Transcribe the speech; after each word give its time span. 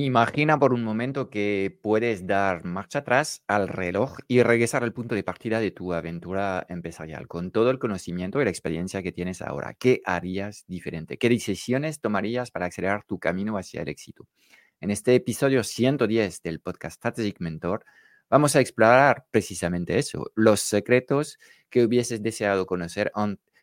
Imagina 0.00 0.60
por 0.60 0.74
un 0.74 0.84
momento 0.84 1.28
que 1.28 1.76
puedes 1.82 2.24
dar 2.24 2.64
marcha 2.64 3.00
atrás 3.00 3.42
al 3.48 3.66
reloj 3.66 4.18
y 4.28 4.44
regresar 4.44 4.84
al 4.84 4.92
punto 4.92 5.16
de 5.16 5.24
partida 5.24 5.58
de 5.58 5.72
tu 5.72 5.92
aventura 5.92 6.64
empresarial 6.68 7.26
con 7.26 7.50
todo 7.50 7.70
el 7.70 7.80
conocimiento 7.80 8.40
y 8.40 8.44
la 8.44 8.50
experiencia 8.50 9.02
que 9.02 9.10
tienes 9.10 9.42
ahora. 9.42 9.74
¿Qué 9.74 10.00
harías 10.04 10.64
diferente? 10.68 11.18
¿Qué 11.18 11.28
decisiones 11.28 12.00
tomarías 12.00 12.52
para 12.52 12.66
acelerar 12.66 13.02
tu 13.02 13.18
camino 13.18 13.58
hacia 13.58 13.82
el 13.82 13.88
éxito? 13.88 14.28
En 14.80 14.92
este 14.92 15.16
episodio 15.16 15.64
110 15.64 16.42
del 16.42 16.60
podcast 16.60 16.94
Strategic 16.98 17.40
Mentor, 17.40 17.84
vamos 18.30 18.54
a 18.54 18.60
explorar 18.60 19.26
precisamente 19.32 19.98
eso, 19.98 20.30
los 20.36 20.60
secretos 20.60 21.40
que 21.70 21.82
hubieses 21.82 22.22
deseado 22.22 22.66
conocer 22.66 23.10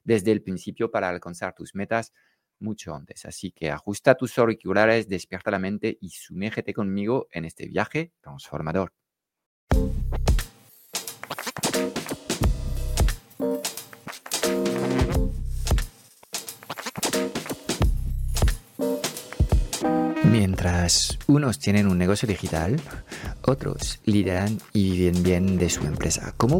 desde 0.03 0.33
el 0.33 0.41
principio 0.41 0.91
para 0.91 1.07
alcanzar 1.07 1.55
tus 1.55 1.75
metas 1.75 2.11
mucho 2.59 2.95
antes. 2.95 3.25
Así 3.25 3.51
que 3.51 3.71
ajusta 3.71 4.15
tus 4.15 4.37
auriculares, 4.37 5.07
despierta 5.07 5.51
la 5.51 5.59
mente 5.59 5.97
y 6.01 6.09
sumérgete 6.09 6.73
conmigo 6.73 7.27
en 7.31 7.45
este 7.45 7.67
viaje 7.67 8.11
transformador. 8.21 8.93
Mientras 20.23 21.17
unos 21.27 21.59
tienen 21.59 21.87
un 21.87 21.97
negocio 21.97 22.27
digital, 22.27 22.79
otros 23.43 23.99
lideran 24.05 24.57
y 24.73 24.91
viven 24.91 25.23
bien 25.23 25.57
de 25.57 25.69
su 25.69 25.85
empresa. 25.85 26.33
¿Cómo 26.37 26.59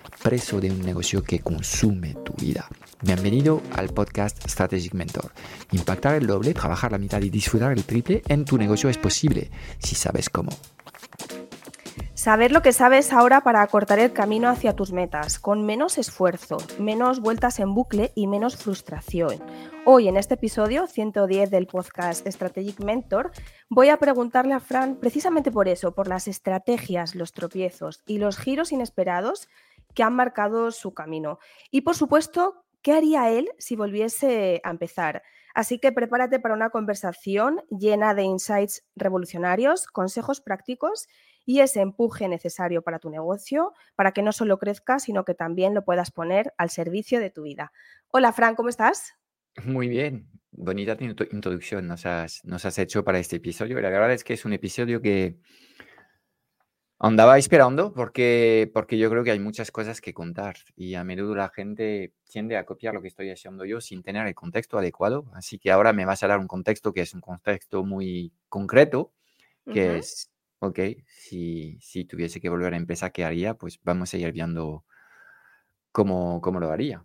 preso 0.21 0.61
de 0.61 0.69
un 0.69 0.81
negocio 0.81 1.23
que 1.23 1.39
consume 1.39 2.15
tu 2.23 2.33
vida. 2.33 2.67
Bienvenido 3.01 3.61
al 3.75 3.89
podcast 3.89 4.37
Strategic 4.47 4.93
Mentor. 4.93 5.31
Impactar 5.71 6.15
el 6.15 6.27
doble, 6.27 6.53
trabajar 6.53 6.91
la 6.91 6.99
mitad 6.99 7.21
y 7.21 7.29
disfrutar 7.29 7.71
el 7.71 7.83
triple 7.83 8.21
en 8.27 8.45
tu 8.45 8.57
negocio 8.57 8.89
es 8.89 8.97
posible 8.97 9.49
si 9.79 9.95
sabes 9.95 10.29
cómo. 10.29 10.51
Saber 12.13 12.51
lo 12.51 12.61
que 12.61 12.71
sabes 12.71 13.13
ahora 13.13 13.41
para 13.41 13.63
acortar 13.63 13.97
el 13.97 14.13
camino 14.13 14.47
hacia 14.47 14.75
tus 14.75 14.91
metas, 14.91 15.39
con 15.39 15.65
menos 15.65 15.97
esfuerzo, 15.97 16.57
menos 16.77 17.19
vueltas 17.19 17.59
en 17.59 17.73
bucle 17.73 18.11
y 18.13 18.27
menos 18.27 18.57
frustración. 18.57 19.41
Hoy 19.85 20.07
en 20.07 20.17
este 20.17 20.35
episodio 20.35 20.85
110 20.85 21.49
del 21.49 21.65
podcast 21.65 22.27
Strategic 22.27 22.79
Mentor 22.79 23.31
voy 23.69 23.89
a 23.89 23.97
preguntarle 23.97 24.53
a 24.53 24.59
Fran 24.59 24.97
precisamente 24.97 25.49
por 25.49 25.67
eso, 25.67 25.95
por 25.95 26.07
las 26.07 26.27
estrategias, 26.27 27.15
los 27.15 27.31
tropiezos 27.31 28.03
y 28.05 28.19
los 28.19 28.37
giros 28.37 28.71
inesperados 28.71 29.47
que 29.93 30.03
han 30.03 30.15
marcado 30.15 30.71
su 30.71 30.93
camino. 30.93 31.39
Y 31.69 31.81
por 31.81 31.95
supuesto, 31.95 32.65
¿qué 32.81 32.93
haría 32.93 33.29
él 33.29 33.49
si 33.57 33.75
volviese 33.75 34.61
a 34.63 34.71
empezar? 34.71 35.23
Así 35.53 35.79
que 35.79 35.91
prepárate 35.91 36.39
para 36.39 36.55
una 36.55 36.69
conversación 36.69 37.61
llena 37.69 38.13
de 38.13 38.23
insights 38.23 38.85
revolucionarios, 38.95 39.87
consejos 39.87 40.41
prácticos 40.41 41.07
y 41.45 41.59
ese 41.59 41.81
empuje 41.81 42.27
necesario 42.27 42.81
para 42.81 42.99
tu 42.99 43.09
negocio, 43.09 43.73
para 43.95 44.11
que 44.11 44.21
no 44.21 44.31
solo 44.31 44.59
crezca, 44.59 44.99
sino 44.99 45.25
que 45.25 45.33
también 45.33 45.73
lo 45.73 45.83
puedas 45.83 46.11
poner 46.11 46.53
al 46.57 46.69
servicio 46.69 47.19
de 47.19 47.31
tu 47.31 47.43
vida. 47.43 47.71
Hola, 48.09 48.31
Fran, 48.31 48.55
¿cómo 48.55 48.69
estás? 48.69 49.13
Muy 49.65 49.89
bien, 49.89 50.29
bonita 50.51 50.97
introducción 51.01 51.87
nos 51.87 52.05
has, 52.05 52.45
nos 52.45 52.63
has 52.65 52.77
hecho 52.79 53.03
para 53.03 53.19
este 53.19 53.37
episodio. 53.37 53.81
La 53.81 53.89
verdad 53.89 54.13
es 54.13 54.23
que 54.23 54.33
es 54.33 54.45
un 54.45 54.53
episodio 54.53 55.01
que 55.01 55.39
Andaba 57.03 57.39
esperando 57.39 57.93
porque, 57.93 58.69
porque 58.75 58.99
yo 58.99 59.09
creo 59.09 59.23
que 59.23 59.31
hay 59.31 59.39
muchas 59.39 59.71
cosas 59.71 60.01
que 60.01 60.13
contar 60.13 60.57
y 60.75 60.93
a 60.93 61.03
menudo 61.03 61.33
la 61.33 61.49
gente 61.49 62.13
tiende 62.29 62.57
a 62.57 62.65
copiar 62.67 62.93
lo 62.93 63.01
que 63.01 63.07
estoy 63.07 63.31
haciendo 63.31 63.65
yo 63.65 63.81
sin 63.81 64.03
tener 64.03 64.27
el 64.27 64.35
contexto 64.35 64.77
adecuado. 64.77 65.25
Así 65.33 65.57
que 65.57 65.71
ahora 65.71 65.93
me 65.93 66.05
vas 66.05 66.21
a 66.21 66.27
dar 66.27 66.37
un 66.37 66.45
contexto 66.45 66.93
que 66.93 67.01
es 67.01 67.15
un 67.15 67.21
contexto 67.21 67.83
muy 67.83 68.31
concreto, 68.49 69.13
que 69.65 69.97
es, 69.97 70.29
ok, 70.59 70.79
si, 71.07 71.79
si 71.81 72.05
tuviese 72.05 72.39
que 72.39 72.49
volver 72.49 72.75
a 72.75 72.77
empezar, 72.77 73.11
¿qué 73.11 73.25
haría? 73.25 73.55
Pues 73.55 73.79
vamos 73.81 74.13
a 74.13 74.17
ir 74.17 74.31
viendo 74.31 74.85
cómo, 75.91 76.39
cómo 76.39 76.59
lo 76.59 76.69
haría. 76.69 77.03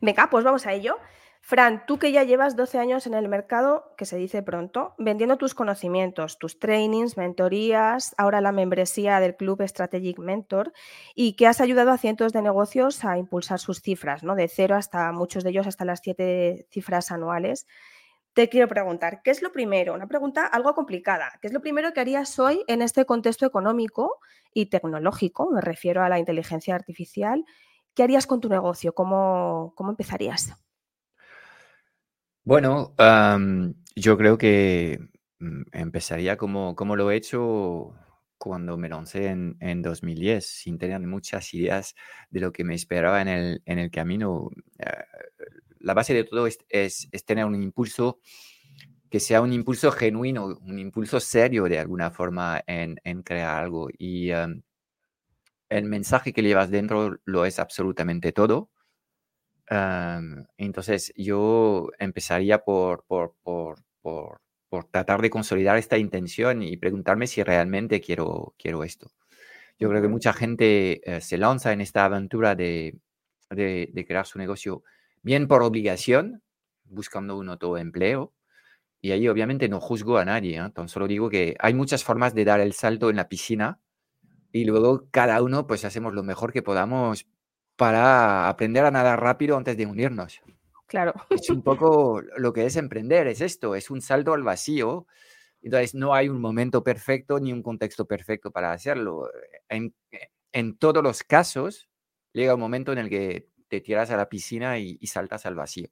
Venga, 0.00 0.30
pues 0.30 0.44
vamos 0.44 0.66
a 0.66 0.72
ello. 0.72 0.96
Fran, 1.42 1.84
tú 1.86 1.98
que 1.98 2.12
ya 2.12 2.22
llevas 2.22 2.54
12 2.54 2.78
años 2.78 3.06
en 3.06 3.14
el 3.14 3.28
mercado, 3.28 3.94
que 3.96 4.04
se 4.04 4.16
dice 4.16 4.42
pronto, 4.42 4.94
vendiendo 4.98 5.36
tus 5.36 5.54
conocimientos, 5.54 6.38
tus 6.38 6.58
trainings, 6.58 7.16
mentorías, 7.16 8.14
ahora 8.18 8.40
la 8.40 8.52
membresía 8.52 9.18
del 9.20 9.36
Club 9.36 9.62
Strategic 9.66 10.18
Mentor, 10.18 10.72
y 11.14 11.34
que 11.34 11.46
has 11.46 11.60
ayudado 11.60 11.90
a 11.90 11.98
cientos 11.98 12.32
de 12.32 12.42
negocios 12.42 13.04
a 13.04 13.18
impulsar 13.18 13.58
sus 13.58 13.80
cifras, 13.80 14.22
¿no? 14.22 14.36
De 14.36 14.48
cero 14.48 14.76
hasta 14.76 15.10
muchos 15.12 15.42
de 15.42 15.50
ellos 15.50 15.66
hasta 15.66 15.84
las 15.84 16.00
siete 16.04 16.66
cifras 16.70 17.10
anuales. 17.10 17.66
Te 18.32 18.48
quiero 18.48 18.68
preguntar, 18.68 19.22
¿qué 19.22 19.32
es 19.32 19.42
lo 19.42 19.50
primero? 19.50 19.94
Una 19.94 20.06
pregunta 20.06 20.46
algo 20.46 20.74
complicada. 20.74 21.32
¿Qué 21.40 21.48
es 21.48 21.52
lo 21.52 21.60
primero 21.60 21.92
que 21.92 22.00
harías 22.00 22.38
hoy 22.38 22.62
en 22.68 22.80
este 22.80 23.04
contexto 23.06 23.44
económico 23.44 24.18
y 24.54 24.66
tecnológico? 24.66 25.50
Me 25.50 25.60
refiero 25.60 26.04
a 26.04 26.08
la 26.08 26.20
inteligencia 26.20 26.76
artificial. 26.76 27.44
¿Qué 27.94 28.04
harías 28.04 28.28
con 28.28 28.40
tu 28.40 28.48
negocio? 28.48 28.94
¿Cómo, 28.94 29.72
cómo 29.74 29.90
empezarías? 29.90 30.54
Bueno, 32.50 32.94
yo 33.94 34.18
creo 34.18 34.36
que 34.36 34.98
mm, 35.38 35.62
empezaría 35.70 36.36
como, 36.36 36.74
como 36.74 36.96
lo 36.96 37.08
he 37.12 37.16
hecho 37.16 37.94
cuando 38.38 38.76
me 38.76 38.88
lancé 38.88 39.28
en, 39.28 39.56
en 39.60 39.82
2010, 39.82 40.44
sin 40.46 40.76
tener 40.76 40.98
muchas 41.06 41.54
ideas 41.54 41.94
de 42.28 42.40
lo 42.40 42.52
que 42.52 42.64
me 42.64 42.74
esperaba 42.74 43.22
en 43.22 43.28
el, 43.28 43.62
en 43.66 43.78
el 43.78 43.92
camino. 43.92 44.50
Eh, 44.80 44.84
la 45.78 45.94
base 45.94 46.12
de 46.12 46.24
todo 46.24 46.48
es, 46.48 46.58
es, 46.68 47.08
tener 47.24 47.44
un 47.44 47.54
impulso 47.54 48.18
que 49.10 49.20
sea 49.20 49.42
un 49.42 49.52
impulso 49.52 49.92
genuino, 49.92 50.46
un 50.46 50.80
impulso 50.80 51.20
serio 51.20 51.66
de 51.68 51.78
alguna 51.78 52.10
forma 52.10 52.64
en, 52.66 53.00
en 53.04 53.22
crear 53.22 53.62
algo. 53.62 53.90
Y 53.96 54.30
el 55.68 55.84
mensaje 55.84 56.32
que 56.32 56.42
llevas 56.42 56.68
dentro 56.68 57.16
lo 57.26 57.44
es 57.44 57.60
absolutamente 57.60 58.32
todo 58.32 58.70
entonces 59.70 61.12
yo 61.16 61.90
empezaría 61.98 62.64
por, 62.64 63.04
por, 63.06 63.34
por, 63.42 63.82
por, 64.02 64.40
tratar 64.90 65.20
de 65.22 65.30
consolidar 65.30 65.76
esta 65.78 65.98
intención 65.98 66.62
y 66.62 66.76
preguntarme 66.76 67.26
si 67.26 67.42
realmente 67.42 68.00
quiero, 68.00 68.54
quiero 68.58 68.82
esto. 68.84 69.12
Yo 69.78 69.88
creo 69.88 70.02
que 70.02 70.08
mucha 70.08 70.32
gente 70.32 71.00
eh, 71.04 71.20
se 71.20 71.38
lanza 71.38 71.72
en 71.72 71.80
esta 71.80 72.04
aventura 72.04 72.54
de, 72.54 72.98
de, 73.50 74.04
crear 74.06 74.26
su 74.26 74.38
negocio 74.38 74.82
bien 75.22 75.48
por 75.48 75.62
obligación, 75.62 76.42
buscando 76.84 77.36
un 77.36 77.48
autoempleo. 77.48 78.32
Y 79.00 79.12
ahí 79.12 79.28
obviamente 79.28 79.68
no 79.68 79.80
juzgo 79.80 80.18
a 80.18 80.24
nadie, 80.24 80.58
¿eh? 80.58 80.70
tan 80.74 80.88
solo 80.88 81.06
digo 81.08 81.30
que 81.30 81.56
hay 81.58 81.72
muchas 81.74 82.04
formas 82.04 82.34
de 82.34 82.44
dar 82.44 82.60
el 82.60 82.74
salto 82.74 83.08
en 83.08 83.16
la 83.16 83.28
piscina 83.28 83.80
y 84.52 84.64
luego 84.64 85.08
cada 85.10 85.40
uno 85.42 85.66
pues 85.66 85.84
hacemos 85.86 86.12
lo 86.12 86.22
mejor 86.22 86.52
que 86.52 86.62
podamos 86.62 87.26
para 87.80 88.50
aprender 88.50 88.84
a 88.84 88.90
nadar 88.90 89.22
rápido 89.22 89.56
antes 89.56 89.74
de 89.74 89.86
unirnos. 89.86 90.42
Claro. 90.86 91.14
Es 91.30 91.48
un 91.48 91.62
poco 91.62 92.20
lo 92.36 92.52
que 92.52 92.66
es 92.66 92.76
emprender, 92.76 93.26
es 93.26 93.40
esto, 93.40 93.74
es 93.74 93.88
un 93.88 94.02
salto 94.02 94.34
al 94.34 94.42
vacío. 94.42 95.06
Entonces, 95.62 95.94
no 95.94 96.12
hay 96.12 96.28
un 96.28 96.42
momento 96.42 96.84
perfecto 96.84 97.40
ni 97.40 97.54
un 97.54 97.62
contexto 97.62 98.04
perfecto 98.04 98.50
para 98.50 98.74
hacerlo. 98.74 99.30
En, 99.70 99.94
en 100.52 100.76
todos 100.76 101.02
los 101.02 101.22
casos, 101.22 101.88
llega 102.34 102.54
un 102.54 102.60
momento 102.60 102.92
en 102.92 102.98
el 102.98 103.08
que 103.08 103.48
te 103.68 103.80
tiras 103.80 104.10
a 104.10 104.18
la 104.18 104.28
piscina 104.28 104.78
y, 104.78 104.98
saltas 105.06 105.46
al 105.46 105.54
vacío. 105.54 105.88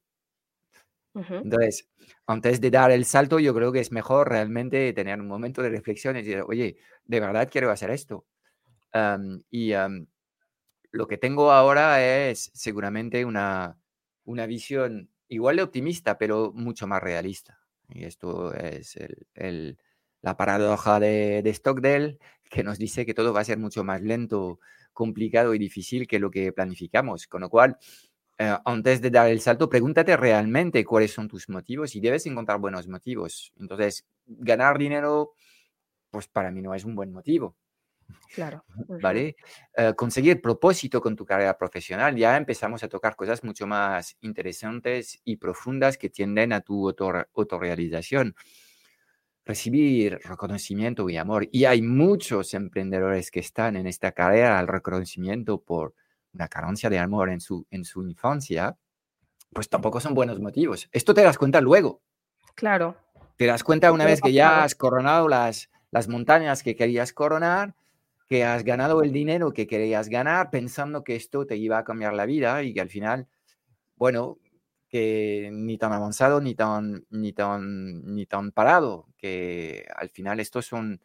Entonces, 1.15 1.89
antes 2.27 2.61
de 2.61 2.71
dar 2.71 2.91
el 2.91 3.07
salto, 3.07 3.39
yo 3.39 3.55
creo 3.55 3.73
que 3.73 3.81
es 3.81 3.93
mejor 3.93 4.29
realmente 4.29 4.93
tener 4.93 5.19
un 5.19 5.27
momento 5.27 5.63
de 5.63 5.71
reflexión 5.71 6.17
y 6.17 6.23
decir, 6.23 6.45
oye, 6.47 6.77
de 7.07 7.21
verdad 7.21 7.49
quiero 7.51 7.71
hacer 7.71 7.91
esto. 7.91 8.27
y 9.51 9.73
lo 10.91 11.07
que 11.07 11.19
tengo 11.19 11.53
ahora 11.53 12.03
es 12.29 12.51
seguramente 12.55 13.25
una, 13.25 13.79
una 14.25 14.47
visión 14.47 15.11
igual 15.29 15.57
de 15.57 15.63
optimista, 15.63 16.19
pero 16.19 16.53
mucho 16.55 16.87
más 16.87 17.03
realista. 17.03 17.61
Y 17.89 18.05
esto 18.05 18.53
es 18.55 18.99
el, 19.35 19.79
la 20.21 20.37
paradoja 20.37 21.01
de, 21.01 21.43
de, 21.43 21.55
Stockdale, 21.55 22.19
que 22.51 22.63
nos 22.63 22.79
dice 22.79 23.07
que 23.07 23.15
todo 23.15 23.33
va 23.33 23.41
a 23.41 23.45
ser 23.45 23.59
mucho 23.59 23.85
más 23.85 24.03
lento, 24.03 24.61
complicado 24.93 25.55
y 25.55 25.59
difícil 25.59 26.07
que 26.07 26.19
lo 26.19 26.31
que 26.31 26.53
planificamos. 26.53 27.27
Con 27.27 27.43
lo 27.43 27.51
cual, 27.51 27.79
eh, 28.39 28.57
antes 28.65 29.01
de 29.01 29.11
dar 29.11 29.29
el 29.29 29.41
salto, 29.41 29.69
pregúntate 29.69 30.17
realmente 30.17 30.85
cuáles 30.85 31.13
son 31.13 31.29
tus 31.29 31.49
motivos 31.49 31.95
y 31.95 32.01
debes 32.01 32.27
encontrar 32.27 32.59
buenos 32.59 32.89
motivos. 32.89 33.53
Entonces, 33.57 34.07
ganar 34.27 34.79
dinero 34.79 35.33
pues 36.11 36.29
para 36.29 36.51
mí 36.51 36.63
no 36.63 36.75
es 36.75 36.85
un 36.85 36.95
buen 36.95 37.13
motivo. 37.13 37.57
Claro. 38.35 38.65
¿Vale? 39.03 39.37
Eh, 39.77 39.95
conseguir 39.97 40.41
propósito 40.41 41.01
con 41.01 41.17
tu 41.17 41.25
carrera 41.25 41.57
profesional, 41.57 42.15
ya 42.17 42.37
empezamos 42.37 42.83
a 42.83 42.89
tocar 42.89 43.17
cosas 43.17 43.43
mucho 43.43 43.67
más 43.67 44.17
interesantes 44.21 45.21
y 45.25 45.37
profundas 45.37 45.99
que 45.99 46.11
tienden 46.11 46.53
a 46.53 46.61
tu 46.61 46.89
autorrealización. 46.89 48.35
Recibir 49.45 50.21
reconocimiento 50.25 51.09
y 51.09 51.17
amor. 51.17 51.49
Y 51.51 51.65
hay 51.65 51.83
muchos 51.83 52.55
emprendedores 52.55 53.31
que 53.31 53.41
están 53.41 53.77
en 53.77 53.87
esta 53.87 54.13
carrera 54.13 54.59
al 54.59 54.69
reconocimiento 54.69 55.63
por 55.63 55.95
una 56.35 56.49
carencia 56.49 56.91
de 56.91 56.99
amor 56.99 57.31
en 57.31 57.41
su, 57.41 57.67
en 57.71 57.85
su 57.85 58.03
infancia, 58.03 58.77
pues 59.53 59.69
tampoco 59.69 60.01
son 60.01 60.15
buenos 60.15 60.39
motivos. 60.41 60.89
Esto 60.93 61.15
te 61.15 61.23
das 61.23 61.39
cuenta 61.39 61.61
luego. 61.61 62.03
Claro. 62.55 62.97
Te 63.37 63.47
das 63.47 63.65
cuenta 63.65 63.93
una 63.93 64.05
vez 64.05 64.21
que 64.21 64.33
ya 64.33 64.63
has 64.63 64.75
coronado 64.75 65.29
las, 65.29 65.71
las 65.91 66.09
montañas 66.09 66.63
que 66.63 66.77
querías 66.77 67.13
coronar, 67.13 67.75
que 68.29 68.45
has 68.45 68.63
ganado 68.63 69.03
el 69.03 69.13
dinero 69.13 69.53
que 69.53 69.67
querías 69.67 70.09
ganar 70.09 70.51
pensando 70.51 71.03
que 71.03 71.17
esto 71.17 71.47
te 71.47 71.57
iba 71.57 71.79
a 71.79 71.85
cambiar 71.85 72.13
la 72.13 72.27
vida 72.27 72.63
y 72.63 72.75
que 72.75 72.81
al 72.81 72.91
final, 72.91 73.27
bueno, 73.97 74.39
que 74.89 75.51
ni 75.53 75.79
tan 75.79 75.93
avanzado 75.93 76.41
ni 76.41 76.55
tan, 76.55 77.07
ni 77.11 77.33
tan, 77.33 78.03
ni 78.15 78.27
tan 78.27 78.53
parado, 78.53 79.09
que 79.17 79.87
al 79.97 80.11
final 80.11 80.41
estos 80.41 80.67
son 80.67 81.01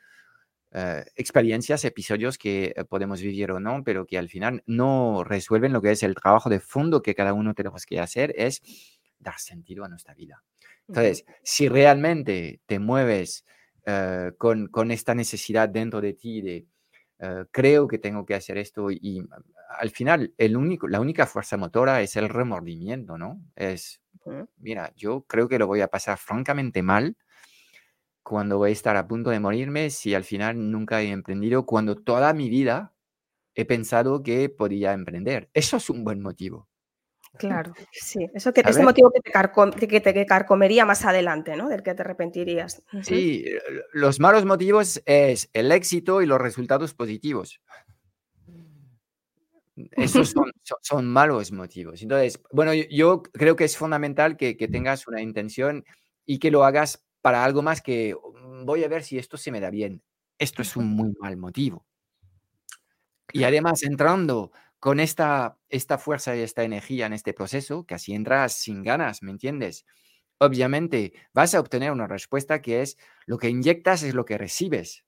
eh, 0.72 1.06
experiencias, 1.16 1.86
episodios 1.86 2.38
que 2.38 2.74
eh, 2.76 2.84
podemos 2.86 3.22
vivir 3.22 3.52
o 3.52 3.60
no, 3.60 3.84
pero 3.84 4.06
que 4.06 4.18
al 4.18 4.28
final 4.28 4.64
no 4.66 5.24
resuelven 5.24 5.72
lo 5.72 5.82
que 5.82 5.92
es 5.92 6.04
el 6.04 6.16
trabajo 6.16 6.50
de 6.50 6.60
fondo 6.60 7.02
que 7.02 7.16
cada 7.16 7.34
uno 7.34 7.54
tenemos 7.54 7.86
que 7.86 8.00
hacer, 8.00 8.34
es 8.38 8.62
dar 9.20 9.38
sentido 9.38 9.86
a 9.86 9.90
nuestra 9.90 10.14
vida. 10.14 10.44
Entonces, 10.88 11.26
si 11.44 11.70
realmente 11.70 12.60
te 12.66 12.80
mueves 12.80 13.46
eh, 13.86 14.32
con, 14.38 14.68
con, 14.68 14.92
esta 14.92 15.14
necesidad 15.14 15.70
dentro 15.70 16.02
de 16.02 16.14
ti 16.14 16.42
de 16.42 16.66
eh, 17.24 17.46
creo 17.52 17.88
que 17.88 18.00
tengo 18.00 18.26
que 18.26 18.36
hacer 18.36 18.58
esto 18.60 18.92
y, 18.92 19.22
mm, 19.22 19.30
al 19.80 19.90
final 19.92 20.34
el 20.38 20.58
único, 20.58 20.88
la 20.88 21.02
única 21.02 21.26
fuerza 21.28 21.58
motora 21.58 22.02
es 22.02 22.16
el 22.18 22.30
remordimiento, 22.30 23.18
¿no? 23.18 23.42
Es, 23.56 24.02
mira, 24.58 24.94
yo 24.96 25.24
creo 25.28 25.50
que 25.50 25.60
lo 25.60 25.68
voy 25.68 25.82
a 25.82 25.90
pasar 25.90 26.18
francamente 26.20 26.84
mal 26.84 27.18
cuando 28.24 28.58
voy 28.58 28.70
a 28.70 28.74
estar 28.74 28.98
a 28.98 29.08
punto 29.08 29.30
de 29.30 29.40
morirme 29.40 29.90
si 29.90 30.14
al 30.16 30.24
final 30.24 30.72
nunca 30.72 31.02
he 31.02 31.10
emprendido, 31.12 31.66
cuando 31.66 31.96
toda 31.96 32.34
mi 32.34 32.50
vida 32.50 32.94
he 33.56 33.66
pensado 33.66 34.24
que 34.24 34.50
podía 34.50 34.94
emprender. 34.94 35.50
Eso 35.54 35.78
es 35.78 35.90
un 35.90 36.04
buen 36.06 36.22
motivo. 36.22 36.68
Claro, 37.38 37.74
sí, 37.92 38.30
eso 38.34 38.54
que, 38.54 38.62
ese 38.66 38.84
motivo 38.84 39.12
que 39.12 39.22
te, 39.22 39.88
que 39.88 40.00
te 40.02 40.26
carcomería 40.26 40.86
más 40.86 41.04
adelante, 41.06 41.56
¿no? 41.56 41.68
Del 41.68 41.84
que 41.84 41.94
te 41.94 42.02
arrepentirías. 42.02 42.84
Sí, 43.02 43.44
eh, 43.46 43.60
los 43.92 44.20
malos 44.20 44.46
motivos 44.46 45.02
es 45.06 45.50
el 45.54 45.72
éxito 45.72 46.22
y 46.22 46.26
los 46.26 46.40
resultados 46.40 46.94
positivos. 46.94 47.60
Esos 49.92 50.34
son, 50.82 51.06
malos 51.08 51.52
motivos. 51.52 52.02
Entonces, 52.04 52.40
bueno, 52.52 52.74
yo, 52.74 53.24
creo 53.24 53.56
que 53.56 53.64
es 53.64 53.78
fundamental 53.78 54.38
que, 54.38 54.56
tengas 54.68 55.08
una 55.08 55.22
intención 55.22 55.84
y 56.26 56.38
que 56.40 56.52
lo 56.52 56.64
hagas 56.64 57.04
para 57.22 57.44
algo 57.44 57.64
más 57.64 57.82
que 57.82 58.16
mm, 58.16 58.66
voy 58.66 58.84
a 58.84 58.88
ver 58.88 59.04
si 59.04 59.18
esto 59.18 59.38
se 59.38 59.52
me 59.52 59.60
da 59.60 59.72
bien. 59.72 60.04
Esto 60.38 60.62
es 60.62 60.76
un 60.76 60.88
muy 60.88 61.14
mal 61.20 61.38
motivo. 61.38 61.86
Y 63.32 63.44
además, 63.46 63.82
entrando 63.84 64.52
con 64.84 65.00
esta, 65.00 65.58
esta 65.70 65.98
fuerza 65.98 66.36
y 66.36 66.42
esta 66.42 66.66
energía 66.66 67.06
en 67.06 67.14
este 67.14 67.34
proceso, 67.34 67.86
que 67.86 67.96
así 67.96 68.14
entras 68.14 68.52
sin 68.52 68.84
ganas, 68.84 69.24
¿me 69.24 69.32
entiendes? 69.32 69.86
Obviamente 70.40 71.14
vas 71.34 71.56
a 71.56 71.62
obtener 71.62 71.90
una 71.90 72.06
respuesta 72.06 72.62
que 72.62 72.82
es 72.82 72.98
lo 73.26 73.38
que 73.38 73.48
inyectas 73.48 74.04
es 74.04 74.14
lo 74.14 74.26
que 74.26 74.38
recibes, 74.38 75.06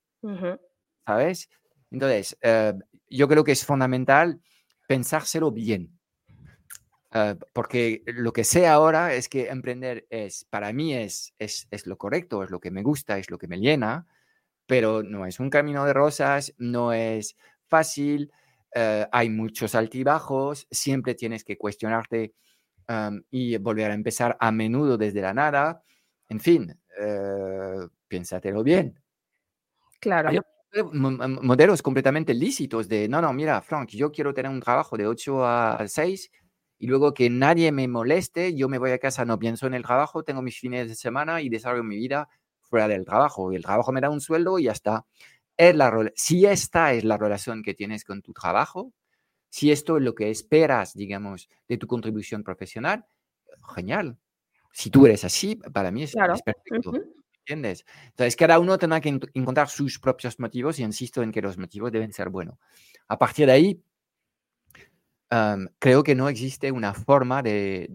¿sabes? 1.06 1.50
Entonces, 1.92 2.38
eh, 2.42 2.74
yo 3.10 3.28
creo 3.28 3.44
que 3.44 3.52
es 3.52 3.66
fundamental 3.66 4.40
pensárselo 4.88 5.52
bien, 5.52 6.00
eh, 7.12 7.36
porque 7.52 8.02
lo 8.06 8.32
que 8.32 8.46
sé 8.46 8.68
ahora 8.68 9.14
es 9.14 9.28
que 9.28 9.50
emprender 9.50 10.08
es, 10.10 10.46
para 10.46 10.72
mí 10.72 10.94
es, 10.94 11.34
es, 11.38 11.68
es 11.70 11.86
lo 11.86 11.98
correcto, 11.98 12.46
es 12.46 12.50
lo 12.50 12.62
que 12.62 12.72
me 12.72 12.82
gusta, 12.82 13.18
es 13.18 13.30
lo 13.30 13.38
que 13.38 13.50
me 13.50 13.60
llena, 13.60 14.08
pero 14.68 15.04
no 15.04 15.26
es 15.26 15.42
un 15.42 15.50
camino 15.50 15.84
de 15.84 15.92
rosas, 15.92 16.54
no 16.58 16.94
es 16.94 17.36
fácil, 17.68 18.32
eh, 18.78 19.08
hay 19.10 19.30
muchos 19.30 19.74
altibajos, 19.74 20.68
siempre 20.70 21.16
tienes 21.16 21.46
que 21.46 21.58
cuestionarte 21.58 22.34
y 23.32 23.58
volver 23.58 23.90
a 23.90 23.96
empezar 23.96 24.38
a 24.40 24.52
menudo 24.52 24.98
desde 24.98 25.22
la 25.22 25.34
nada. 25.34 25.82
En 26.30 26.40
fin, 26.40 26.78
uh, 27.00 27.88
piénsatelo 28.08 28.62
bien. 28.64 29.02
Claro. 30.00 30.30
Hay 30.30 30.40
modelos 30.92 31.82
completamente 31.82 32.34
lícitos 32.34 32.88
de, 32.88 33.08
no, 33.08 33.22
no, 33.22 33.32
mira, 33.34 33.62
Frank, 33.62 33.90
yo 33.90 34.12
quiero 34.12 34.34
tener 34.34 34.52
un 34.52 34.60
trabajo 34.60 34.98
de 34.98 35.08
8 35.08 35.46
a 35.46 35.88
6 35.88 36.30
y 36.78 36.88
luego 36.88 37.14
que 37.14 37.30
nadie 37.30 37.72
me 37.72 37.88
moleste, 37.88 38.54
yo 38.56 38.68
me 38.68 38.78
voy 38.78 38.92
a 38.92 39.00
casa, 39.00 39.24
no 39.24 39.40
pienso 39.40 39.68
en 39.68 39.74
el 39.74 39.84
trabajo, 39.84 40.24
tengo 40.24 40.42
mis 40.42 40.60
fines 40.60 40.90
de 40.90 40.96
semana 40.96 41.42
y 41.42 41.50
desarrollo 41.50 41.84
mi 41.84 41.96
vida 41.96 42.28
fuera 42.62 42.88
del 42.88 43.06
trabajo. 43.06 43.52
Y 43.54 43.56
el 43.56 43.64
trabajo 43.64 43.94
me 43.94 44.02
da 44.02 44.10
un 44.10 44.20
sueldo 44.20 44.60
y 44.60 44.64
ya 44.64 44.74
está 44.74 45.06
es 45.58 45.76
la, 45.76 46.12
si 46.16 46.46
esta 46.46 46.94
es 46.94 47.04
la 47.04 47.18
relación 47.18 47.64
que 47.64 47.74
tienes 47.74 48.04
con 48.04 48.22
tu 48.22 48.34
trabajo, 48.34 48.94
si 49.50 49.72
esto 49.72 49.98
es 49.98 50.04
lo 50.04 50.16
que 50.16 50.30
esperas, 50.30 50.94
digamos, 50.94 51.50
de 51.68 51.78
tu 51.78 51.88
contribución 51.88 52.44
profesional, 52.44 53.06
genial. 53.74 54.18
Si 54.74 54.90
tú 54.90 55.06
eres 55.06 55.24
así, 55.24 55.56
para 55.56 55.92
mí 55.92 56.04
es, 56.04 56.14
perfecto. 56.14 56.92
¿Entiendes? 57.40 57.86
Entonces, 58.08 58.36
cada 58.36 58.60
uno 58.60 58.78
tendrá 58.78 59.00
que 59.00 59.18
encontrar 59.34 59.70
sus 59.70 60.00
propios 60.00 60.40
motivos 60.40 60.80
y 60.80 60.84
insisto 60.84 61.22
en 61.24 61.32
que 61.32 61.42
los 61.42 61.58
motivos 61.58 61.92
deben 61.92 62.12
ser 62.12 62.30
buenos. 62.30 62.58
A 63.08 63.18
partir 63.18 63.46
de 63.46 63.52
ahí, 63.54 63.84
creo 65.80 66.04
que 66.04 66.16
no 66.16 66.28
existe 66.28 66.72
una 66.72 66.94
forma 66.94 67.42
de, 67.42 67.88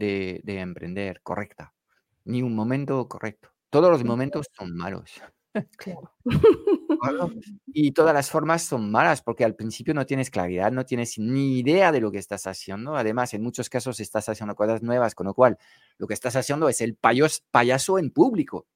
de 0.42 0.60
emprender 0.60 1.20
correcta, 1.22 1.74
ni 2.24 2.42
un 2.42 2.54
momento 2.54 3.06
correcto. 3.08 3.50
Todos 3.70 3.90
los 3.90 4.04
momentos 4.04 4.46
son 4.52 4.74
malos. 4.76 5.20
Claro. 5.76 6.14
Y 7.66 7.92
todas 7.92 8.14
las 8.14 8.30
formas 8.30 8.62
son 8.62 8.90
malas 8.90 9.22
porque 9.22 9.44
al 9.44 9.54
principio 9.54 9.94
no 9.94 10.06
tienes 10.06 10.30
claridad, 10.30 10.72
no 10.72 10.84
tienes 10.84 11.18
ni 11.18 11.58
idea 11.58 11.92
de 11.92 12.00
lo 12.00 12.10
que 12.10 12.18
estás 12.18 12.46
haciendo. 12.46 12.96
Además, 12.96 13.34
en 13.34 13.42
muchos 13.42 13.68
casos 13.70 14.00
estás 14.00 14.28
haciendo 14.28 14.54
cosas 14.54 14.82
nuevas, 14.82 15.14
con 15.14 15.26
lo 15.26 15.34
cual 15.34 15.58
lo 15.98 16.06
que 16.06 16.14
estás 16.14 16.36
haciendo 16.36 16.68
es 16.68 16.80
el 16.80 16.96
payaso 16.96 17.98
en 17.98 18.10
público. 18.10 18.66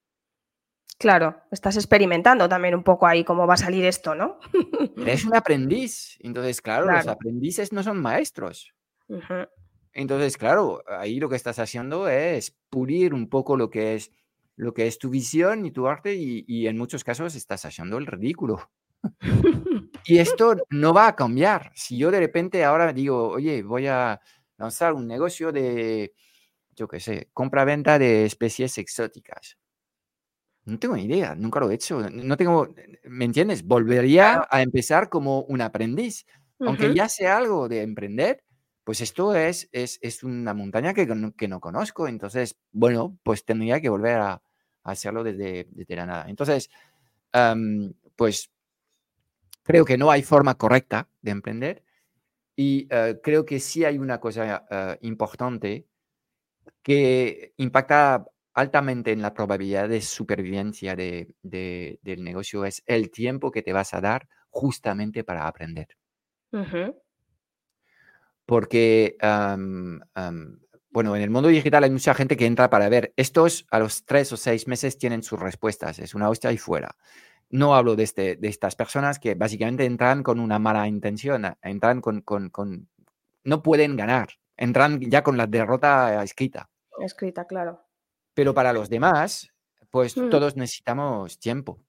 Claro, 0.97 1.43
estás 1.51 1.77
experimentando 1.77 2.49
también 2.49 2.75
un 2.75 2.85
poco 2.85 3.07
ahí 3.07 3.25
cómo 3.25 3.47
va 3.47 3.55
a 3.55 3.59
salir 3.59 3.85
esto, 3.85 4.15
¿no? 4.15 4.39
Eres 4.97 5.25
un 5.25 5.35
aprendiz. 5.35 6.17
Entonces, 6.21 6.63
claro, 6.63 6.87
los 6.87 7.09
aprendices 7.09 7.73
no 7.73 7.83
son 7.83 8.01
maestros. 8.01 8.73
Entonces, 9.93 10.37
claro, 10.37 10.83
ahí 10.87 11.19
lo 11.19 11.29
que 11.29 11.37
estás 11.37 11.59
haciendo 11.59 12.09
es 12.09 12.57
pulir 12.71 13.13
un 13.13 13.29
poco 13.29 13.57
lo 13.57 13.71
que 13.71 13.97
es 13.97 14.13
lo 14.57 14.73
que 14.75 14.87
es 14.87 14.99
tu 14.99 15.11
visión 15.11 15.67
y 15.67 15.71
tu 15.71 15.87
arte 15.89 16.15
y, 16.15 16.67
en 16.67 16.79
muchos 16.79 17.05
casos 17.05 17.35
estás 17.35 17.65
haciendo 17.65 17.99
el 17.99 18.07
ridículo. 18.07 18.71
y 20.07 20.19
esto 20.19 20.57
no 20.71 20.93
va 20.95 21.09
a 21.09 21.17
cambiar. 21.17 21.73
Si 21.75 21.97
yo 21.99 22.11
de 22.11 22.21
repente 22.21 22.65
ahora 22.65 22.93
digo, 22.93 23.29
oye, 23.29 23.63
voy 23.63 23.87
a 23.87 24.21
lanzar 24.57 24.93
un 24.95 25.07
negocio 25.07 25.53
de, 25.53 26.15
yo 26.75 26.89
qué 26.89 27.01
sé, 27.01 27.31
compra-venta 27.33 27.99
de 27.99 28.25
especies 28.25 28.79
exóticas. 28.79 29.59
No 30.67 30.79
tengo 30.79 30.97
ni 30.97 31.05
idea, 31.05 31.35
nunca 31.35 31.61
lo 31.61 31.71
he 31.71 31.75
hecho. 31.75 32.09
No 32.11 32.37
tengo, 32.37 32.69
¿me 33.05 33.27
entiendes? 33.27 33.65
Volvería 33.65 34.47
a 34.51 34.63
empezar 34.63 35.11
como 35.11 35.43
un 35.43 35.61
aprendiz. 35.61 36.25
Aunque 36.61 36.95
ya 36.95 37.09
sé 37.09 37.27
algo 37.27 37.69
de 37.69 37.83
emprender, 37.83 38.43
pues 38.85 39.01
esto 39.01 39.35
es, 39.35 39.69
es, 39.73 40.23
una 40.23 40.55
montaña 40.55 40.95
que, 40.95 41.07
que, 41.37 41.49
no 41.49 41.61
conozco, 41.61 42.07
entonces, 42.07 42.57
bueno, 42.71 43.19
pues 43.23 43.45
tendría 43.45 43.81
que 43.81 43.89
volver 43.89 44.19
a, 44.19 44.43
hacerlo 44.85 45.25
desde, 45.25 45.67
la 45.89 46.07
nada. 46.07 46.27
Entonces, 46.29 46.71
pues 48.17 48.51
creo 49.63 49.85
que 49.85 49.99
no 49.99 50.11
hay 50.11 50.23
forma 50.23 50.55
correcta 50.55 51.09
de 51.23 51.31
emprender 51.31 51.83
y 52.55 52.87
eh, 52.91 53.19
creo 53.23 53.45
que 53.45 53.59
sí 53.59 53.85
hay 53.85 53.99
una 53.99 54.21
cosa 54.21 54.65
eh, 54.71 54.99
importante 55.03 55.87
que 56.83 57.55
impacta 57.57 58.25
altamente 58.53 59.11
en 59.11 59.23
la 59.23 59.35
probabilidad 59.35 59.89
de 59.89 60.01
supervivencia 60.01 60.95
de, 60.95 61.35
del 61.43 62.23
negocio, 62.23 62.65
es 62.65 62.85
el 62.87 63.11
tiempo 63.11 63.51
que 63.51 63.63
te 63.63 63.73
vas 63.73 63.95
a 63.95 64.01
dar 64.01 64.29
justamente 64.51 65.25
para 65.25 65.49
aprender 65.49 65.89
porque, 68.47 69.17
bueno, 70.95 71.17
en 71.17 71.23
el 71.23 71.31
mundo 71.31 71.49
digital 71.49 71.83
hay 71.83 71.91
mucha 71.91 72.15
gente 72.15 72.37
que 72.37 72.47
entra 72.47 72.71
para 72.71 72.89
ver, 72.89 73.13
estos 73.17 73.67
a 73.73 73.81
los 73.81 74.05
tres 74.05 74.33
o 74.33 74.37
seis 74.37 74.69
meses 74.69 74.97
tienen 74.97 75.25
sus 75.25 75.41
respuestas, 75.41 75.99
es 75.99 76.15
una 76.15 76.31
hostia 76.31 76.53
y 76.53 76.57
fuera. 76.57 76.95
No 77.51 77.75
hablo 77.75 77.97
de, 77.97 78.05
este, 78.05 78.37
de 78.37 78.47
estas 78.47 78.77
personas 78.77 79.19
que 79.19 79.35
básicamente 79.35 79.85
entran 79.87 80.23
con 80.23 80.39
una 80.39 80.61
mala 80.61 80.87
intención, 80.87 81.45
entran 81.63 82.01
con, 82.01 82.21
con, 82.21 82.49
con 82.49 82.89
no 83.43 83.61
pueden 83.61 83.97
ganar, 83.97 84.29
entran 84.57 85.01
ya 85.01 85.25
con 85.25 85.37
la 85.37 85.49
derrota 85.49 86.23
escrita. 86.23 86.71
Escrita, 87.01 87.45
claro. 87.45 87.85
Pero 88.33 88.55
para 88.55 88.73
los 88.73 88.89
demás, 88.89 89.53
pues 89.91 90.17
mm. 90.17 90.31
todos 90.31 90.55
necesitamos 90.55 91.41
tiempo. 91.41 91.81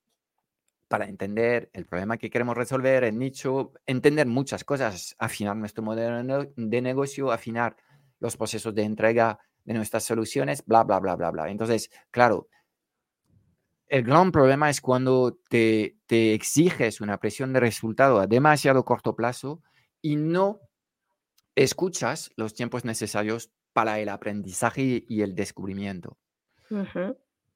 para 0.87 1.05
entender 1.05 1.69
el 1.73 1.85
problema 1.85 2.17
que 2.17 2.31
queremos 2.31 2.57
resolver, 2.57 3.03
el 3.03 3.19
nicho, 3.19 3.71
entender 3.85 4.25
muchas 4.25 4.63
cosas, 4.63 5.15
afinar 5.19 5.55
nuestro 5.55 5.83
modelo 5.83 6.51
de 6.55 6.81
negocio, 6.81 7.31
afinar 7.31 7.75
los 8.19 8.37
procesos 8.37 8.73
de 8.73 8.83
entrega 8.83 9.39
de 9.63 9.73
nuestras 9.73 10.03
soluciones, 10.03 10.63
bla, 10.65 10.83
bla, 10.83 10.99
bla, 10.99 11.15
bla, 11.15 11.31
bla. 11.31 11.49
Entonces, 11.49 11.89
claro, 12.11 12.47
el 13.87 14.03
gran 14.03 14.31
problema 14.31 14.69
es 14.69 14.81
cuando 14.81 15.37
te, 15.49 15.97
te 16.07 16.33
exiges 16.33 17.01
una 17.01 17.19
presión 17.19 17.53
de 17.53 17.59
resultado 17.59 18.19
a 18.19 18.27
demasiado 18.27 18.83
corto 18.83 19.15
plazo 19.15 19.61
y 20.01 20.15
no 20.15 20.59
escuchas 21.55 22.31
los 22.35 22.53
tiempos 22.53 22.85
necesarios 22.85 23.51
para 23.73 23.99
el 23.99 24.09
aprendizaje 24.09 25.03
y 25.07 25.21
el 25.21 25.35
descubrimiento. 25.35 26.17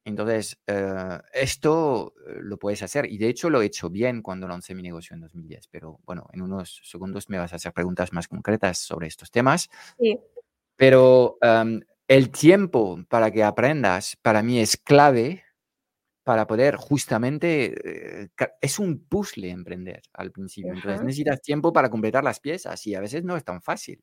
Entonces, 0.05 0.59
eh, 0.67 1.19
esto 1.33 2.13
eh, 2.27 2.39
lo 2.41 2.57
puedes 2.57 2.81
hacer 2.81 3.05
y 3.05 3.17
de 3.17 3.29
hecho 3.29 3.49
lo 3.49 3.61
he 3.61 3.65
hecho 3.65 3.89
bien 3.89 4.21
cuando 4.21 4.47
lancé 4.47 4.73
mi 4.73 4.81
negocio 4.81 5.13
en 5.13 5.21
2010, 5.21 5.67
pero 5.67 5.99
bueno, 6.05 6.27
en 6.33 6.41
unos 6.41 6.81
segundos 6.83 7.29
me 7.29 7.37
vas 7.37 7.53
a 7.53 7.57
hacer 7.57 7.73
preguntas 7.73 8.11
más 8.13 8.27
concretas 8.27 8.79
sobre 8.79 9.07
estos 9.07 9.29
temas. 9.29 9.69
Sí. 9.99 10.19
Pero 10.79 11.37
el 12.07 12.31
tiempo 12.31 13.03
para 13.09 13.31
que 13.31 13.43
aprendas 13.43 14.15
para 14.21 14.41
mí 14.41 14.59
es 14.61 14.77
clave 14.77 15.43
para 16.23 16.47
poder 16.47 16.75
justamente, 16.77 18.23
eh, 18.23 18.29
es 18.61 18.79
un 18.79 19.05
puzzle 19.07 19.49
emprender 19.49 20.01
al 20.13 20.31
principio. 20.31 20.75
Entonces 20.75 21.01
necesitas 21.03 21.41
tiempo 21.41 21.73
para 21.73 21.89
completar 21.89 22.23
las 22.23 22.39
piezas 22.39 22.85
y 22.87 22.95
a 22.95 23.01
veces 23.01 23.23
no 23.25 23.37
es 23.37 23.43
tan 23.43 23.61
fácil. 23.61 24.01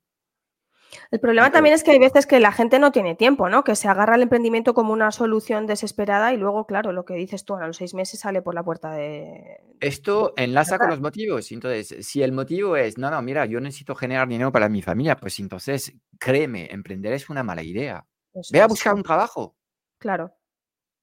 El 1.11 1.21
problema 1.21 1.51
también 1.51 1.75
es 1.75 1.85
que 1.85 1.93
hay 1.93 1.99
veces 1.99 2.27
que 2.27 2.41
la 2.41 2.53
gente 2.53 2.79
no 2.79 2.93
tiene 2.93 3.15
tiempo, 3.15 3.49
¿no? 3.49 3.65
Que 3.65 3.77
se 3.77 3.89
agarra 3.89 4.15
al 4.15 4.23
emprendimiento 4.23 4.75
como 4.75 4.93
una 4.93 5.11
solución 5.13 5.67
desesperada 5.67 6.33
y 6.33 6.37
luego, 6.37 6.67
claro, 6.67 6.93
lo 6.93 7.05
que 7.05 7.15
dices 7.15 7.45
tú, 7.45 7.55
a 7.55 7.67
los 7.67 7.77
seis 7.77 7.95
meses 7.95 8.21
sale 8.21 8.43
por 8.43 8.55
la 8.55 8.63
puerta 8.63 8.93
de... 8.93 9.61
Esto 9.81 10.33
enlaza 10.37 10.79
con 10.79 10.91
los 10.91 11.01
motivos. 11.01 11.51
Entonces, 11.53 12.07
si 12.07 12.23
el 12.23 12.33
motivo 12.33 12.77
es, 12.77 12.99
no, 12.99 13.11
no, 13.11 13.21
mira, 13.23 13.47
yo 13.47 13.61
necesito 13.61 13.95
generar 13.95 14.29
dinero 14.29 14.53
para 14.53 14.69
mi 14.69 14.83
familia, 14.83 15.17
pues 15.17 15.39
entonces, 15.39 15.93
créeme, 16.19 16.69
emprender 16.71 17.13
es 17.13 17.29
una 17.29 17.43
mala 17.43 17.63
idea. 17.63 18.07
Ve 18.53 18.61
a 18.61 18.67
buscar 18.67 18.95
un 18.95 19.03
trabajo. 19.03 19.57
Claro. 19.99 20.35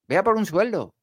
Ve 0.07 0.17
a 0.17 0.23
por 0.23 0.35
un 0.35 0.45
sueldo. 0.45 0.93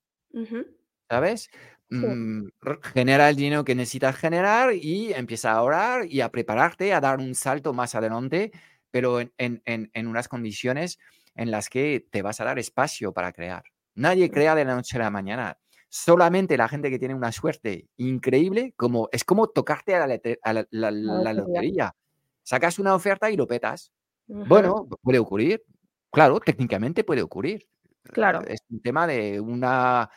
¿Sabes? 1.09 1.51
Mm, 1.91 2.47
genera 2.95 3.29
el 3.29 3.37
dinero 3.37 3.65
que 3.65 3.75
necesitas 3.75 4.17
generar 4.17 4.73
y 4.75 5.13
empieza 5.13 5.51
a 5.51 5.57
ahorrar 5.57 6.07
y 6.07 6.21
a 6.21 6.29
prepararte 6.31 6.93
a 6.95 7.01
dar 7.01 7.19
un 7.19 7.35
salto 7.35 7.73
más 7.73 7.97
adelante 7.97 8.53
pero 8.91 9.21
en, 9.21 10.07
unas 10.07 10.29
condiciones 10.29 10.99
en 11.35 11.51
las 11.51 11.69
que 11.69 12.07
te 12.11 12.23
vas 12.23 12.41
a 12.41 12.45
dar 12.45 12.59
espacio 12.59 13.13
para 13.13 13.33
crear. 13.33 13.63
Nadie 13.95 14.31
crea 14.31 14.55
de 14.55 14.65
la 14.65 14.75
noche 14.75 14.97
a 14.97 15.01
la 15.01 15.11
mañana. 15.11 15.59
Solamente 15.89 16.57
la 16.57 16.69
gente 16.69 16.91
que 16.91 16.99
tiene 16.99 17.15
una 17.15 17.33
suerte 17.33 17.89
increíble, 17.97 18.75
como 18.77 19.09
es 19.13 19.25
como 19.25 19.49
tocarte 19.49 19.95
a 19.95 20.07
la, 20.07 21.33
lotería. 21.33 21.95
Sacas 22.43 22.79
una 22.79 22.95
oferta 22.95 23.31
y 23.31 23.37
lo 23.37 23.47
petas. 23.47 23.93
Bueno, 24.27 24.87
puede 25.03 25.19
ocurrir. 25.19 25.65
Claro, 26.13 26.41
técnicamente 26.41 27.05
puede 27.05 27.23
ocurrir. 27.23 27.69
Claro. 28.05 28.41
Es 28.47 28.61
un 28.71 28.81
tema 28.81 29.07
de 29.07 29.41
una 29.41 30.11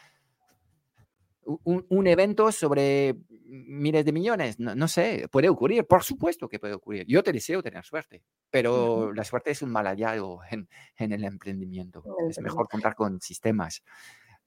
un, 1.46 2.08
evento 2.08 2.52
sobre 2.52 3.16
miles 3.54 4.06
de 4.06 4.12
millones, 4.12 4.60
no, 4.60 4.88
sé, 4.88 5.28
puede 5.32 5.50
ocurrir, 5.50 5.86
por 5.86 6.04
supuesto 6.04 6.50
que 6.50 6.60
puede 6.60 6.74
ocurrir. 6.74 7.06
Yo 7.08 7.24
te 7.24 7.32
deseo 7.32 7.62
tener 7.62 7.84
suerte, 7.84 8.24
pero 8.50 9.14
la 9.14 9.24
suerte 9.24 9.52
es 9.52 9.62
un 9.62 9.72
mal 9.72 9.86
hallado 9.86 10.40
en, 10.98 11.12
el 11.12 11.24
emprendimiento. 11.24 12.04
Es 12.30 12.42
mejor 12.42 12.68
contar 12.68 12.96
con 12.96 13.22
sistemas 13.22 13.84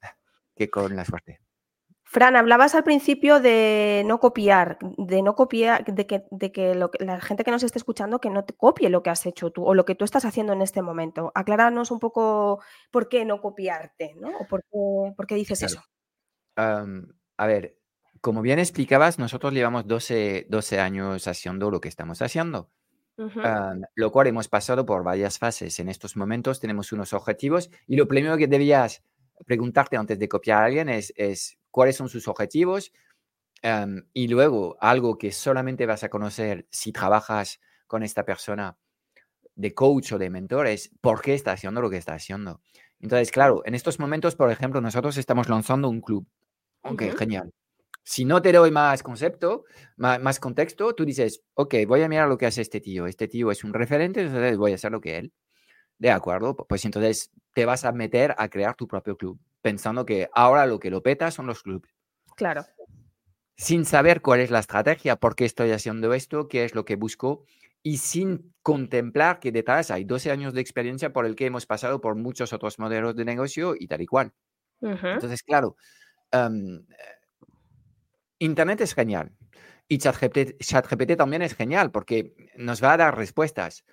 que 0.55 0.69
con 0.69 0.95
la 0.97 1.05
suerte. 1.05 1.41
Fran, 2.09 2.37
hablabas 2.37 2.77
al 2.77 2.85
principio 2.85 3.41
de 3.41 4.05
no 4.07 4.21
copiar, 4.21 4.79
de 4.97 5.23
no 5.23 5.35
copiar, 5.35 5.85
de 5.85 6.07
que, 6.07 6.25
de 6.31 6.53
que, 6.53 6.75
la 6.75 7.21
gente 7.21 7.43
que 7.43 7.51
nos 7.51 7.65
esté 7.65 7.79
escuchando 7.79 8.21
que 8.21 8.31
no 8.31 8.45
te 8.45 8.55
copie 8.55 8.91
lo 8.91 9.03
que 9.03 9.11
has 9.11 9.27
hecho 9.27 9.51
tú 9.51 9.65
o 9.65 9.75
lo 9.75 9.85
que 9.85 9.97
tú 9.97 10.05
estás 10.05 10.25
haciendo 10.25 10.53
en 10.53 10.63
este 10.63 10.83
momento. 10.83 11.33
Acláranos 11.35 11.91
un 11.91 11.99
poco 11.99 12.63
por 12.93 13.09
qué 13.09 13.25
no 13.25 13.41
copiarte, 13.41 14.15
¿no? 14.21 14.29
O 14.39 14.47
por 14.47 15.27
qué, 15.27 15.35
dices 15.35 15.63
eso 15.63 15.83
a 16.57 17.47
ver, 17.47 17.79
como 18.27 18.43
bien 18.43 18.59
explicabas, 18.59 19.21
nosotros 19.21 19.53
llevamos 19.53 19.87
12, 19.87 20.49
12 20.51 20.81
años 20.81 21.29
haciendo 21.29 21.71
lo 21.71 21.81
que 21.81 21.87
estamos 21.87 22.21
haciendo, 22.23 22.73
lo 23.95 24.11
cual 24.11 24.27
hemos 24.27 24.49
pasado 24.49 24.85
por 24.85 25.05
varias 25.05 25.39
fases. 25.39 25.79
En 25.79 25.89
estos 25.89 26.17
momentos 26.17 26.59
tenemos 26.59 26.91
unos 26.91 27.13
objetivos 27.13 27.71
y 27.87 27.95
lo 27.95 28.09
primero 28.09 28.37
que 28.37 28.49
debías 28.49 29.05
preguntarte 29.45 29.97
antes 29.97 30.19
de 30.19 30.29
copiar 30.29 30.61
a 30.61 30.65
alguien 30.65 30.89
es, 30.89 31.15
es 31.17 31.57
cuáles 31.71 31.95
son 31.95 32.09
sus 32.09 32.27
objetivos 32.27 32.93
y 34.13 34.27
luego 34.27 34.77
algo 34.81 35.19
que 35.19 35.31
solamente 35.31 35.87
vas 35.87 36.03
a 36.03 36.09
conocer 36.09 36.67
si 36.73 36.91
trabajas 36.91 37.61
con 37.87 38.03
esta 38.03 38.25
persona 38.25 38.77
de 39.55 39.73
coach 39.73 40.15
o 40.15 40.19
de 40.19 40.31
mentor 40.31 40.67
es 40.67 40.91
por 41.01 41.23
qué 41.23 41.35
está 41.35 41.53
haciendo 41.53 41.81
lo 41.81 41.91
que 41.91 41.99
está 41.99 42.15
haciendo. 42.15 42.61
Entonces, 42.99 43.31
claro, 43.31 43.63
en 43.67 43.77
estos 43.77 44.01
momentos, 44.01 44.35
por 44.35 44.51
ejemplo, 44.51 44.81
nosotros 44.81 45.17
estamos 45.17 45.49
lanzando 45.49 45.89
un 45.89 46.01
club 46.01 46.27
Ok, 46.83 47.03
genial. 47.19 47.53
Si 48.09 48.25
no 48.25 48.41
te 48.41 48.53
doy 48.53 48.71
más 48.71 49.03
concepto, 49.03 49.65
más, 49.97 50.39
contexto, 50.39 50.95
tú 50.95 51.05
dices, 51.05 51.43
ok, 51.55 51.75
voy 51.89 52.03
a 52.03 52.09
mirar 52.09 52.29
lo 52.29 52.39
que 52.39 52.47
hace 52.47 52.63
este 52.63 52.81
tío. 52.81 53.09
Este 53.09 53.27
tío 53.27 53.51
es 53.51 53.65
un 53.65 53.75
referente, 53.75 54.21
entonces 54.21 54.57
voy 54.57 54.71
a 54.71 54.77
hacer 54.77 54.93
lo 54.93 55.01
que 55.01 55.19
él. 55.19 55.33
De 55.99 56.13
acuerdo, 56.13 56.55
pues 56.55 56.85
entonces 56.85 57.33
te 57.53 57.65
vas 57.65 57.85
a 57.85 57.91
meter 57.91 58.33
a 58.39 58.49
crear 58.49 58.77
tu 58.77 58.87
propio 58.87 59.17
club, 59.17 59.41
pensando 59.61 60.07
que 60.07 60.29
ahora 60.33 60.67
lo 60.67 60.79
que 60.79 60.89
lo 60.89 61.03
peta 61.03 61.33
son 61.33 61.49
los 61.49 61.65
clubes. 61.65 61.91
Claro. 62.37 62.65
Sin 63.57 63.85
saber 63.85 64.23
cuál 64.23 64.39
es 64.39 64.53
la 64.53 64.61
estrategia, 64.61 65.17
por 65.17 65.35
qué 65.35 65.45
estoy 65.45 65.73
haciendo 65.73 66.15
esto, 66.15 66.47
qué 66.47 66.65
es 66.65 66.77
lo 66.77 66.85
que 66.85 66.95
busco, 66.95 67.45
y 67.83 67.97
sin 67.97 68.55
contemplar 68.63 69.41
que 69.41 69.51
detrás 69.51 69.91
hay 69.91 70.05
12 70.05 70.31
años 70.31 70.55
de 70.55 70.61
experiencia 70.61 71.13
por 71.13 71.27
el 71.27 71.35
que 71.35 71.47
hemos 71.47 71.67
pasado 71.67 72.01
por 72.01 72.15
muchos 72.15 72.53
otros 72.53 72.79
modelos 72.79 73.17
de 73.17 73.25
negocio 73.25 73.75
y 73.77 73.89
tal 73.89 74.01
y 74.01 74.07
cual. 74.07 74.33
Entonces, 74.81 75.43
claro, 75.43 75.77
Internet 78.39 78.81
es 78.81 78.95
genial. 78.95 79.33
Y 79.89 79.99
ChatGPT, 79.99 81.17
también 81.17 81.43
es 81.43 81.55
genial 81.55 81.91
porque 81.91 82.35
nos 82.57 82.83
va 82.83 82.95
a 82.95 82.97
dar 82.97 83.17
respuestas. 83.17 83.85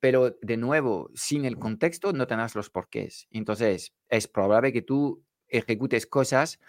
pero 0.00 0.38
de 0.40 0.56
nuevo, 0.56 1.10
sin 1.14 1.44
el 1.44 1.58
contexto 1.58 2.12
no 2.12 2.26
tendrás 2.26 2.54
los 2.54 2.70
porqués. 2.70 3.26
Entonces, 3.30 3.92
es 4.08 4.28
probable 4.28 4.72
que 4.72 4.82
tú 4.82 5.24
ejecutes 5.48 6.06
cosas 6.06 6.60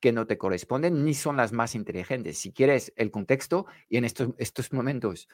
que 0.00 0.12
no 0.12 0.26
te 0.26 0.38
corresponden 0.38 1.04
ni 1.04 1.14
son 1.14 1.36
las 1.36 1.52
más 1.52 1.74
inteligentes. 1.74 2.38
Si 2.38 2.52
quieres 2.52 2.92
el 2.96 3.10
contexto, 3.10 3.66
y 3.88 3.98
en 3.98 4.04
estos, 4.04 4.30
estos 4.38 4.72
momentos 4.72 5.28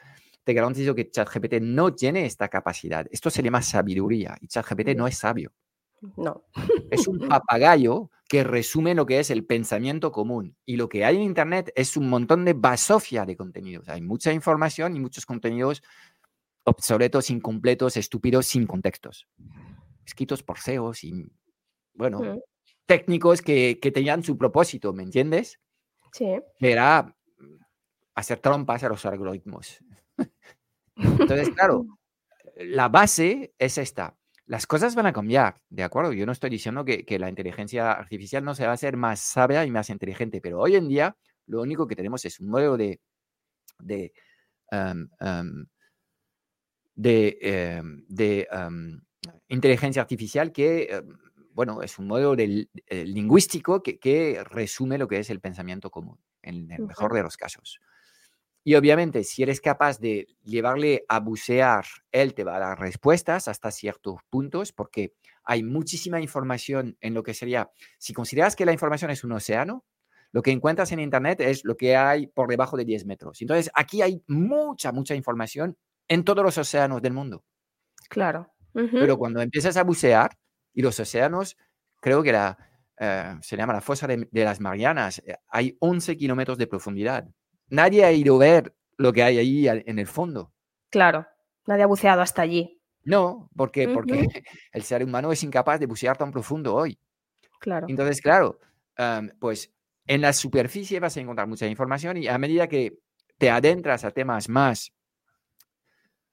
te 0.45 0.55
garantizo 0.55 0.95
que 0.95 1.11
ChatGPT 1.11 1.55
no 1.61 1.95
tiene 1.95 2.25
esta 2.27 2.49
capacidad. 2.49 3.07
Esto 3.11 3.31
se 3.31 3.43
llama 3.43 3.63
sabiduría 3.63 4.37
y 4.41 4.49
ChatGPT 4.49 4.97
no 4.97 5.07
es 5.07 5.19
sabio. 5.19 5.53
No. 6.17 6.45
Es 6.91 7.09
un 7.09 7.19
papagayo 7.29 8.11
que 8.29 8.45
resume 8.45 8.95
lo 8.95 9.07
que 9.07 9.21
es 9.21 9.31
el 9.31 9.45
pensamiento 9.45 10.13
común. 10.13 10.57
Y 10.65 10.77
lo 10.77 10.89
que 10.89 11.05
hay 11.05 11.17
en 11.17 11.23
Internet 11.23 11.73
es 11.75 11.97
un 11.97 12.09
montón 12.09 12.45
de 12.45 12.55
basofia 12.55 13.25
de 13.25 13.37
contenidos. 13.37 13.89
Hay 13.89 14.03
mucha 14.03 14.33
información 14.33 14.97
y 14.97 15.01
muchos 15.01 15.27
contenidos 15.27 15.83
obsoletos, 16.65 17.31
incompletos, 17.31 17.97
estúpidos, 17.97 18.47
sin 18.47 18.67
contextos. 18.67 19.29
Escritos 20.05 20.43
por 20.43 20.59
CEOs 20.59 21.05
y, 21.05 21.25
bueno, 21.95 22.21
mm. 22.21 22.41
técnicos 22.87 23.41
que, 23.41 23.79
que, 23.81 23.93
tenían 23.93 24.25
su 24.25 24.37
propósito, 24.37 24.93
¿me 24.93 25.05
entiendes? 25.05 25.61
Sí. 26.13 26.41
era 26.61 27.15
hacer 28.15 28.41
trompas 28.41 28.83
a 28.83 28.89
los 28.89 29.05
algoritmos. 29.05 29.79
Entonces, 30.97 31.51
claro, 31.51 31.87
la 32.57 32.89
base 32.89 33.55
es 33.59 33.79
esta 33.79 34.17
las 34.47 34.67
cosas 34.67 34.95
van 34.95 35.07
a 35.07 35.13
cambiar, 35.13 35.61
¿de 35.69 35.83
acuerdo? 35.83 36.13
Yo 36.13 36.25
no 36.25 36.33
estoy 36.33 36.51
diciendo 36.51 36.85
que, 36.85 37.19
la 37.19 37.29
inteligencia 37.29 37.93
artificial 37.93 38.45
no 38.45 38.55
se 38.55 38.65
va 38.65 38.71
a 38.71 38.75
hacer 38.75 38.97
más 38.97 39.21
sabia 39.21 39.65
y 39.65 39.71
más 39.71 39.91
inteligente, 39.91 40.41
pero 40.41 40.61
hoy 40.61 40.77
en 40.77 40.89
día 40.89 41.17
lo 41.47 41.63
único 41.63 41.87
que 41.87 41.97
tenemos 41.97 42.25
es 42.25 42.39
un 42.41 42.49
modelo 42.49 42.77
de, 42.77 43.01
de, 43.81 44.13
em, 44.71 45.09
em, 45.21 45.67
de, 46.95 48.49
em, 48.51 49.01
inteligencia 49.49 50.03
artificial 50.03 50.53
que, 50.53 51.03
bueno, 51.53 51.83
es 51.83 51.99
un 51.99 52.07
modelo 52.07 52.35
eh, 52.39 53.05
lingüístico 53.05 53.83
que, 53.83 54.45
resume 54.45 54.99
lo 54.99 55.09
que 55.09 55.19
es 55.19 55.31
el 55.31 55.41
pensamiento 55.41 55.91
común, 55.91 56.19
en 56.43 56.71
el 56.71 56.83
mejor 56.83 57.15
de 57.15 57.23
los 57.23 57.37
casos. 57.37 57.81
Y 58.69 58.75
obviamente, 58.75 59.23
si 59.23 59.45
eres 59.45 59.61
capaz 59.61 60.01
de 60.01 60.27
llevarle 60.43 61.05
a 61.09 61.21
bucear, 61.21 61.85
él 62.11 62.35
te 62.35 62.43
va 62.43 62.57
a 62.57 62.59
dar 62.59 62.81
respuestas 62.81 63.47
hasta 63.47 63.71
ciertos 63.71 64.17
puntos, 64.29 64.73
porque 64.73 65.13
hay 65.45 65.63
muchísima 65.63 66.21
información 66.21 66.97
en 67.01 67.15
lo 67.15 67.23
que 67.23 67.33
sería, 67.33 67.71
si 67.99 68.13
consideras 68.13 68.57
que 68.57 68.67
la 68.67 68.73
información 68.73 69.13
es 69.13 69.23
un 69.23 69.31
océano, 69.31 69.85
lo 70.33 70.43
que 70.43 70.51
encuentras 70.51 70.91
en 70.91 70.99
Internet 70.99 71.43
es 71.43 71.65
lo 71.65 71.77
que 71.77 71.95
hay 71.95 72.27
por 72.27 72.49
debajo 72.49 72.77
de 72.77 72.85
10 72.85 73.07
metros. 73.07 73.41
Entonces, 73.41 73.71
aquí 73.73 74.03
hay 74.03 74.21
mucha, 74.27 74.91
mucha 74.91 75.15
información 75.15 75.79
en 76.09 76.25
todos 76.25 76.43
los 76.43 76.59
océanos 76.59 77.01
del 77.01 77.13
mundo. 77.13 77.45
Claro. 78.09 78.53
Pero 78.73 79.17
cuando 79.17 79.41
empiezas 79.41 79.77
a 79.77 79.85
bucear, 79.85 80.37
y 80.75 80.83
los 80.83 80.99
océanos, 80.99 81.57
creo 82.01 82.21
que 82.25 82.33
la, 82.33 82.59
eh, 82.99 83.37
se 83.43 83.57
llama 83.57 83.75
la 83.75 83.81
fosa 83.81 84.09
de, 84.09 84.29
las 84.33 84.61
Marianas, 84.61 85.23
eh, 85.25 85.37
hay 85.47 85.77
11 85.79 86.17
kilómetros 86.17 86.59
de 86.59 86.67
profundidad. 86.67 87.29
Nadie 87.69 88.05
ha 88.05 88.13
ido 88.13 88.37
a 88.37 88.39
ver 88.39 88.77
lo 88.97 89.13
que 89.13 89.23
hay 89.23 89.39
ahí 89.39 89.69
en 89.69 89.99
el 89.99 90.07
fondo. 90.07 90.53
Claro, 90.91 91.27
nadie 91.67 91.83
ha 91.83 91.87
buceado 91.87 92.23
hasta 92.23 92.43
allí. 92.43 92.81
No, 93.05 93.49
porque, 93.57 93.89
porque 93.89 94.29
el 94.73 94.83
ser 94.83 95.05
humano 95.05 95.33
es 95.33 95.43
incapaz 95.43 95.79
de 95.81 95.87
bucear 95.87 96.17
tan 96.17 96.33
profundo 96.33 96.75
hoy. 96.75 96.99
Claro. 97.61 97.87
Entonces, 97.89 98.21
claro, 98.21 98.59
pues 99.39 99.73
en 100.07 100.21
la 100.21 100.33
superficie 100.33 101.01
vas 101.01 101.17
a 101.17 101.21
encontrar 101.21 101.49
mucha 101.49 101.67
información 101.67 102.17
y 102.17 102.29
a 102.29 102.39
medida 102.39 102.69
que 102.69 102.99
te 103.39 103.51
adentras 103.51 104.05
a 104.05 104.11
temas 104.11 104.49
más, 104.49 104.93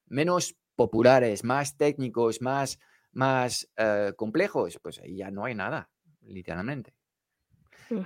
menos 0.08 0.56
populares, 0.76 1.44
más 1.44 1.76
técnicos, 1.78 2.42
más, 2.42 2.80
más 3.12 3.70
eh, 3.78 4.14
complejos, 4.16 4.80
pues 4.82 5.00
ahí 5.00 5.18
ya 5.18 5.32
no 5.32 5.46
hay 5.46 5.56
nada, 5.56 5.90
literalmente. 6.22 6.94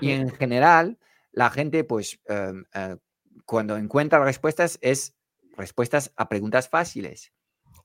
Y 0.02 0.12
en 0.12 0.30
general, 0.32 0.98
la 1.32 1.50
gente, 1.50 1.84
pues, 1.84 2.20
em, 2.26 2.66
eh, 2.74 2.98
cuando 3.48 3.78
encuentra 3.78 4.24
respuestas, 4.24 4.78
es 4.82 5.16
respuestas 5.56 6.12
a 6.18 6.30
preguntas 6.30 6.70
fáciles. 6.70 7.32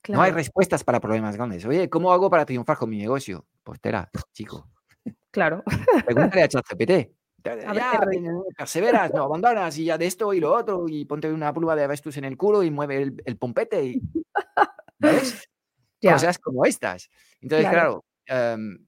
No 0.08 0.20
hay 0.20 0.32
respuestas 0.32 0.82
para 0.82 1.00
problemas 1.00 1.36
grandes. 1.36 1.64
Oye, 1.64 1.88
¿cómo 1.88 2.12
hago 2.12 2.28
para 2.28 2.44
triunfar 2.44 2.76
con 2.76 2.90
mi 2.90 2.98
negocio? 2.98 3.46
Pues 3.62 3.80
tera, 3.80 4.10
chico. 4.32 4.68
Claro. 5.30 5.62
Pregúntale 6.04 6.42
a 6.42 6.48
ChatGPT. 6.48 7.12
Ya, 7.44 8.00
perseveras, 8.56 9.12
no 9.14 9.24
abandonas 9.24 9.76
y 9.78 9.86
ya 9.86 9.98
de 9.98 10.06
esto 10.06 10.32
y 10.32 10.40
lo 10.40 10.52
otro 10.52 10.86
y 10.88 11.04
ponte 11.04 11.32
una 11.32 11.52
prueba 11.52 11.74
de 11.74 11.84
avestus 11.84 12.16
en 12.16 12.24
el 12.24 12.36
culo 12.36 12.62
y 12.62 12.70
mueve 12.70 13.12
el, 13.24 13.36
pompete 13.36 13.84
y 13.84 14.02
¿ves? 14.98 15.48
cosas 16.00 16.38
como 16.38 16.64
estas. 16.64 17.08
Entonces, 17.40 17.68
claro, 17.68 18.04
em, 18.26 18.86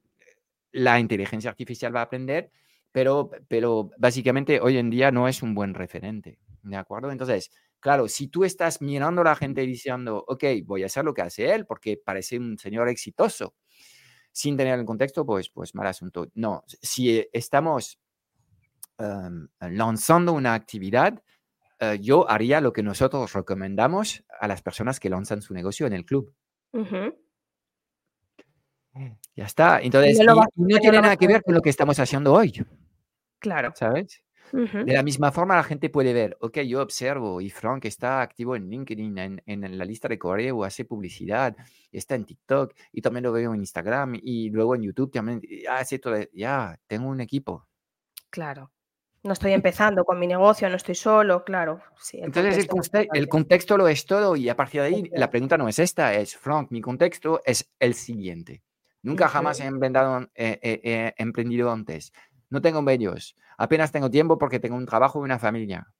la 0.70 1.00
inteligencia 1.00 1.50
artificial 1.50 1.94
va 1.94 2.00
a 2.00 2.04
aprender, 2.04 2.52
pero, 2.92 3.30
pero 3.48 3.90
básicamente 3.98 4.60
hoy 4.60 4.78
en 4.78 4.90
día 4.90 5.10
no 5.10 5.26
es 5.26 5.42
un 5.42 5.54
buen 5.54 5.74
referente, 5.74 6.38
¿de 6.64 6.76
acuerdo? 6.76 7.10
Entonces, 7.10 7.50
claro, 7.80 8.08
si 8.08 8.28
tú 8.28 8.44
estás 8.44 8.80
mirando 8.82 9.20
a 9.22 9.24
la 9.24 9.36
gente 9.36 9.62
diciendo, 9.62 10.24
ok, 10.26 10.44
voy 10.64 10.82
a 10.82 10.86
hacer 10.86 11.04
lo 11.04 11.14
que 11.14 11.22
hace 11.22 11.54
él 11.54 11.66
porque 11.66 12.00
parece 12.02 12.38
un 12.38 12.58
señor 12.58 12.88
exitoso, 12.88 13.54
sin 14.32 14.56
tener 14.56 14.78
el 14.78 14.84
contexto, 14.84 15.24
pues, 15.24 15.48
pues 15.50 15.74
mal 15.74 15.86
asunto. 15.86 16.28
No, 16.34 16.64
si 16.66 17.24
estamos 17.32 17.98
Em, 18.96 19.48
lanzando 19.58 20.32
una 20.32 20.54
actividad, 20.54 21.20
eh, 21.80 21.98
yo 22.00 22.30
haría 22.30 22.60
lo 22.60 22.72
que 22.72 22.84
nosotros 22.84 23.32
recomendamos 23.32 24.24
a 24.38 24.46
las 24.46 24.62
personas 24.62 25.00
que 25.00 25.10
lanzan 25.10 25.42
su 25.42 25.52
negocio 25.52 25.86
en 25.88 25.94
el 25.94 26.04
club. 26.04 26.32
Ya 29.34 29.44
está. 29.46 29.80
Entonces, 29.80 30.20
no, 30.24 30.44
tiene 30.78 31.00
nada 31.00 31.16
que 31.16 31.26
ver 31.26 31.42
con 31.42 31.54
lo 31.54 31.60
que 31.60 31.70
estamos 31.70 31.98
haciendo 31.98 32.32
hoy. 32.32 32.64
Claro. 33.40 33.72
¿Sabes? 33.74 34.23
De 34.52 34.92
la 34.92 35.02
misma 35.02 35.32
forma, 35.32 35.56
la 35.56 35.64
gente 35.64 35.90
puede 35.90 36.12
ver, 36.12 36.36
ok, 36.40 36.60
yo 36.60 36.82
observo 36.82 37.40
y 37.40 37.50
Frank 37.50 37.84
está 37.86 38.22
activo 38.22 38.56
en 38.56 38.68
LinkedIn, 38.68 39.18
en, 39.18 39.42
en, 39.46 39.78
la 39.78 39.84
lista 39.84 40.08
de 40.08 40.18
correo, 40.18 40.64
hace 40.64 40.84
publicidad, 40.84 41.56
está 41.90 42.14
en 42.14 42.24
TikTok 42.24 42.74
y 42.92 43.00
también 43.00 43.24
lo 43.24 43.32
veo 43.32 43.54
en 43.54 43.60
Instagram 43.60 44.18
y 44.22 44.50
luego 44.50 44.74
en 44.74 44.82
YouTube 44.82 45.10
también 45.10 45.40
hace 45.68 45.98
todo. 45.98 46.16
Ya, 46.32 46.78
tengo 46.86 47.08
un 47.08 47.20
equipo. 47.20 47.66
Claro. 48.30 48.70
No 49.24 49.32
estoy 49.32 49.52
empezando 49.52 50.04
con 50.04 50.18
mi 50.18 50.26
negocio, 50.26 50.68
no 50.68 50.76
estoy 50.76 50.94
solo, 50.94 51.44
claro. 51.44 51.80
Entonces 52.12 52.68
el, 53.14 53.28
contexto 53.28 53.78
lo 53.78 53.88
es 53.88 54.04
todo 54.04 54.36
y 54.36 54.50
a 54.50 54.56
partir 54.56 54.82
de 54.82 54.86
ahí 54.88 55.10
la 55.14 55.30
pregunta 55.30 55.56
no 55.56 55.66
es 55.66 55.78
esta, 55.78 56.12
es, 56.12 56.36
Frank, 56.36 56.70
mi 56.70 56.82
contexto 56.82 57.40
es 57.46 57.72
el 57.78 57.94
siguiente. 57.94 58.62
Nunca 59.00 59.28
jamás 59.28 59.60
he 59.60 59.64
emprendido, 59.64 60.28
emprendido 60.34 61.70
antes. 61.72 62.12
No 62.54 62.62
tengo 62.62 62.82
medios. 62.82 63.34
Apenas 63.58 63.90
tengo 63.90 64.08
tiempo 64.08 64.38
porque 64.38 64.60
tengo 64.60 64.76
un 64.76 64.86
trabajo 64.86 65.18
y 65.18 65.24
una 65.24 65.40
familia. 65.40 65.92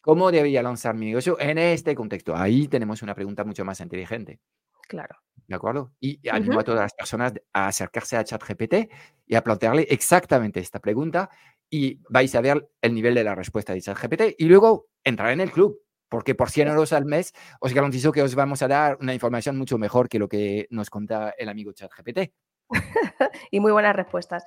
¿Cómo 0.00 0.30
debería 0.30 0.62
lanzar 0.62 0.94
mi 0.94 1.06
negocio 1.06 1.36
en 1.40 1.58
este 1.58 1.96
contexto? 1.96 2.36
Ahí 2.36 2.68
tenemos 2.68 3.02
una 3.02 3.12
pregunta 3.12 3.42
mucho 3.42 3.64
más 3.64 3.80
inteligente. 3.80 4.38
Claro. 4.86 5.16
¿De 5.48 5.56
acuerdo? 5.56 5.92
Y 5.98 6.20
animo 6.28 6.60
a 6.60 6.62
todas 6.62 6.82
las 6.82 6.94
personas 6.94 7.32
a 7.52 7.66
acercarse 7.66 8.16
a 8.16 8.22
ChatGPT 8.22 8.88
y 9.26 9.34
a 9.34 9.42
plantearle 9.42 9.88
exactamente 9.90 10.60
esta 10.60 10.78
pregunta 10.78 11.28
y 11.68 12.00
vais 12.08 12.32
a 12.36 12.40
ver 12.40 12.68
el 12.80 12.94
nivel 12.94 13.16
de 13.16 13.24
la 13.24 13.34
respuesta 13.34 13.72
de 13.72 13.80
ChatGPT 13.80 14.22
y 14.38 14.44
luego 14.44 14.86
entrar 15.02 15.32
en 15.32 15.40
el 15.40 15.50
club, 15.50 15.80
porque 16.08 16.36
por 16.36 16.50
100 16.50 16.68
euros 16.68 16.92
al 16.92 17.04
mes 17.04 17.32
os 17.58 17.74
garantizo 17.74 18.12
que 18.12 18.22
os 18.22 18.36
vamos 18.36 18.62
a 18.62 18.68
dar 18.68 18.96
una 19.00 19.12
información 19.12 19.58
mucho 19.58 19.76
mejor 19.76 20.08
que 20.08 20.20
lo 20.20 20.28
que 20.28 20.68
nos 20.70 20.88
cuenta 20.88 21.34
el 21.36 21.48
amigo 21.48 21.72
ChatGPT. 21.72 22.30
y 23.50 23.60
muy 23.60 23.72
buenas 23.72 23.94
respuestas. 23.94 24.44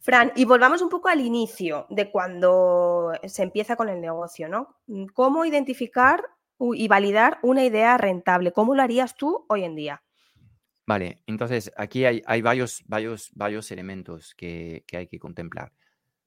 Fran, 0.00 0.32
y 0.36 0.44
volvamos 0.44 0.82
un 0.82 0.88
poco 0.88 1.08
al 1.08 1.20
inicio 1.20 1.86
de 1.90 2.10
cuando 2.10 3.12
se 3.24 3.42
empieza 3.42 3.76
con 3.76 3.88
el 3.88 4.00
negocio, 4.00 4.48
¿no? 4.48 4.76
¿Cómo 5.14 5.44
identificar 5.44 6.24
y 6.58 6.88
validar 6.88 7.38
una 7.42 7.64
idea 7.64 7.96
rentable? 7.98 8.52
¿Cómo 8.52 8.74
lo 8.74 8.82
harías 8.82 9.16
tú 9.16 9.44
hoy 9.48 9.64
en 9.64 9.76
día? 9.76 10.02
Vale, 10.86 11.22
entonces 11.26 11.70
aquí 11.76 12.04
hay, 12.04 12.22
hay 12.26 12.40
varios, 12.40 12.82
varios, 12.86 13.30
varios 13.34 13.70
elementos 13.70 14.34
que, 14.34 14.84
que 14.86 14.96
hay 14.96 15.06
que 15.06 15.18
contemplar. 15.18 15.72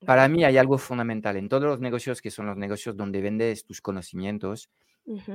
Para 0.05 0.27
mí 0.27 0.43
hay 0.43 0.57
algo 0.57 0.77
fundamental 0.77 1.37
en 1.37 1.47
todos 1.47 1.63
los 1.63 1.79
negocios 1.79 2.21
que 2.21 2.31
son 2.31 2.47
los 2.47 2.57
negocios 2.57 2.97
donde 2.97 3.21
vendes 3.21 3.65
tus 3.65 3.81
conocimientos, 3.81 4.69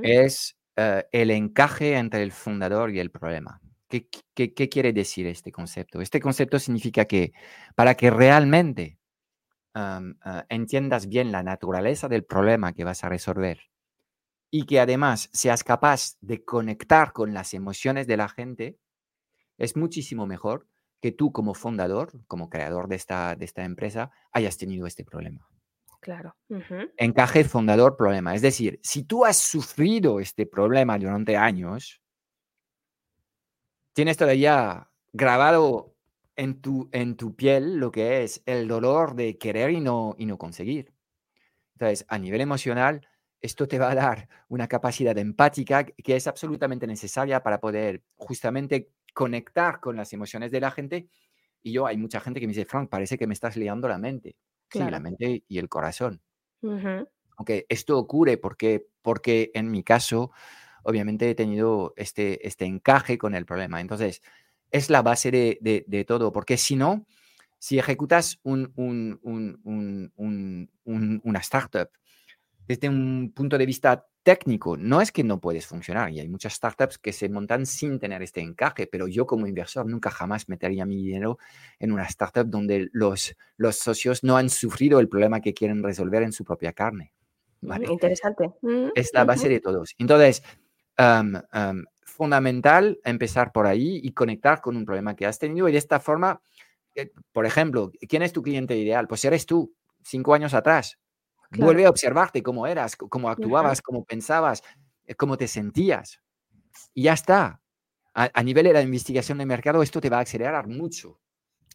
es 0.03 0.57
eh, 0.77 1.05
el 1.13 1.31
encaje 1.31 1.97
entre 1.97 2.23
el 2.23 2.33
fundador 2.33 2.91
y 2.91 2.99
el 2.99 3.11
problema. 3.11 3.61
¿Qué, 3.89 4.09
qué, 4.35 4.69
quiere 4.69 4.93
decir 4.93 5.27
este 5.27 5.53
concepto? 5.53 6.01
Este 6.01 6.21
concepto 6.21 6.59
significa 6.59 7.05
que 7.05 7.33
para 7.75 7.95
que 7.95 8.11
realmente 8.11 8.99
eh, 9.75 10.01
entiendas 10.49 11.07
bien 11.09 11.31
la 11.31 11.43
naturaleza 11.43 12.09
del 12.09 12.25
problema 12.25 12.73
que 12.73 12.85
vas 12.85 13.05
a 13.05 13.09
resolver 13.09 13.61
y 14.51 14.65
que 14.67 14.81
además 14.81 15.31
seas 15.33 15.63
capaz 15.63 16.17
de 16.21 16.45
conectar 16.45 17.13
con 17.13 17.33
las 17.35 17.55
emociones 17.55 18.07
de 18.07 18.17
la 18.17 18.29
gente, 18.29 18.79
es 19.59 19.77
muchísimo 19.77 20.27
mejor 20.27 20.67
que 21.01 21.13
tú 21.13 21.31
como 21.31 21.55
fundador, 21.55 22.13
como 22.27 22.49
creador 22.49 22.89
de 22.89 22.97
esta, 22.97 23.37
de 23.37 23.45
esta 23.45 23.65
empresa, 23.65 24.11
hayas 24.33 24.57
tenido 24.57 24.87
este 24.87 25.05
problema. 25.05 25.47
Claro. 26.01 26.37
Encaje 26.97 27.45
fundador 27.45 27.97
problema. 27.97 28.35
Es 28.35 28.43
decir, 28.43 28.79
si 28.83 29.03
tú 29.03 29.25
has 29.25 29.37
sufrido 29.37 30.21
este 30.21 30.47
problema 30.47 30.99
durante 30.99 31.37
años, 31.37 32.01
tienes 33.97 34.19
todavía 34.19 34.91
grabado 35.15 35.95
en 36.37 36.61
tu, 36.61 36.91
en 36.93 37.17
tu 37.17 37.35
piel 37.35 37.79
lo 37.79 37.91
que 37.91 38.23
es 38.23 38.43
el 38.45 38.69
dolor 38.69 39.15
de 39.15 39.39
querer 39.39 39.71
y 39.71 39.81
no, 39.81 40.15
y 40.19 40.27
no 40.27 40.37
conseguir. 40.37 40.93
Entonces, 41.73 42.05
a 42.11 42.19
nivel 42.19 42.43
emocional, 42.43 43.09
esto 43.41 43.67
te 43.67 43.79
va 43.79 43.91
a 43.91 43.95
dar 43.95 44.29
una 44.49 44.69
capacidad 44.69 45.17
empática 45.17 45.85
que 45.87 46.15
es 46.15 46.27
absolutamente 46.27 46.87
necesaria 46.87 47.43
para 47.43 47.59
poder 47.59 48.03
justamente 48.17 48.91
conectar 49.15 49.81
con 49.81 49.97
las 49.97 50.13
emociones 50.13 50.51
de 50.51 50.61
la 50.61 50.71
gente. 50.71 51.09
Y 51.63 51.73
yo, 51.73 51.87
hay 51.87 51.97
mucha 51.97 52.21
gente 52.21 52.39
que 52.39 52.47
me 52.47 52.53
dice, 52.53 52.67
Frank, 52.67 52.91
parece 52.91 53.17
que 53.17 53.27
me 53.27 53.33
estás 53.33 53.57
liando 53.57 53.89
la 53.89 53.97
mente. 53.97 54.37
Sí, 54.71 54.81
la 54.81 55.01
mente 55.01 55.43
y 55.49 55.57
el 55.57 55.71
corazón. 55.71 56.21
Aunque 57.39 57.65
esto 57.71 57.97
ocurre 57.97 58.37
porque, 58.37 58.89
porque 59.01 59.53
en 59.55 59.71
mi 59.71 59.83
caso, 59.83 60.33
obviamente 60.87 61.29
he 61.29 61.35
tenido 61.35 61.93
este, 61.97 62.47
este 62.47 62.65
encaje 62.65 63.19
con 63.19 63.35
el 63.35 63.45
problema. 63.45 63.81
Entonces, 63.81 64.23
es 64.71 64.89
la 64.89 65.03
base 65.03 65.31
de, 65.31 65.85
de, 65.87 66.05
todo, 66.05 66.33
porque 66.33 66.57
si 66.57 66.77
no, 66.77 67.07
si 67.59 67.79
ejecutas 67.79 68.39
un, 68.45 68.73
un, 68.77 69.21
un, 70.15 71.21
una 71.25 71.39
startup 71.41 71.91
desde 72.67 72.89
un 72.89 73.33
punto 73.35 73.59
de 73.59 73.67
vista 73.67 74.07
técnico, 74.23 74.77
no 74.77 75.01
es 75.01 75.13
que 75.13 75.23
no 75.23 75.41
puedes 75.41 75.67
funcionar 75.67 76.11
y 76.11 76.19
hay 76.19 76.29
muchas 76.29 76.55
startups 76.55 76.99
que 76.99 77.13
se 77.13 77.29
montan 77.29 77.65
sin 77.65 78.01
tener 78.01 78.23
este 78.23 78.41
encaje, 78.41 78.89
pero 78.89 79.07
yo 79.07 79.25
como 79.25 79.47
inversor 79.47 79.87
nunca 79.87 80.11
jamás 80.11 80.49
metería 80.49 80.85
mi 80.85 80.97
dinero 80.97 81.39
en 81.79 81.93
una 81.93 82.05
startup 82.05 82.47
donde 82.47 82.89
los, 82.93 83.37
los 83.57 83.77
socios 83.77 84.25
no 84.25 84.37
han 84.37 84.51
sufrido 84.51 84.99
el 84.99 85.09
problema 85.09 85.41
que 85.41 85.55
quieren 85.55 85.83
resolver 85.83 86.23
en 86.23 86.33
su 86.33 86.45
propia 86.45 86.73
carne. 86.73 87.13
Mm, 87.61 87.85
interesante. 87.91 88.51
Mm, 88.63 88.89
es 88.95 89.11
la 89.15 89.25
base 89.25 89.49
de 89.49 89.61
todos. 89.61 89.95
Entonces, 89.99 90.43
fundamental 92.17 92.99
empezar 93.05 93.53
por 93.53 93.67
ahí 93.67 94.01
y 94.03 94.13
conectar 94.13 94.61
con 94.61 94.77
un 94.77 94.85
problema 94.87 95.15
que 95.15 95.27
has 95.27 95.39
tenido 95.39 95.69
y 95.69 95.73
de 95.73 95.79
esta 95.79 96.01
forma, 96.01 96.41
eh, 96.95 97.13
por 97.33 97.45
ejemplo, 97.45 97.93
¿quién 98.09 98.23
es 98.23 98.33
tu 98.33 98.43
cliente 98.43 98.77
ideal? 98.77 99.07
Pues 99.07 99.25
eres 99.25 99.45
tú, 99.45 99.75
cinco 100.03 100.33
años 100.35 100.55
atrás. 100.55 100.99
Vuelve 101.51 101.87
a 101.87 101.91
observarte 101.91 102.43
cómo 102.43 102.67
eras, 102.67 102.97
cómo 102.97 103.29
actuabas, 103.29 103.83
cómo 103.83 104.05
pensabas, 104.05 104.63
eh, 105.05 105.15
cómo 105.15 105.37
te 105.37 105.47
sentías. 105.47 106.21
Y 106.95 107.05
ya 107.05 107.13
está. 107.13 107.61
A, 108.15 108.43
nivel 108.43 108.65
de 108.65 108.73
la 108.73 108.81
investigación 108.81 109.37
de 109.37 109.45
mercado, 109.45 109.83
esto 109.83 110.01
te 110.01 110.09
va 110.09 110.17
a 110.17 110.23
acelerar 110.23 110.67
mucho. 110.67 111.21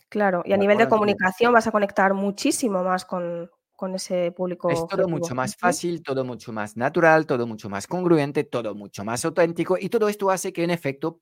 Claro, 0.09 0.41
y 0.43 0.53
a 0.53 0.57
nivel 0.57 0.79
de 0.79 0.89
comunicación 0.89 1.53
vas 1.53 1.67
a 1.67 1.71
conectar 1.71 2.15
muchísimo 2.15 2.83
más 2.83 3.05
con, 3.05 3.51
ese 3.95 4.31
público. 4.31 4.69
Es 4.69 4.85
todo 4.87 5.07
mucho 5.07 5.35
más 5.35 5.55
fácil, 5.55 6.03
todo 6.03 6.23
mucho 6.23 6.53
más 6.53 6.77
natural, 6.77 7.25
todo 7.25 7.47
mucho 7.47 7.69
más 7.69 7.87
congruente, 7.87 8.43
todo 8.43 8.75
mucho 8.75 9.03
más 9.03 9.25
auténtico 9.25 9.77
y 9.79 9.89
todo 9.89 10.09
esto 10.09 10.29
hace 10.29 10.53
que 10.53 10.63
en 10.63 10.71
efecto 10.71 11.19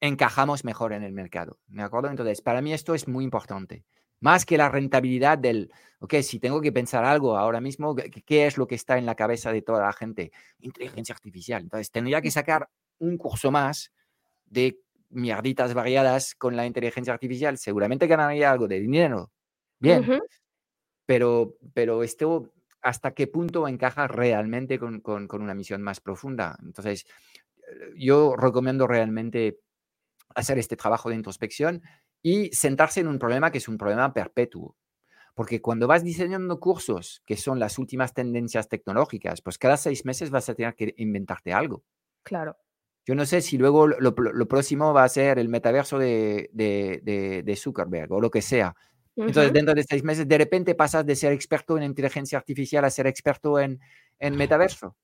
encajamos 0.00 0.64
mejor 0.64 0.92
en 0.92 1.02
el 1.02 1.12
mercado. 1.12 1.58
¿Me 1.68 1.82
acuerdo? 1.82 2.08
Entonces, 2.08 2.40
para 2.42 2.62
mí 2.62 2.72
esto 2.72 2.94
es 2.94 3.08
muy 3.08 3.24
importante. 3.24 3.84
Más 4.20 4.44
que 4.44 4.58
la 4.58 4.68
rentabilidad 4.68 5.38
del, 5.38 5.70
ok, 6.00 6.14
si 6.22 6.40
tengo 6.40 6.60
que 6.60 6.72
pensar 6.72 7.04
algo 7.04 7.36
ahora 7.38 7.60
mismo, 7.60 7.94
¿qué 7.94 8.46
es 8.46 8.58
lo 8.58 8.66
que 8.66 8.74
está 8.74 8.98
en 8.98 9.06
la 9.06 9.14
cabeza 9.14 9.52
de 9.52 9.62
toda 9.62 9.82
la 9.82 9.92
gente? 9.92 10.32
Inteligencia 10.58 11.14
artificial. 11.14 11.62
Entonces, 11.62 11.90
tendría 11.90 12.20
que 12.20 12.30
sacar 12.30 12.68
un 12.98 13.16
curso 13.16 13.50
más 13.52 13.92
de 14.46 14.80
mierditas 15.10 15.72
variadas 15.74 16.34
con 16.34 16.56
la 16.56 16.66
inteligencia 16.66 17.12
artificial. 17.12 17.58
Seguramente 17.58 18.06
ganaría 18.06 18.50
algo 18.50 18.66
de 18.68 18.80
dinero. 18.80 19.30
Bien. 19.78 20.04
Pero, 21.08 21.56
pero 21.72 22.02
esto, 22.02 22.52
¿hasta 22.82 23.14
qué 23.14 23.26
punto 23.26 23.66
encaja 23.66 24.06
realmente 24.08 24.78
con, 24.78 25.00
con, 25.00 25.26
con 25.26 25.40
una 25.40 25.54
misión 25.54 25.80
más 25.80 26.00
profunda? 26.00 26.58
Entonces, 26.62 27.06
yo 27.96 28.36
recomiendo 28.36 28.86
realmente 28.86 29.60
hacer 30.34 30.58
este 30.58 30.76
trabajo 30.76 31.08
de 31.08 31.14
introspección 31.14 31.82
y 32.22 32.50
sentarse 32.52 33.00
en 33.00 33.08
un 33.08 33.18
problema 33.18 33.50
que 33.50 33.56
es 33.56 33.68
un 33.68 33.78
problema 33.78 34.12
perpetuo. 34.12 34.76
Porque 35.34 35.62
cuando 35.62 35.86
vas 35.86 36.04
diseñando 36.04 36.60
cursos 36.60 37.22
que 37.24 37.38
son 37.38 37.58
las 37.58 37.78
últimas 37.78 38.12
tendencias 38.12 38.68
tecnológicas, 38.68 39.40
pues 39.40 39.56
cada 39.56 39.78
seis 39.78 40.04
meses 40.04 40.28
vas 40.28 40.50
a 40.50 40.54
tener 40.54 40.74
que 40.74 40.92
inventarte 40.98 41.54
algo. 41.54 41.84
Claro. 42.22 42.58
Yo 43.06 43.14
no 43.14 43.24
sé 43.24 43.40
si 43.40 43.56
luego 43.56 43.86
lo, 43.86 44.14
próximo 44.14 44.92
va 44.92 45.04
a 45.04 45.08
ser 45.08 45.38
el 45.38 45.48
metaverso 45.48 45.98
de, 45.98 46.50
de, 46.52 47.56
Zuckerberg 47.56 48.12
o 48.12 48.20
lo 48.20 48.30
que 48.30 48.42
sea. 48.42 48.76
Entonces, 49.26 49.52
dentro 49.52 49.74
de 49.74 49.82
seis 49.82 50.04
meses, 50.04 50.28
de 50.28 50.38
repente 50.38 50.74
pasas 50.74 51.04
de 51.04 51.16
ser 51.16 51.32
experto 51.32 51.76
en 51.76 51.82
inteligencia 51.82 52.38
artificial 52.38 52.84
a 52.84 52.90
ser 52.90 53.06
experto 53.06 53.58
en, 53.58 53.80
en 54.18 54.36
metaverso. 54.36 54.96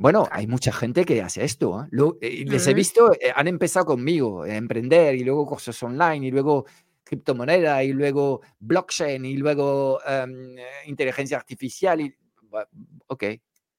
Bueno, 0.00 0.28
hay 0.30 0.46
mucha 0.46 0.70
gente 0.70 1.04
que 1.04 1.20
hace 1.22 1.44
esto. 1.44 1.82
¿eh? 1.82 1.88
Eh, 2.20 2.44
les 2.46 2.66
he 2.68 2.72
visto, 2.72 3.12
eh, 3.14 3.32
han 3.34 3.48
empezado 3.48 3.84
conmigo 3.84 4.44
a 4.44 4.54
emprender 4.54 5.16
y 5.16 5.24
luego 5.24 5.44
cursos 5.44 5.82
online 5.82 6.28
y 6.28 6.30
luego 6.30 6.66
criptomoneda 7.02 7.82
y 7.82 7.92
luego 7.92 8.40
blockchain 8.60 9.24
y 9.24 9.36
luego 9.36 9.98
em, 10.06 10.54
inteligencia 10.86 11.36
artificial. 11.36 12.00
Y, 12.00 12.14
ok, 13.08 13.24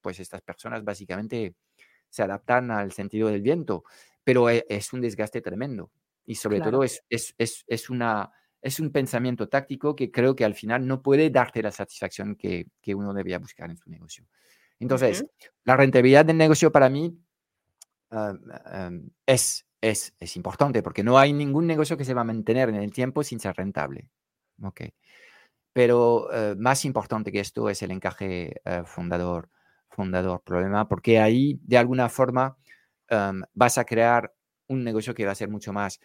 pues 0.02 0.20
estas 0.20 0.42
personas 0.42 0.84
básicamente 0.84 1.54
se 2.10 2.22
adaptan 2.22 2.70
al 2.70 2.92
sentido 2.92 3.28
del 3.28 3.40
viento, 3.40 3.84
pero 4.22 4.50
es, 4.50 4.92
un 4.92 5.00
desgaste 5.00 5.40
tremendo. 5.40 5.90
Y 6.26 6.34
sobre 6.34 6.60
todo 6.60 6.84
es, 6.84 7.02
es, 7.08 7.34
es, 7.38 7.88
una, 7.88 8.30
es 8.62 8.80
un 8.80 8.90
pensamiento 8.90 9.48
táctico 9.48 9.96
que 9.96 10.10
creo 10.10 10.36
que 10.36 10.44
al 10.44 10.54
final 10.54 10.86
no 10.86 11.02
puede 11.02 11.30
darte 11.30 11.62
la 11.62 11.70
satisfacción 11.70 12.36
que, 12.36 12.66
que 12.80 12.94
uno 12.94 13.14
debía 13.14 13.38
buscar 13.38 13.70
en 13.70 13.76
su 13.76 13.88
negocio. 13.88 14.26
Entonces, 14.78 15.24
la 15.64 15.76
rentabilidad 15.76 16.24
del 16.24 16.38
negocio 16.38 16.72
para 16.72 16.88
mí 16.88 17.18
es, 19.26 19.66
es, 19.80 20.14
es, 20.18 20.36
importante 20.36 20.82
porque 20.82 21.04
no 21.04 21.18
hay 21.18 21.32
ningún 21.32 21.66
negocio 21.66 21.96
que 21.96 22.04
se 22.04 22.14
va 22.14 22.22
a 22.22 22.24
mantener 22.24 22.70
en 22.70 22.76
el 22.76 22.92
tiempo 22.92 23.22
sin 23.22 23.38
ser 23.38 23.54
rentable. 23.56 24.08
Okay. 24.62 24.94
Pero 25.72 26.32
eh, 26.32 26.54
más 26.58 26.84
importante 26.84 27.30
que 27.30 27.40
esto 27.40 27.68
es 27.68 27.82
el 27.82 27.92
encaje 27.92 28.60
eh, 28.64 28.82
fundador, 28.84 29.48
fundador 29.90 30.42
problema, 30.42 30.88
porque 30.88 31.20
ahí 31.20 31.58
de 31.62 31.78
alguna 31.78 32.08
forma 32.08 32.56
vas 33.54 33.76
a 33.76 33.84
crear 33.84 34.32
un 34.68 34.84
negocio 34.84 35.14
que 35.14 35.26
va 35.26 35.32
a 35.32 35.34
ser 35.34 35.48
mucho 35.48 35.72
más 35.72 35.98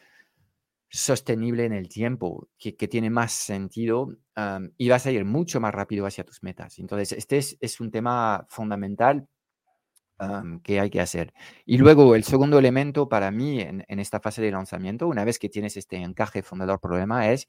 sostenible 0.96 1.66
en 1.66 1.74
el 1.74 1.90
tiempo, 1.90 2.48
que, 2.58 2.72
tiene 2.88 3.10
más 3.10 3.34
sentido 3.34 4.16
y 4.78 4.90
vas 4.90 5.06
a 5.06 5.12
ir 5.12 5.26
mucho 5.26 5.60
más 5.60 5.74
rápido 5.74 6.06
hacia 6.06 6.24
tus 6.24 6.42
metas. 6.42 6.80
Entonces, 6.80 7.12
este 7.12 7.38
es, 7.38 7.80
un 7.82 7.92
tema 7.92 8.46
fundamental 8.50 9.28
que 10.64 10.80
hay 10.80 10.90
que 10.90 11.02
hacer. 11.02 11.34
Y 11.66 11.78
luego, 11.78 12.16
el 12.16 12.24
segundo 12.24 12.58
elemento 12.58 13.10
para 13.10 13.30
mí 13.32 13.60
en, 13.60 13.84
esta 14.00 14.20
fase 14.22 14.42
de 14.42 14.52
lanzamiento, 14.52 15.08
una 15.08 15.26
vez 15.26 15.38
que 15.38 15.50
tienes 15.50 15.76
este 15.76 15.98
encaje 15.98 16.42
fundador-problema, 16.42 17.30
es 17.32 17.48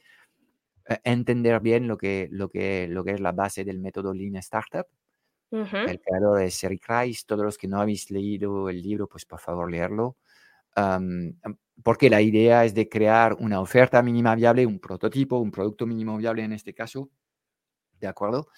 eh, 0.88 0.98
entender 1.04 1.60
bien 1.60 1.86
lo 1.86 1.96
que, 1.96 2.28
lo, 2.32 2.48
que, 2.48 2.88
lo 2.88 3.04
que 3.04 3.12
es 3.12 3.20
la 3.20 3.32
base 3.32 3.64
del 3.64 3.78
método 3.78 4.12
Lean 4.12 4.36
Startup. 4.36 4.86
El 5.52 6.00
creador 6.00 6.42
es 6.42 6.62
Eric 6.64 6.84
Rice. 6.88 7.22
Todos 7.24 7.44
los 7.44 7.56
que 7.56 7.68
no 7.68 7.80
habéis 7.80 8.10
leído 8.10 8.68
el 8.68 8.82
libro, 8.82 9.06
pues 9.08 9.24
por 9.24 9.38
favor 9.38 9.70
leerlo 9.70 10.16
porque 11.82 12.10
la 12.10 12.22
idea 12.22 12.64
es 12.64 12.74
de 12.74 12.88
crear 12.88 13.34
una 13.34 13.60
oferta 13.60 14.02
mínima 14.02 14.34
viable, 14.34 14.66
un 14.66 14.78
prototipo, 14.78 15.38
un 15.38 15.50
producto 15.50 15.86
mínimo 15.86 16.16
viable 16.16 16.42
en 16.42 16.52
este 16.52 16.74
caso, 16.74 17.10
¿de 18.00 18.06
acuerdo? 18.06 18.48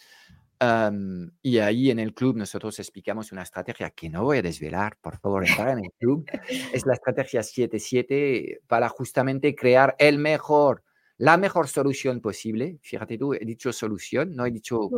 y 1.41 1.59
ahí 1.59 1.91
en 1.91 2.01
el 2.01 2.15
club 2.15 2.37
nosotros 2.37 2.79
explicamos 2.81 3.31
una 3.31 3.43
estrategia 3.43 3.91
que 3.91 4.11
no 4.11 4.25
voy 4.25 4.39
a 4.39 4.43
desvelar, 4.43 4.97
por 5.01 5.17
favor, 5.19 5.47
entrar 5.47 5.69
en 5.71 5.85
el 5.85 5.93
club. 5.93 6.29
es 6.73 6.85
la 6.85 6.95
estrategia 6.95 7.43
7-7 7.43 8.61
para 8.67 8.89
justamente 8.89 9.55
crear 9.55 9.95
el 10.01 10.19
mejor, 10.19 10.83
la 11.17 11.37
mejor 11.37 11.69
solución 11.69 12.21
posible. 12.21 12.79
Fíjate 12.83 13.17
tú, 13.17 13.35
he 13.35 13.45
dicho 13.45 13.73
solución, 13.73 14.35
no 14.35 14.47
he 14.47 14.51
dicho 14.51 14.91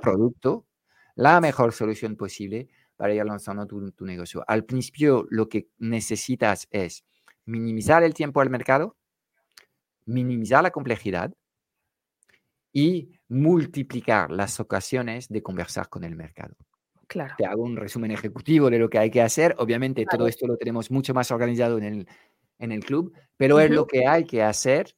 producto. 0.00 0.66
La 1.14 1.42
mejor 1.42 1.74
solución 1.74 2.16
posible 2.16 2.68
para 2.96 3.12
ir 3.12 3.22
lanzando 3.22 3.66
tu 3.66 4.06
negocio. 4.06 4.42
Al 4.46 4.64
principio 4.64 5.26
lo 5.28 5.46
que 5.46 5.68
necesitas 5.78 6.68
es 6.70 7.04
minimizar 7.44 8.02
el 8.02 8.14
tiempo 8.14 8.40
del 8.40 8.50
mercado, 8.50 8.96
minimizar 10.04 10.62
la 10.62 10.70
complejidad 10.70 11.32
y 12.72 13.10
multiplicar 13.28 14.30
las 14.30 14.60
ocasiones 14.60 15.28
de 15.28 15.42
conversar 15.42 15.88
con 15.88 16.04
el 16.04 16.16
mercado. 16.16 16.54
Claro. 17.06 17.34
Te 17.36 17.44
hago 17.44 17.62
un 17.62 17.76
resumen 17.76 18.10
ejecutivo 18.10 18.70
de 18.70 18.78
lo 18.78 18.88
que 18.88 18.98
hay 18.98 19.10
que 19.10 19.20
hacer. 19.20 19.54
Obviamente 19.58 20.06
todo 20.10 20.26
esto 20.26 20.46
lo 20.46 20.56
tenemos 20.56 20.90
mucho 20.90 21.12
más 21.12 21.30
organizado 21.30 21.76
en 21.76 21.84
el, 21.84 22.08
en 22.58 22.72
el 22.72 22.84
club, 22.84 23.12
pero 23.36 23.60
es 23.60 23.70
lo 23.70 23.86
que 23.86 24.06
hay 24.06 24.24
que 24.24 24.42
hacer. 24.42 24.96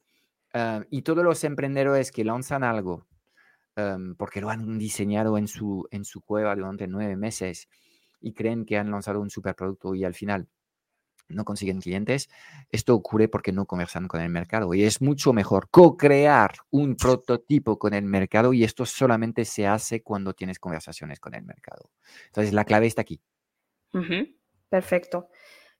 Ah, 0.53 0.85
y 0.89 1.01
todos 1.01 1.25
los 1.25 1.43
emprendedores 1.43 2.13
que 2.13 2.23
lanzan 2.23 2.63
algo, 2.63 3.05
porque 4.17 4.39
lo 4.39 4.49
han 4.49 4.77
diseñado 4.77 5.37
en 5.37 5.49
su, 5.49 5.85
en 5.91 6.05
su 6.05 6.21
cueva 6.21 6.55
durante 6.55 6.87
nueve 6.87 7.17
meses 7.17 7.67
y 8.21 8.33
creen 8.33 8.65
que 8.65 8.77
han 8.77 8.89
lanzado 8.89 9.19
un 9.19 9.29
superproducto 9.29 9.93
y 9.95 10.05
al 10.05 10.13
final 10.13 10.47
no 11.27 11.45
consiguen 11.45 11.81
clientes, 11.81 12.29
esto 12.71 12.93
ocurre 12.95 13.27
porque 13.27 13.51
no 13.51 13.65
conversan 13.65 14.07
con 14.07 14.21
el 14.21 14.29
mercado 14.29 14.73
y 14.73 14.83
es 14.83 15.01
mucho 15.01 15.33
mejor 15.33 15.69
co-crear 15.69 16.55
un 16.69 16.95
prototipo 16.95 17.79
con 17.79 17.93
el 17.93 18.05
mercado 18.05 18.53
y 18.53 18.63
esto 18.63 18.85
solamente 18.85 19.45
se 19.45 19.67
hace 19.67 20.01
cuando 20.01 20.33
tienes 20.33 20.59
conversaciones 20.59 21.19
con 21.19 21.33
el 21.35 21.43
mercado. 21.43 21.91
Entonces, 22.27 22.53
la 22.53 22.65
clave 22.65 22.87
está 22.87 23.01
aquí. 23.01 23.21
Perfecto. 24.69 25.29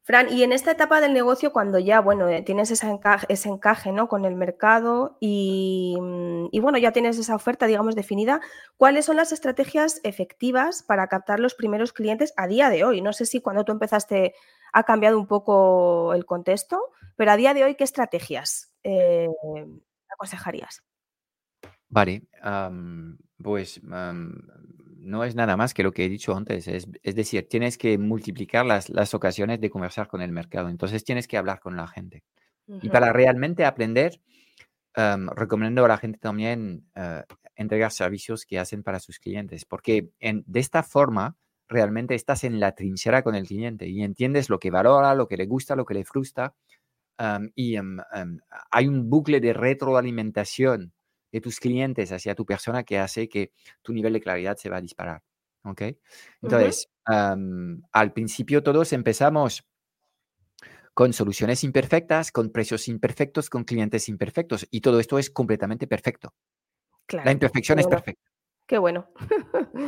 Fran, 0.05 0.31
y 0.31 0.43
en 0.43 0.53
esta 0.53 0.69
etapa 0.69 1.01
del 1.01 1.13
negocio, 1.13 1.51
cuando 1.51 1.79
ya, 1.79 1.99
bueno, 1.99 2.29
eh, 2.29 2.43
tienes 2.43 2.69
ese 2.69 2.87
encaje, 3.49 3.91
¿no? 3.91 4.07
con 4.07 4.23
el 4.23 4.35
mercado 4.35 5.17
y, 5.19 5.97
mm, 5.99 6.49
y, 6.51 6.59
bueno, 6.59 6.77
ya 6.77 6.91
tienes 6.91 7.17
esa 7.17 7.33
oferta, 7.33 7.65
digamos, 7.65 7.95
definida, 7.95 8.39
¿cuáles 8.77 9.05
son 9.05 9.15
las 9.15 9.31
estrategias 9.31 10.01
efectivas 10.03 10.83
para 10.83 11.07
captar 11.07 11.39
los 11.39 11.55
primeros 11.55 11.91
clientes 11.91 12.35
a 12.37 12.45
día 12.45 12.69
de 12.69 12.83
hoy? 12.83 13.01
No 13.01 13.13
sé 13.13 13.25
si 13.25 13.41
cuando 13.41 13.65
tú 13.65 13.71
empezaste 13.71 14.35
ha 14.73 14.83
cambiado 14.83 15.17
un 15.17 15.25
poco 15.25 16.13
el 16.13 16.23
contexto, 16.27 16.79
pero 17.15 17.31
a 17.31 17.37
día 17.37 17.55
de 17.55 17.63
hoy, 17.63 17.73
¿qué 17.73 17.83
estrategias 17.83 18.75
eh, 18.83 19.27
aconsejarías? 20.07 20.83
Vale, 21.89 22.27
pues 23.41 23.81
no 25.05 25.23
es 25.23 25.35
nada 25.35 25.55
más 25.55 25.73
que 25.73 25.83
lo 25.83 25.91
que 25.91 26.05
he 26.05 26.09
dicho 26.09 26.35
antes, 26.35 26.67
es, 26.67 26.87
decir, 27.03 27.47
tienes 27.47 27.77
que 27.77 27.97
multiplicar 27.97 28.65
las, 28.65 28.89
las, 28.89 29.13
ocasiones 29.13 29.61
de 29.61 29.69
conversar 29.69 30.07
con 30.07 30.21
el 30.21 30.31
mercado, 30.31 30.69
entonces 30.69 31.03
tienes 31.03 31.27
que 31.27 31.37
hablar 31.37 31.59
con 31.59 31.77
la 31.77 31.87
gente. 31.87 32.23
Y 32.81 32.89
para 32.89 33.13
realmente 33.13 33.63
aprender, 33.63 34.19
recomiendo 35.35 35.85
a 35.85 35.87
la 35.87 35.97
gente 35.97 36.17
también 36.17 36.87
uh, 36.95 37.21
entregar 37.55 37.91
servicios 37.91 38.45
que 38.45 38.57
hacen 38.57 38.81
para 38.81 38.99
sus 38.99 39.19
clientes, 39.19 39.65
porque 39.65 40.09
de 40.19 40.59
esta 40.59 40.81
forma 40.81 41.37
realmente 41.67 42.15
estás 42.15 42.43
en 42.43 42.59
la 42.59 42.73
trinchera 42.73 43.21
con 43.23 43.35
el 43.35 43.47
cliente 43.47 43.87
y 43.87 44.03
entiendes 44.03 44.49
lo 44.49 44.59
que 44.59 44.71
valora, 44.71 45.13
lo 45.13 45.27
que 45.27 45.37
le 45.37 45.45
gusta, 45.45 45.75
lo 45.75 45.85
que 45.85 45.93
le 45.93 46.05
frustra. 46.05 46.55
y 47.55 47.75
hay 48.71 48.87
un 48.87 49.09
bucle 49.09 49.39
de 49.39 49.53
retroalimentación 49.53 50.94
de 51.35 51.41
tus 51.41 51.59
clientes 51.59 52.13
hacia 52.13 52.33
tu 52.33 52.45
persona 52.45 52.83
que 52.83 52.97
hace 52.97 53.27
que 53.27 53.51
tu 53.81 53.91
nivel 53.91 54.13
de 54.13 54.21
claridad 54.21 54.55
se 54.55 54.69
va 54.69 54.77
a 54.77 54.81
disparar. 54.81 55.21
¿Ok? 55.65 55.81
Entonces, 56.41 56.87
al 57.05 58.13
principio 58.13 58.63
todos 58.63 58.93
empezamos 58.93 59.67
con 60.93 61.11
soluciones 61.11 61.65
imperfectas, 61.65 62.31
con 62.31 62.51
precios 62.51 62.87
imperfectos, 62.87 63.49
con 63.49 63.65
clientes 63.65 64.07
imperfectos 64.07 64.65
y 64.71 64.79
todo 64.79 65.01
esto 65.01 65.19
es 65.19 65.29
completamente 65.29 65.87
perfecto. 65.87 66.33
la 67.09 67.33
imperfección 67.33 67.79
es 67.79 67.87
perfecta. 67.87 68.23
Qué 68.65 68.77
bueno. 68.77 69.09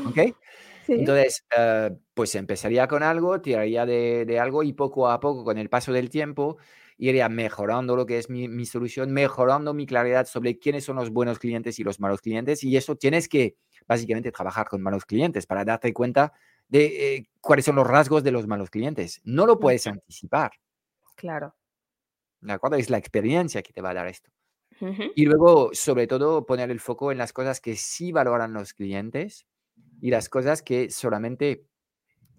¿Ok? 0.06 0.18
Entonces, 0.90 1.46
eh, 1.58 1.92
pues 2.14 2.36
empezaría 2.36 2.88
con 2.90 3.04
algo, 3.04 3.40
tiraría 3.40 3.86
de, 3.86 4.38
algo 4.40 4.64
y 4.64 4.74
poco 4.74 5.10
a 5.10 5.22
poco, 5.22 5.46
con 5.46 5.58
el 5.58 5.70
paso 5.70 5.94
del 5.94 6.10
tiempo, 6.10 6.58
iría 6.98 7.30
mejorando 7.30 7.96
lo 7.96 8.06
que 8.06 8.18
es 8.18 8.30
mi, 8.30 8.66
solución, 8.66 9.12
mejorando 9.12 9.74
mi 9.74 9.86
claridad 9.86 10.26
sobre 10.26 10.58
quiénes 10.58 10.84
son 10.84 10.96
los 10.96 11.12
buenos 11.12 11.40
clientes 11.40 11.80
y 11.80 11.84
los 11.84 12.00
malos 12.00 12.22
clientes. 12.22 12.64
Y 12.64 12.76
eso 12.76 12.96
tienes 12.96 13.30
que 13.30 13.56
básicamente 13.88 14.32
trabajar 14.32 14.68
con 14.68 14.82
malos 14.82 15.06
clientes 15.06 15.46
para 15.46 15.64
darte 15.64 15.94
cuenta 15.94 16.34
de 16.68 17.16
eh, 17.16 17.30
cuáles 17.40 17.66
son 17.66 17.76
los 17.76 17.88
rasgos 17.88 18.24
de 18.24 18.32
los 18.32 18.48
malos 18.48 18.70
clientes. 18.70 19.22
No 19.24 19.46
lo 19.46 19.60
puedes 19.60 19.86
anticipar. 19.88 20.52
Claro. 21.16 21.56
¿De 22.42 22.54
acuerdo? 22.54 22.78
Es 22.78 22.90
la 22.90 22.98
experiencia 22.98 23.62
que 23.62 23.74
te 23.74 23.82
va 23.82 23.92
a 23.92 23.96
dar 23.96 24.08
esto. 24.08 24.32
Y 25.16 25.26
luego, 25.26 25.72
sobre 25.74 26.06
todo, 26.06 26.46
poner 26.46 26.70
el 26.70 26.80
foco 26.80 27.12
en 27.12 27.18
las 27.18 27.34
cosas 27.34 27.60
que 27.60 27.76
sí 27.76 28.12
valoran 28.12 28.54
los 28.54 28.74
clientes 28.74 29.48
y 30.02 30.12
las 30.12 30.30
cosas 30.30 30.62
que 30.62 30.92
solamente 30.92 31.66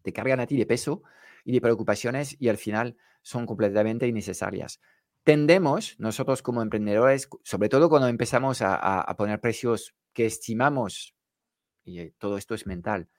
te 0.03 0.13
cargan 0.13 0.39
a 0.39 0.47
ti 0.47 0.57
de 0.57 0.67
peso 0.67 1.03
y 1.45 1.53
de 1.53 1.61
preocupaciones 1.61 2.37
y 2.39 2.49
al 2.49 2.57
final 2.57 2.97
son 3.29 3.45
completamente 3.45 4.07
innecesarias. 4.07 4.81
Tendemos, 5.23 5.97
nosotros 5.99 6.41
como 6.43 6.63
emprendedores, 6.63 7.29
sobre 7.45 7.69
todo 7.69 7.91
cuando 7.91 8.09
empezamos 8.09 8.63
a, 8.63 9.15
poner 9.19 9.39
precios 9.39 9.95
que 10.15 10.25
estimamos, 10.25 11.15
y 11.85 12.01
eh, 12.01 12.15
todo 12.17 12.39
esto 12.39 12.55
es 12.55 12.67
mental, 12.67 13.11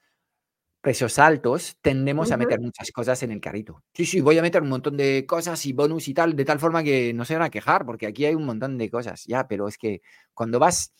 precios 0.81 1.19
altos, 1.19 1.77
tendemos 1.81 2.31
a 2.31 2.37
meter 2.37 2.59
muchas 2.59 2.91
cosas 2.91 3.21
en 3.21 3.31
el 3.31 3.39
carrito. 3.39 3.83
Sí, 3.93 4.07
sí, 4.07 4.21
voy 4.21 4.39
a 4.39 4.41
meter 4.41 4.63
un 4.63 4.69
montón 4.69 4.97
de 4.97 5.25
cosas 5.27 5.63
y 5.67 5.73
bonus 5.73 6.07
y 6.07 6.15
tal, 6.15 6.35
de 6.35 6.45
tal 6.45 6.57
forma 6.57 6.83
que 6.83 7.13
no 7.13 7.23
se 7.23 7.35
van 7.35 7.43
a 7.43 7.51
quejar, 7.51 7.85
porque 7.85 8.07
aquí 8.07 8.25
hay 8.25 8.33
un 8.33 8.45
montón 8.45 8.79
de 8.79 8.89
cosas. 8.89 9.25
Ya, 9.25 9.47
pero 9.47 9.67
es 9.67 9.77
que 9.77 10.01
cuando 10.33 10.57
vas 10.57 10.91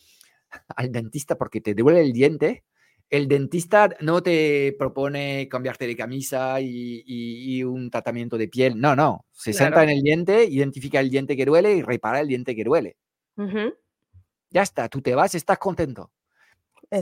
al 0.76 0.92
dentista 0.92 1.36
porque 1.36 1.60
te 1.60 1.74
duele 1.74 2.02
el 2.02 2.12
diente, 2.12 2.64
el 3.10 3.26
dentista 3.26 3.90
no 4.00 4.22
te 4.22 4.74
propone 4.78 5.48
cambiarte 5.48 5.86
de 5.86 5.96
camisa 5.96 6.60
y, 6.60 7.62
un 7.64 7.90
tratamiento 7.90 8.38
de 8.38 8.48
piel. 8.48 8.80
No, 8.80 8.94
no. 8.94 9.26
Se 9.32 9.52
sienta 9.52 9.82
en 9.82 9.90
el 9.90 10.02
diente, 10.02 10.44
identifica 10.44 11.00
el 11.00 11.10
diente 11.10 11.36
que 11.36 11.44
duele 11.44 11.74
y 11.74 11.82
repara 11.82 12.20
el 12.20 12.28
diente 12.28 12.54
que 12.54 12.64
duele. 12.64 12.96
Ya 14.50 14.62
está, 14.62 14.88
tú 14.88 15.02
te 15.02 15.14
vas, 15.14 15.34
estás 15.34 15.58
contento. 15.58 16.12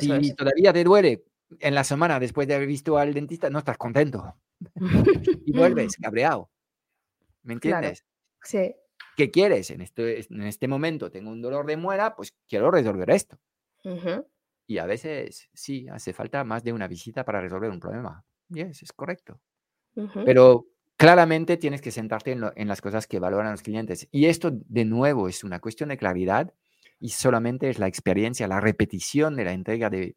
si 0.01 0.35
todavía 0.35 0.73
te 0.73 0.83
duele 0.83 1.25
en 1.61 1.75
la 1.75 1.85
semana 1.85 2.19
después 2.19 2.49
de 2.49 2.55
haber 2.55 2.69
visto 2.69 2.97
al 2.97 3.13
dentista, 3.13 3.51
no 3.51 3.59
estás 3.59 3.77
contento. 3.77 4.35
y 5.47 5.53
vuelves 5.53 5.97
cabreado. 5.97 6.51
¿Me 7.43 7.55
entiendes? 7.55 8.05
Sí. 8.43 8.75
¿Qué 9.17 9.31
quieres? 9.31 9.71
En 9.71 9.83
este, 9.83 10.21
en 10.21 10.43
este 10.43 10.69
momento 10.69 11.11
tengo 11.11 11.31
un 11.31 11.43
dolor 11.43 11.67
de 11.67 11.77
muela, 11.77 12.17
pues 12.17 12.35
quiero 12.49 12.71
resolver 12.71 13.11
esto. 13.11 13.39
Y 14.69 14.77
a 14.77 14.85
veces 14.85 15.49
sí, 15.55 15.89
hace 15.89 16.13
falta 16.13 16.45
más 16.45 16.63
de 16.63 16.75
una 16.75 16.87
visita 16.87 17.25
para 17.25 17.41
resolver 17.41 17.71
un 17.71 17.81
problema. 17.81 18.23
Yes, 18.51 18.83
es 18.83 18.93
correcto. 18.93 19.41
Pero 20.27 20.67
claramente 20.99 21.57
tienes 21.57 21.81
que 21.81 21.91
sentarte 21.91 22.33
en, 22.33 22.69
las 22.69 22.81
cosas 22.83 23.07
que 23.07 23.19
valoran 23.19 23.51
los 23.51 23.63
clientes. 23.63 24.07
Y 24.13 24.27
esto, 24.27 24.51
de 24.53 24.85
nuevo, 24.85 25.27
es 25.27 25.43
una 25.43 25.59
cuestión 25.59 25.89
de 25.89 25.97
claridad 25.97 26.53
y 27.01 27.09
solamente 27.09 27.71
es 27.71 27.79
la 27.79 27.87
experiencia, 27.87 28.47
la 28.47 28.61
repetición 28.61 29.37
de 29.37 29.45
la 29.45 29.53
entrega 29.53 29.89
de, 29.89 30.17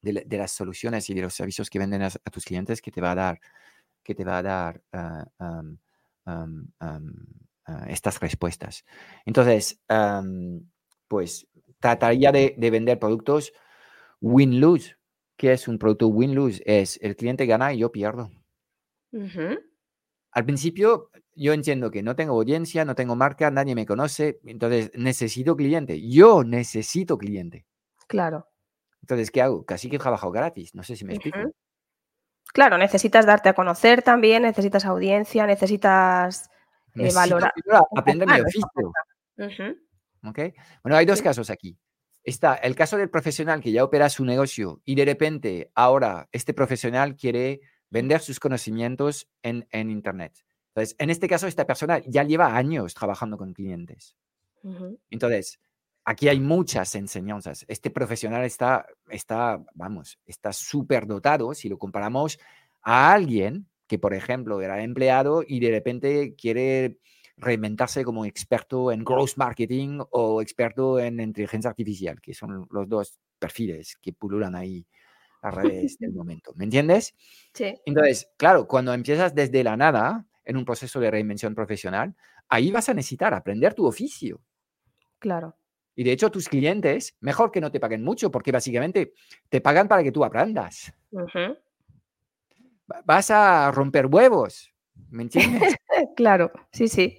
de, 0.00 0.38
las 0.38 0.52
soluciones 0.52 1.10
y 1.10 1.14
de 1.14 1.22
los 1.22 1.34
servicios 1.34 1.68
que 1.68 1.80
venden 1.80 2.02
a, 2.02 2.10
tus 2.10 2.44
clientes 2.44 2.80
que 2.80 2.92
te 2.92 3.00
va 3.00 3.10
a 3.10 3.16
dar, 3.16 3.40
que 4.04 4.14
te 4.14 4.24
va 4.24 4.38
a 4.38 4.42
dar 4.42 4.80
ah, 4.92 5.24
ah, 6.26 7.86
estas 7.88 8.20
respuestas. 8.20 8.84
Entonces, 9.26 9.80
pues 11.08 11.48
trataría 11.80 12.30
de, 12.30 12.54
de 12.56 12.70
vender 12.70 13.00
productos 13.00 13.52
Win-lose. 14.22 14.96
¿Qué 15.36 15.52
es 15.52 15.68
un 15.68 15.78
producto 15.78 16.06
win-lose? 16.06 16.62
Es 16.64 16.98
el 17.02 17.16
cliente 17.16 17.44
gana 17.44 17.74
y 17.74 17.78
yo 17.78 17.90
pierdo. 17.90 18.30
Al 20.30 20.44
principio, 20.44 21.10
yo 21.34 21.52
entiendo 21.52 21.90
que 21.90 22.02
no 22.02 22.16
tengo 22.16 22.34
audiencia, 22.34 22.84
no 22.84 22.94
tengo 22.94 23.16
marca, 23.16 23.50
nadie 23.50 23.74
me 23.74 23.84
conoce, 23.84 24.40
entonces 24.44 24.90
necesito 24.94 25.56
cliente. 25.56 26.00
Yo 26.08 26.44
necesito 26.44 27.18
cliente. 27.18 27.66
Claro. 28.06 28.48
Entonces, 29.02 29.30
¿qué 29.30 29.42
hago? 29.42 29.64
Casi 29.64 29.90
que 29.90 29.98
trabajo 29.98 30.30
gratis. 30.30 30.74
No 30.74 30.84
sé 30.84 30.96
si 30.96 31.04
me 31.04 31.14
explico. 31.14 31.38
Claro, 32.54 32.78
necesitas 32.78 33.26
darte 33.26 33.48
a 33.48 33.54
conocer 33.54 34.02
también, 34.02 34.42
necesitas 34.42 34.84
audiencia, 34.84 35.46
necesitas 35.46 36.48
eh, 36.94 37.12
valorar. 37.12 37.52
Aprender 37.96 38.28
mi 38.28 38.40
oficio. 38.40 38.92
Bueno, 40.82 40.96
hay 40.96 41.06
dos 41.06 41.20
casos 41.20 41.50
aquí 41.50 41.76
está 42.24 42.54
el 42.54 42.74
caso 42.74 42.96
del 42.96 43.10
profesional 43.10 43.60
que 43.60 43.72
ya 43.72 43.84
opera 43.84 44.08
su 44.08 44.24
negocio 44.24 44.80
y 44.84 44.94
de 44.94 45.04
repente 45.04 45.70
ahora 45.74 46.28
este 46.32 46.54
profesional 46.54 47.16
quiere 47.16 47.60
vender 47.90 48.20
sus 48.20 48.40
conocimientos 48.40 49.28
en, 49.42 49.66
Internet. 49.72 50.44
Entonces, 50.68 50.96
en 50.98 51.10
este 51.10 51.28
caso, 51.28 51.46
esta 51.46 51.66
persona 51.66 52.00
ya 52.06 52.24
lleva 52.24 52.56
años 52.56 52.94
trabajando 52.94 53.36
con 53.36 53.52
clientes. 53.52 54.16
Entonces, 55.10 55.60
aquí 56.04 56.28
hay 56.28 56.40
muchas 56.40 56.94
enseñanzas. 56.94 57.66
Este 57.68 57.90
profesional 57.90 58.44
está, 58.44 58.86
está 59.10 59.62
vamos, 59.74 60.18
está 60.24 60.52
súper 60.52 61.06
dotado 61.06 61.52
si 61.52 61.68
lo 61.68 61.78
comparamos 61.78 62.38
a 62.80 63.12
alguien 63.12 63.68
que, 63.86 63.98
por 63.98 64.14
ejemplo, 64.14 64.62
era 64.62 64.82
empleado 64.82 65.44
y 65.46 65.60
de 65.60 65.70
repente 65.70 66.34
quiere 66.34 66.98
reinventarse 67.42 68.04
como 68.04 68.24
experto 68.24 68.92
en 68.92 69.04
growth 69.04 69.36
marketing 69.36 70.00
o 70.10 70.40
experto 70.40 70.98
en 70.98 71.20
inteligencia 71.20 71.70
artificial, 71.70 72.20
que 72.20 72.32
son 72.32 72.66
los 72.70 72.88
dos 72.88 73.18
perfiles 73.38 73.96
que 74.00 74.12
pululan 74.12 74.54
ahí 74.54 74.86
a 75.42 75.50
redes 75.50 75.98
del 75.98 76.12
momento. 76.14 76.52
¿Me 76.54 76.64
entiendes? 76.64 77.14
Sí. 77.52 77.74
Entonces, 77.84 78.30
claro, 78.36 78.66
cuando 78.66 78.94
empiezas 78.94 79.34
desde 79.34 79.64
la 79.64 79.76
nada 79.76 80.26
en 80.44 80.56
un 80.56 80.64
proceso 80.64 81.00
de 81.00 81.10
reinvención 81.10 81.54
profesional, 81.54 82.14
ahí 82.48 82.70
vas 82.70 82.88
a 82.88 82.94
necesitar 82.94 83.34
aprender 83.34 83.74
tu 83.74 83.86
oficio. 83.86 84.40
Claro. 85.18 85.56
Y 85.94 86.04
de 86.04 86.12
hecho, 86.12 86.30
tus 86.30 86.48
clientes, 86.48 87.16
mejor 87.20 87.50
que 87.50 87.60
no 87.60 87.70
te 87.70 87.80
paguen 87.80 88.02
mucho, 88.02 88.30
porque 88.30 88.52
básicamente 88.52 89.12
te 89.48 89.60
pagan 89.60 89.88
para 89.88 90.02
que 90.02 90.12
tú 90.12 90.24
aprendas. 90.24 90.92
Vas 93.04 93.30
a 93.30 93.70
romper 93.72 94.06
huevos, 94.06 94.72
¿Me 95.10 95.24
entiendes? 95.24 95.76
claro, 96.16 96.50
sí, 96.72 96.88
sí. 96.88 97.16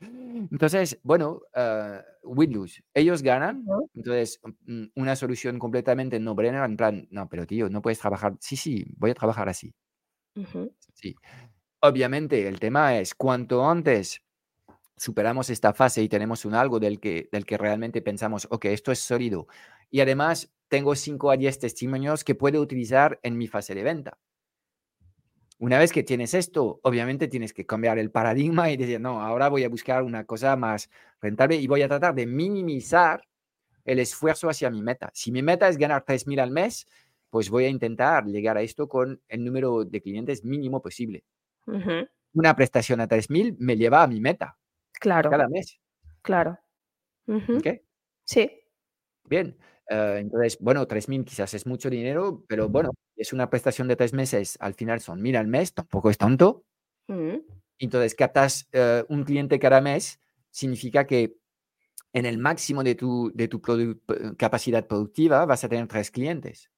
Entonces, 0.00 0.98
bueno, 1.02 1.42
uh, 1.54 2.00
Windows, 2.22 2.82
ellos 2.94 3.22
ganan. 3.22 3.64
Entonces, 3.94 4.40
mm, 4.66 4.84
una 4.94 5.16
solución 5.16 5.58
completamente 5.58 6.18
no 6.18 6.34
brainer, 6.34 6.64
en 6.64 6.76
plan, 6.76 7.08
no, 7.10 7.28
pero 7.28 7.46
tío, 7.46 7.68
no 7.68 7.82
puedes 7.82 7.98
trabajar. 7.98 8.36
Sí, 8.40 8.56
sí, 8.56 8.84
voy 8.96 9.10
a 9.10 9.14
trabajar 9.14 9.48
así. 9.48 9.74
Sí. 10.94 11.14
Obviamente, 11.80 12.46
el 12.46 12.60
tema 12.60 12.98
es 12.98 13.14
cuanto 13.14 13.68
antes 13.68 14.22
superamos 14.96 15.48
esta 15.50 15.72
fase 15.72 16.02
y 16.02 16.08
tenemos 16.08 16.44
un 16.44 16.54
algo 16.54 16.78
del 16.78 17.00
que, 17.00 17.28
del 17.32 17.46
que 17.46 17.56
realmente 17.56 18.02
pensamos, 18.02 18.46
ok, 18.50 18.66
esto 18.66 18.92
es 18.92 18.98
sólido. 18.98 19.46
Y 19.90 20.00
además, 20.00 20.52
tengo 20.68 20.94
5 20.94 21.30
a 21.30 21.36
10 21.36 21.58
testimonios 21.58 22.22
que 22.22 22.34
puedo 22.34 22.60
utilizar 22.60 23.18
en 23.22 23.36
mi 23.38 23.48
fase 23.48 23.74
de 23.74 23.82
venta. 23.82 24.18
Una 25.60 25.78
vez 25.78 25.92
que 25.92 26.02
tienes 26.02 26.32
esto, 26.32 26.80
obviamente 26.84 27.28
tienes 27.28 27.52
que 27.52 27.66
cambiar 27.66 27.98
el 27.98 28.10
paradigma 28.10 28.70
y 28.70 28.78
decir, 28.78 28.98
no, 28.98 29.20
ahora 29.20 29.50
voy 29.50 29.62
a 29.62 29.68
buscar 29.68 30.02
una 30.02 30.24
cosa 30.24 30.56
más 30.56 30.88
rentable 31.20 31.56
y 31.56 31.66
voy 31.66 31.82
a 31.82 31.88
tratar 31.88 32.14
de 32.14 32.24
minimizar 32.26 33.28
el 33.84 33.98
esfuerzo 33.98 34.48
hacia 34.48 34.70
mi 34.70 34.80
meta. 34.80 35.10
Si 35.12 35.30
mi 35.30 35.42
meta 35.42 35.68
es 35.68 35.76
ganar 35.76 36.06
3.000 36.06 36.40
al 36.40 36.50
mes, 36.50 36.86
pues 37.28 37.50
voy 37.50 37.66
a 37.66 37.68
intentar 37.68 38.24
llegar 38.24 38.56
a 38.56 38.62
esto 38.62 38.88
con 38.88 39.20
el 39.28 39.44
número 39.44 39.84
de 39.84 40.00
clientes 40.00 40.46
mínimo 40.46 40.80
posible. 40.80 41.24
Una 42.32 42.56
prestación 42.56 43.02
a 43.02 43.06
3.000 43.06 43.54
me 43.58 43.76
lleva 43.76 44.02
a 44.02 44.06
mi 44.06 44.18
meta. 44.18 44.56
Claro. 44.98 45.28
Cada 45.28 45.46
mes. 45.46 45.78
Claro. 46.22 46.58
¿Ok? 47.28 47.66
Sí. 48.24 48.50
Bien. 49.24 49.58
Eh, 49.90 50.16
entonces, 50.20 50.56
bueno, 50.58 50.86
3.000 50.88 51.22
quizás 51.26 51.52
es 51.52 51.66
mucho 51.66 51.90
dinero, 51.90 52.46
pero 52.48 52.70
bueno, 52.70 52.92
es 53.20 53.32
una 53.32 53.50
prestación 53.50 53.86
de 53.86 53.96
tres 53.96 54.12
meses, 54.14 54.56
al 54.60 54.74
final 54.74 55.00
son 55.00 55.20
1.000 55.20 55.36
al 55.36 55.46
mes, 55.46 55.74
tampoco 55.74 56.08
es 56.10 56.16
tanto. 56.16 56.64
Mm. 57.06 57.36
Entonces, 57.78 58.14
captas 58.14 58.68
uh, 58.74 59.04
un 59.12 59.24
cliente 59.24 59.58
cada 59.58 59.80
mes, 59.80 60.20
significa 60.50 61.06
que 61.06 61.36
en 62.12 62.26
el 62.26 62.38
máximo 62.38 62.82
de 62.82 62.94
tu, 62.94 63.30
de 63.34 63.46
tu 63.46 63.60
capacidad 64.36 64.86
productiva 64.86 65.44
vas 65.44 65.64
a 65.64 65.68
tener 65.68 65.86
tres 65.86 66.10
clientes. 66.10 66.70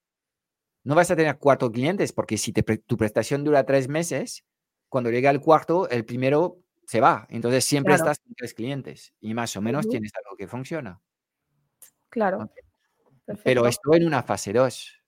No 0.84 0.96
vas 0.96 1.10
a 1.10 1.16
tener 1.16 1.38
cuatro 1.38 1.70
clientes, 1.70 2.12
porque 2.12 2.36
si 2.36 2.52
tu 2.52 2.96
prestación 2.96 3.44
dura 3.44 3.64
tres 3.64 3.88
meses, 3.88 4.44
cuando 4.88 5.10
llega 5.10 5.30
el 5.30 5.40
cuarto, 5.40 5.88
el 5.88 6.04
primero 6.04 6.58
se 6.86 7.00
va. 7.00 7.26
Entonces 7.30 7.64
siempre 7.64 7.94
estás 7.94 8.18
con 8.18 8.34
tres 8.34 8.52
clientes 8.52 9.14
y 9.20 9.32
más 9.32 9.56
o 9.56 9.62
menos 9.62 9.88
tienes 9.88 10.10
algo 10.16 10.36
que 10.36 10.48
funciona. 10.48 11.00
Claro. 12.10 12.50
Pero 13.44 13.66
estoy 13.66 13.98
en 13.98 14.06
una 14.06 14.22
fase 14.22 14.52
2. 14.52 15.01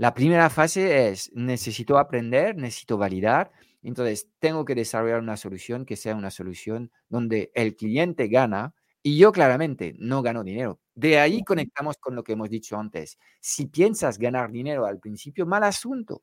La 0.00 0.14
primera 0.14 0.48
fase 0.48 1.08
es, 1.08 1.30
necesito 1.34 1.98
aprender, 1.98 2.56
necesito 2.56 2.96
validar, 2.96 3.52
entonces 3.82 4.30
tengo 4.38 4.64
que 4.64 4.74
desarrollar 4.74 5.20
una 5.20 5.36
solución 5.36 5.84
que 5.84 5.94
sea 5.94 6.16
una 6.16 6.30
solución 6.30 6.90
donde 7.10 7.52
el 7.54 7.76
cliente 7.76 8.28
gana 8.28 8.72
y 9.02 9.18
yo 9.18 9.30
claramente 9.30 9.94
no 9.98 10.22
gano 10.22 10.42
dinero. 10.42 10.80
De 10.94 11.18
ahí 11.18 11.44
conectamos 11.44 11.98
con 11.98 12.14
lo 12.14 12.24
que 12.24 12.32
hemos 12.32 12.48
dicho 12.48 12.78
antes. 12.78 13.18
Si 13.40 13.66
piensas 13.66 14.16
ganar 14.16 14.50
dinero 14.50 14.86
al 14.86 14.98
principio, 14.98 15.44
mal 15.44 15.64
asunto. 15.64 16.22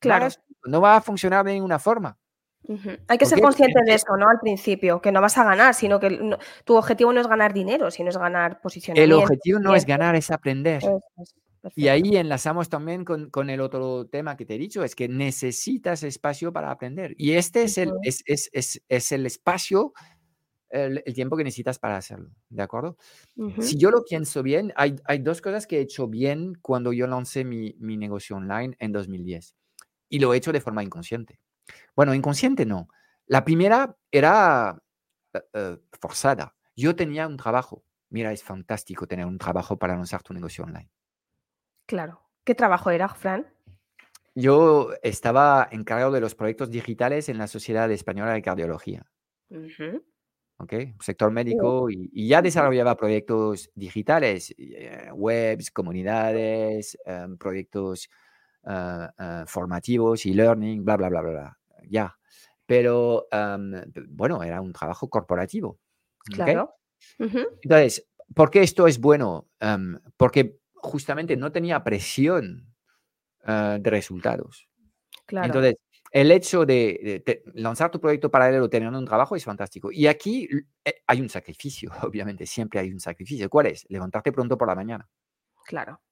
Claro. 0.00 0.26
No 0.64 0.80
va 0.80 0.96
a 0.96 1.00
funcionar 1.00 1.44
de 1.44 1.52
ninguna 1.52 1.78
forma. 1.78 2.18
Hay 3.06 3.18
que 3.18 3.26
ser 3.26 3.40
consciente 3.40 3.84
de 3.84 3.94
eso, 3.94 4.16
¿no? 4.16 4.28
Al 4.30 4.40
principio, 4.40 5.00
que 5.00 5.12
no 5.12 5.20
vas 5.20 5.38
a 5.38 5.44
ganar, 5.44 5.74
sino 5.74 6.00
que 6.00 6.36
tu 6.64 6.74
objetivo 6.74 7.12
no 7.12 7.20
es 7.20 7.28
ganar 7.28 7.54
dinero, 7.54 7.88
sino 7.92 8.10
es 8.10 8.16
ganar 8.16 8.60
posicionamiento. 8.60 9.14
El 9.14 9.22
objetivo 9.22 9.60
no 9.60 9.76
es 9.76 9.86
ganar, 9.86 10.16
es 10.16 10.28
aprender. 10.32 10.82
Y 11.76 11.88
ahí 11.88 12.16
enlazamos 12.16 12.68
también 12.68 13.04
con, 13.04 13.30
con, 13.30 13.48
el 13.48 13.60
otro 13.60 14.06
tema 14.06 14.36
que 14.36 14.44
te 14.44 14.56
he 14.56 14.58
dicho, 14.58 14.82
es 14.82 14.94
que 14.94 15.08
necesitas 15.08 16.02
espacio 16.02 16.52
para 16.52 16.70
aprender. 16.70 17.14
Y 17.16 17.32
este 17.32 17.62
es 17.62 17.78
el, 17.78 17.92
es, 18.02 18.22
es, 18.26 18.50
es, 18.52 18.82
es 18.88 19.12
el 19.12 19.26
espacio, 19.26 19.92
el, 20.70 21.02
el, 21.06 21.14
tiempo 21.14 21.36
que 21.36 21.44
necesitas 21.44 21.78
para 21.78 21.96
hacerlo, 21.96 22.30
¿de 22.48 22.62
acuerdo? 22.62 22.96
Si 23.60 23.76
yo 23.76 23.90
lo 23.90 24.04
pienso 24.04 24.42
bien, 24.42 24.72
hay, 24.74 24.96
hay, 25.04 25.18
dos 25.18 25.40
cosas 25.40 25.66
que 25.66 25.78
he 25.78 25.82
hecho 25.82 26.08
bien 26.08 26.54
cuando 26.60 26.92
yo 26.92 27.06
lancé 27.06 27.44
mi, 27.44 27.76
mi, 27.78 27.96
negocio 27.96 28.36
online 28.36 28.74
en 28.80 28.90
2010. 28.90 29.54
Y 30.08 30.18
lo 30.18 30.34
he 30.34 30.38
hecho 30.38 30.52
de 30.52 30.60
forma 30.60 30.82
inconsciente. 30.82 31.38
Bueno, 31.94 32.14
inconsciente 32.14 32.66
no. 32.66 32.88
La 33.26 33.44
primera 33.44 33.96
era 34.10 34.82
uh, 35.34 35.76
forzada. 36.00 36.56
Yo 36.74 36.96
tenía 36.96 37.26
un 37.26 37.36
trabajo. 37.36 37.84
Mira, 38.10 38.32
es 38.32 38.42
fantástico 38.42 39.06
tener 39.06 39.26
un 39.26 39.38
trabajo 39.38 39.78
para 39.78 39.94
lanzar 39.94 40.22
tu 40.22 40.34
negocio 40.34 40.64
online. 40.64 40.90
Claro. 41.86 42.20
¿Qué 42.44 42.54
trabajo 42.54 42.90
era, 42.90 43.08
Fran? 43.08 43.46
Yo 44.34 44.90
estaba 45.02 45.68
encargado 45.70 46.12
de 46.12 46.20
los 46.20 46.34
proyectos 46.34 46.70
digitales 46.70 47.28
en 47.28 47.38
la 47.38 47.46
Sociedad 47.46 47.90
Española 47.90 48.32
de 48.32 48.42
Cardiología. 48.42 49.06
¿Okay? 50.58 50.94
Sector 51.00 51.30
médico 51.30 51.90
y, 51.90 52.08
y, 52.12 52.28
ya 52.28 52.40
desarrollaba 52.40 52.96
proyectos 52.96 53.70
digitales, 53.74 54.54
eh, 54.56 55.10
webs, 55.12 55.70
comunidades, 55.70 56.96
eh, 57.04 57.26
proyectos 57.38 58.08
uh, 58.62 58.70
uh, 59.22 59.46
formativos 59.46 60.24
y 60.24 60.34
learning, 60.34 60.84
bla, 60.84 60.96
bla, 60.96 61.10
bla, 61.10 61.20
bla, 61.20 61.30
bla. 61.30 61.58
Ya. 61.88 62.16
Pero 62.64 63.26
um, 63.32 63.72
bueno, 64.08 64.42
era 64.42 64.60
un 64.60 64.72
trabajo 64.72 65.10
corporativo. 65.10 65.78
Claro. 66.24 66.74
Uh 67.18 67.24
-huh. 67.24 67.48
Entonces, 67.62 68.08
¿por 68.34 68.50
qué 68.50 68.62
esto 68.62 68.86
es 68.86 68.98
bueno? 68.98 69.48
Um, 69.60 69.98
porque 70.16 70.61
justamente 70.82 71.36
no 71.36 71.52
tenía 71.52 71.82
presión 71.84 72.74
uh, 73.46 73.78
de 73.80 73.90
resultados. 73.90 74.68
Claro. 75.26 75.46
Entonces, 75.46 75.76
el 76.10 76.30
hecho 76.30 76.66
de, 76.66 77.00
de, 77.02 77.22
de, 77.24 77.42
lanzar 77.54 77.90
tu 77.90 77.98
proyecto 77.98 78.30
paralelo 78.30 78.68
teniendo 78.68 78.98
un 78.98 79.06
trabajo 79.06 79.34
es 79.34 79.44
fantástico. 79.44 79.90
Y 79.90 80.06
aquí 80.06 80.46
eh, 80.84 80.94
hay 81.06 81.20
un 81.20 81.28
sacrificio, 81.30 81.90
obviamente, 82.02 82.46
siempre 82.46 82.80
hay 82.80 82.92
un 82.92 83.00
sacrificio. 83.00 83.48
¿Cuál 83.48 83.66
es? 83.66 83.86
Levantarte 83.88 84.32
pronto 84.32 84.58
por 84.58 84.68
la 84.68 84.74
mañana. 84.74 85.08
Claro. 85.64 86.02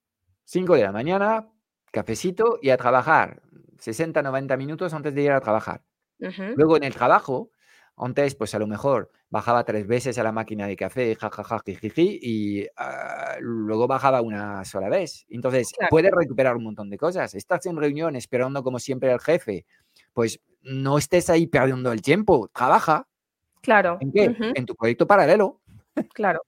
5 0.44 0.74
de 0.74 0.82
la 0.82 0.92
mañana, 0.92 1.48
cafecito 1.92 2.58
y 2.62 2.70
a 2.70 2.76
trabajar. 2.76 3.42
60, 3.78 4.22
90 4.22 4.56
minutos 4.56 4.94
antes 4.94 5.14
de 5.14 5.22
ir 5.22 5.32
a 5.32 5.40
trabajar. 5.40 5.84
Uh 6.18 6.26
-huh. 6.26 6.54
Luego 6.56 6.76
en 6.76 6.84
el 6.84 6.94
trabajo, 6.94 7.50
antes, 8.04 8.34
pues 8.34 8.54
a 8.54 8.58
lo 8.58 8.66
mejor 8.66 9.10
bajaba 9.28 9.64
tres 9.64 9.86
veces 9.86 10.18
a 10.18 10.22
la 10.22 10.32
máquina 10.32 10.66
de 10.66 10.76
café, 10.76 11.14
jajaja, 11.14 11.60
jiji, 11.64 12.18
y 12.22 12.62
uh, 12.64 13.40
luego 13.40 13.86
bajaba 13.86 14.20
una 14.22 14.64
sola 14.64 14.88
vez. 14.88 15.24
Entonces, 15.28 15.70
Claro. 15.76 15.90
puedes 15.90 16.10
recuperar 16.10 16.56
un 16.56 16.64
montón 16.64 16.90
de 16.90 16.98
cosas. 16.98 17.34
Estás 17.34 17.66
en 17.66 17.76
reunión 17.76 18.16
esperando 18.16 18.62
como 18.62 18.78
siempre 18.78 19.12
al 19.12 19.20
jefe, 19.20 19.66
pues 20.12 20.40
no 20.62 20.98
estés 20.98 21.30
ahí 21.30 21.46
perdiendo 21.46 21.92
el 21.92 22.02
tiempo. 22.02 22.48
Trabaja. 22.54 23.06
Claro. 23.62 23.98
¿En 24.00 24.12
qué? 24.12 24.28
Uh 24.28 24.32
-huh. 24.32 24.52
En 24.54 24.66
tu 24.66 24.74
proyecto 24.74 25.06
paralelo. 25.06 25.60
Claro. 26.14 26.42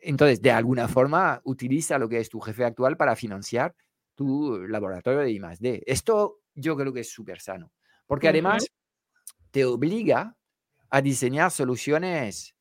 Entonces, 0.00 0.40
de 0.40 0.50
alguna 0.52 0.88
forma, 0.88 1.40
utiliza 1.44 1.98
lo 1.98 2.08
que 2.08 2.20
es 2.20 2.28
tu 2.28 2.40
jefe 2.40 2.64
actual 2.64 2.96
para 2.96 3.16
financiar 3.16 3.74
tu 4.14 4.58
laboratorio 4.66 5.20
de 5.20 5.30
I+D. 5.32 5.82
Esto 5.86 6.40
yo 6.54 6.76
creo 6.76 6.92
que 6.92 7.00
es 7.00 7.10
súper 7.12 7.40
sano, 7.40 7.70
porque 8.06 8.28
además. 8.28 8.66
Te 9.50 9.64
obliga 9.64 10.36
a 10.90 11.00
diseñar 11.02 11.50
soluciones 11.50 12.54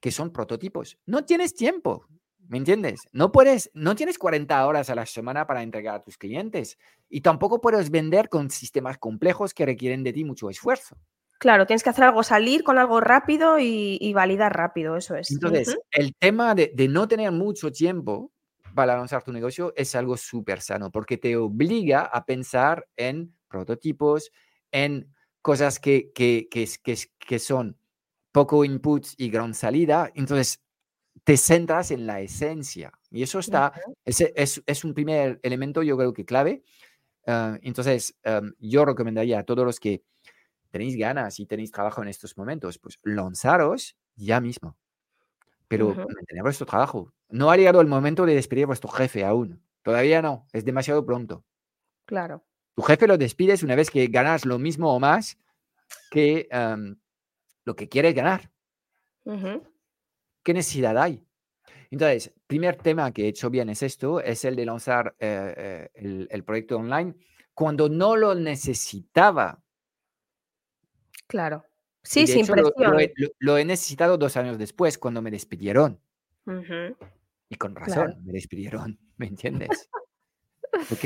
que 0.00 0.10
son 0.10 0.32
prototipos. 0.32 0.98
No 1.06 1.24
tienes 1.24 1.54
tiempo, 1.54 2.06
¿me 2.48 2.58
entiendes? 2.58 3.00
No 3.12 3.30
puedes, 3.32 3.70
no 3.74 3.94
tienes 3.94 4.18
40 4.18 4.66
horas 4.66 4.90
a 4.90 4.94
la 4.94 5.06
semana 5.06 5.46
para 5.46 5.62
entregar 5.62 5.96
a 5.96 6.02
tus 6.02 6.18
clientes 6.18 6.78
y 7.08 7.20
tampoco 7.20 7.60
puedes 7.60 7.90
vender 7.90 8.28
con 8.28 8.50
sistemas 8.50 8.98
complejos 8.98 9.54
que 9.54 9.66
requieren 9.66 10.02
de 10.02 10.12
ti 10.12 10.24
mucho 10.24 10.50
esfuerzo. 10.50 10.96
Claro, 11.38 11.66
tienes 11.66 11.82
que 11.82 11.90
hacer 11.90 12.04
algo, 12.04 12.22
salir 12.22 12.62
con 12.62 12.78
algo 12.78 13.00
rápido 13.00 13.58
y, 13.58 13.98
y 14.00 14.12
validar 14.12 14.56
rápido, 14.56 14.96
eso 14.96 15.16
es. 15.16 15.30
Entonces, 15.32 15.68
Uh 15.68 15.72
-huh. 15.72 15.82
el 15.92 16.14
tema 16.14 16.54
de, 16.54 16.70
de 16.74 16.86
no 16.88 17.08
tener 17.08 17.32
mucho 17.32 17.72
tiempo 17.72 18.30
para 18.74 18.96
lanzar 18.96 19.22
tu 19.24 19.32
negocio 19.32 19.72
es 19.76 19.94
algo 19.96 20.16
súper 20.16 20.60
sano 20.60 20.90
porque 20.90 21.18
te 21.18 21.36
obliga 21.36 22.02
a 22.02 22.24
pensar 22.24 22.86
en 22.96 23.34
prototipos, 23.48 24.30
en 24.70 25.12
cosas 25.42 25.78
que, 25.80 26.12
que, 26.14 26.48
que, 26.50 26.68
que, 26.82 26.96
que 27.18 27.38
son 27.38 27.76
poco 28.32 28.64
input 28.64 29.06
y 29.18 29.30
gran 29.30 29.54
salida. 29.54 30.10
Entonces, 30.14 30.62
te 31.24 31.36
centras 31.36 31.90
en 31.90 32.06
la 32.06 32.20
esencia. 32.20 32.92
Y 33.10 33.22
eso 33.22 33.38
está, 33.40 33.72
Uh 33.86 33.90
-huh. 33.92 33.94
es, 34.06 34.20
es, 34.36 34.62
es, 34.66 34.84
un 34.84 34.94
primer 34.94 35.38
elemento, 35.42 35.82
yo 35.82 35.96
creo 35.96 36.12
que 36.14 36.24
clave. 36.24 36.62
Uh, 37.26 37.56
entonces, 37.62 38.16
um, 38.26 38.52
yo 38.58 38.84
recomendaría 38.84 39.40
a 39.40 39.44
todos 39.44 39.64
los 39.66 39.78
que 39.80 40.02
tenéis 40.70 40.96
ganas 40.96 41.38
y 41.40 41.46
tenéis 41.46 41.70
trabajo 41.72 42.02
en 42.02 42.08
estos 42.08 42.36
momentos, 42.38 42.78
pues 42.78 42.98
lanzaros 43.04 43.96
ya 44.16 44.40
mismo. 44.40 44.76
Pero 45.68 45.88
Uh 45.88 45.94
-huh. 45.94 46.14
mantener 46.14 46.42
vuestro 46.42 46.66
trabajo. 46.66 47.12
No 47.30 47.50
ha 47.50 47.56
llegado 47.56 47.80
el 47.80 47.86
momento 47.88 48.26
de 48.26 48.34
despedir 48.34 48.64
a 48.64 48.68
vuestro 48.68 48.90
jefe 48.90 49.24
aún. 49.24 49.62
Todavía 49.82 50.22
no, 50.22 50.46
es 50.52 50.64
demasiado 50.64 51.04
pronto. 51.06 51.44
Claro. 52.06 52.44
Tu 52.74 52.82
jefe 52.82 53.06
lo 53.06 53.18
despides 53.18 53.62
una 53.62 53.74
vez 53.74 53.90
que 53.90 54.06
ganas 54.06 54.44
lo 54.46 54.58
mismo 54.58 54.94
o 54.94 55.00
más 55.00 55.38
que 56.10 56.48
um, 56.52 56.96
lo 57.64 57.76
que 57.76 57.88
quieres 57.88 58.14
ganar. 58.14 58.50
Uh 59.24 59.32
-huh. 59.32 59.62
¿Qué 60.42 60.54
necesidad 60.54 60.96
hay? 60.98 61.24
Entonces, 61.90 62.32
primer 62.46 62.76
tema 62.76 63.12
que 63.12 63.24
he 63.24 63.28
hecho 63.28 63.50
bien 63.50 63.68
es 63.68 63.82
esto, 63.82 64.20
es 64.20 64.44
el 64.44 64.56
de 64.56 64.64
lanzar 64.64 65.14
eh, 65.18 65.54
eh, 65.56 65.90
el, 65.94 66.26
el, 66.30 66.42
proyecto 66.42 66.78
online 66.78 67.14
cuando 67.52 67.88
no 67.88 68.16
lo 68.16 68.34
necesitaba. 68.34 69.62
Claro. 71.26 71.64
Sí, 72.02 72.26
sin 72.26 72.40
hecho, 72.40 72.52
presión. 72.52 72.72
Lo, 72.78 72.90
lo, 72.92 73.00
he, 73.00 73.12
lo, 73.38 73.58
he, 73.58 73.64
necesitado 73.64 74.16
dos 74.16 74.36
años 74.36 74.58
después, 74.58 74.98
cuando 74.98 75.22
me 75.22 75.30
despidieron. 75.30 76.00
Uh 76.46 76.52
-huh. 76.52 76.96
Y 77.48 77.56
con 77.56 77.76
razón 77.76 78.06
claro. 78.06 78.20
me 78.24 78.32
despidieron, 78.32 78.98
¿me 79.18 79.26
entiendes? 79.26 79.90
¿Ok? 80.90 81.04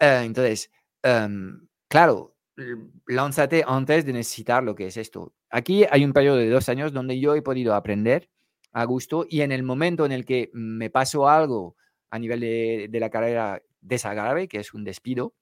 Uh, 0.00 0.24
entonces, 0.24 0.70
um, 1.04 1.66
claro, 1.88 2.36
lánzate 3.06 3.64
antes 3.66 4.04
de 4.04 4.12
necesitar 4.12 4.62
lo 4.62 4.74
que 4.74 4.86
es 4.86 4.96
esto. 4.96 5.32
Aquí 5.50 5.84
hay 5.90 6.04
un 6.04 6.12
periodo 6.12 6.36
de 6.36 6.48
dos 6.48 6.68
años 6.68 6.92
donde 6.92 7.18
yo 7.18 7.34
he 7.34 7.42
podido 7.42 7.74
aprender 7.74 8.28
a 8.72 8.84
gusto 8.84 9.26
y 9.28 9.42
en 9.42 9.52
el 9.52 9.62
momento 9.62 10.06
en 10.06 10.12
el 10.12 10.24
que 10.24 10.50
me 10.52 10.90
pasó 10.90 11.28
algo 11.28 11.76
a 12.10 12.18
nivel 12.18 12.40
de, 12.40 12.88
de 12.90 13.00
la 13.00 13.10
carrera 13.10 13.62
desagradable, 13.80 14.48
que 14.48 14.60
es 14.60 14.74
un 14.74 14.84
despido, 14.84 15.34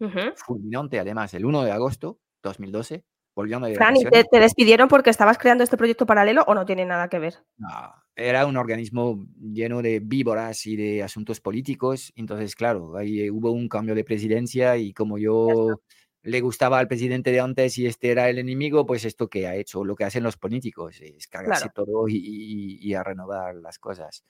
uh 0.00 0.06
-huh. 0.06 0.34
fulminante 0.36 0.98
además, 0.98 1.32
el 1.34 1.44
1 1.44 1.64
de 1.64 1.70
agosto 1.70 2.18
2012, 2.42 3.04
volviendo 3.34 3.66
de 3.66 3.74
Fran, 3.74 3.96
¿y 3.96 4.04
te, 4.04 4.24
te, 4.24 4.40
despidieron 4.40 4.88
porque 4.88 5.10
estabas 5.10 5.38
creando 5.38 5.64
este 5.64 5.76
proyecto 5.76 6.06
paralelo 6.06 6.44
o 6.46 6.54
no 6.54 6.64
tiene 6.64 6.84
nada 6.84 7.08
que 7.08 7.18
ver? 7.18 7.34
No, 7.56 7.94
era 8.16 8.46
un 8.46 8.56
organismo 8.56 9.26
lleno 9.40 9.82
de 9.82 10.00
víboras 10.00 10.66
y 10.66 10.76
de 10.76 11.02
asuntos 11.02 11.40
políticos, 11.40 12.12
entonces 12.16 12.54
claro, 12.54 12.96
ahí 12.96 13.30
hubo 13.30 13.50
un 13.50 13.68
cambio 13.68 13.94
de 13.94 14.04
presidencia 14.04 14.76
y 14.76 14.92
como 14.92 15.18
yo 15.18 15.80
le 16.24 16.40
gustaba 16.40 16.78
al 16.78 16.88
presidente 16.88 17.30
de 17.30 17.40
antes 17.40 17.76
y 17.76 17.86
este 17.86 18.10
era 18.10 18.30
el 18.30 18.38
enemigo, 18.38 18.86
pues 18.86 19.04
esto 19.04 19.28
que 19.28 19.46
ha 19.46 19.56
hecho, 19.56 19.84
lo 19.84 19.94
que 19.94 20.04
hacen 20.04 20.22
los 20.22 20.38
políticos, 20.38 21.00
es 21.00 21.28
cargarse 21.28 21.68
claro. 21.70 21.84
todo 21.84 22.08
y, 22.08 22.16
y, 22.16 22.78
y, 22.80 22.94
a 22.94 23.02
renovar 23.02 23.56
las 23.56 23.78
cosas. 23.78 24.24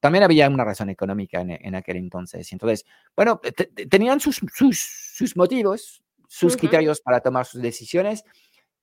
También 0.00 0.24
había 0.24 0.48
una 0.48 0.64
razón 0.64 0.88
económica 0.88 1.42
en, 1.42 1.50
en 1.50 1.74
aquel 1.74 1.98
entonces. 1.98 2.50
Entonces, 2.52 2.86
bueno, 3.14 3.40
tenían 3.90 4.18
sus, 4.18 4.40
sus, 4.54 4.80
sus, 4.80 5.36
motivos, 5.36 6.02
sus 6.28 6.54
uh 6.54 6.56
-huh. 6.56 6.60
criterios 6.60 7.00
para 7.00 7.20
tomar 7.20 7.46
sus 7.46 7.62
decisiones. 7.62 8.24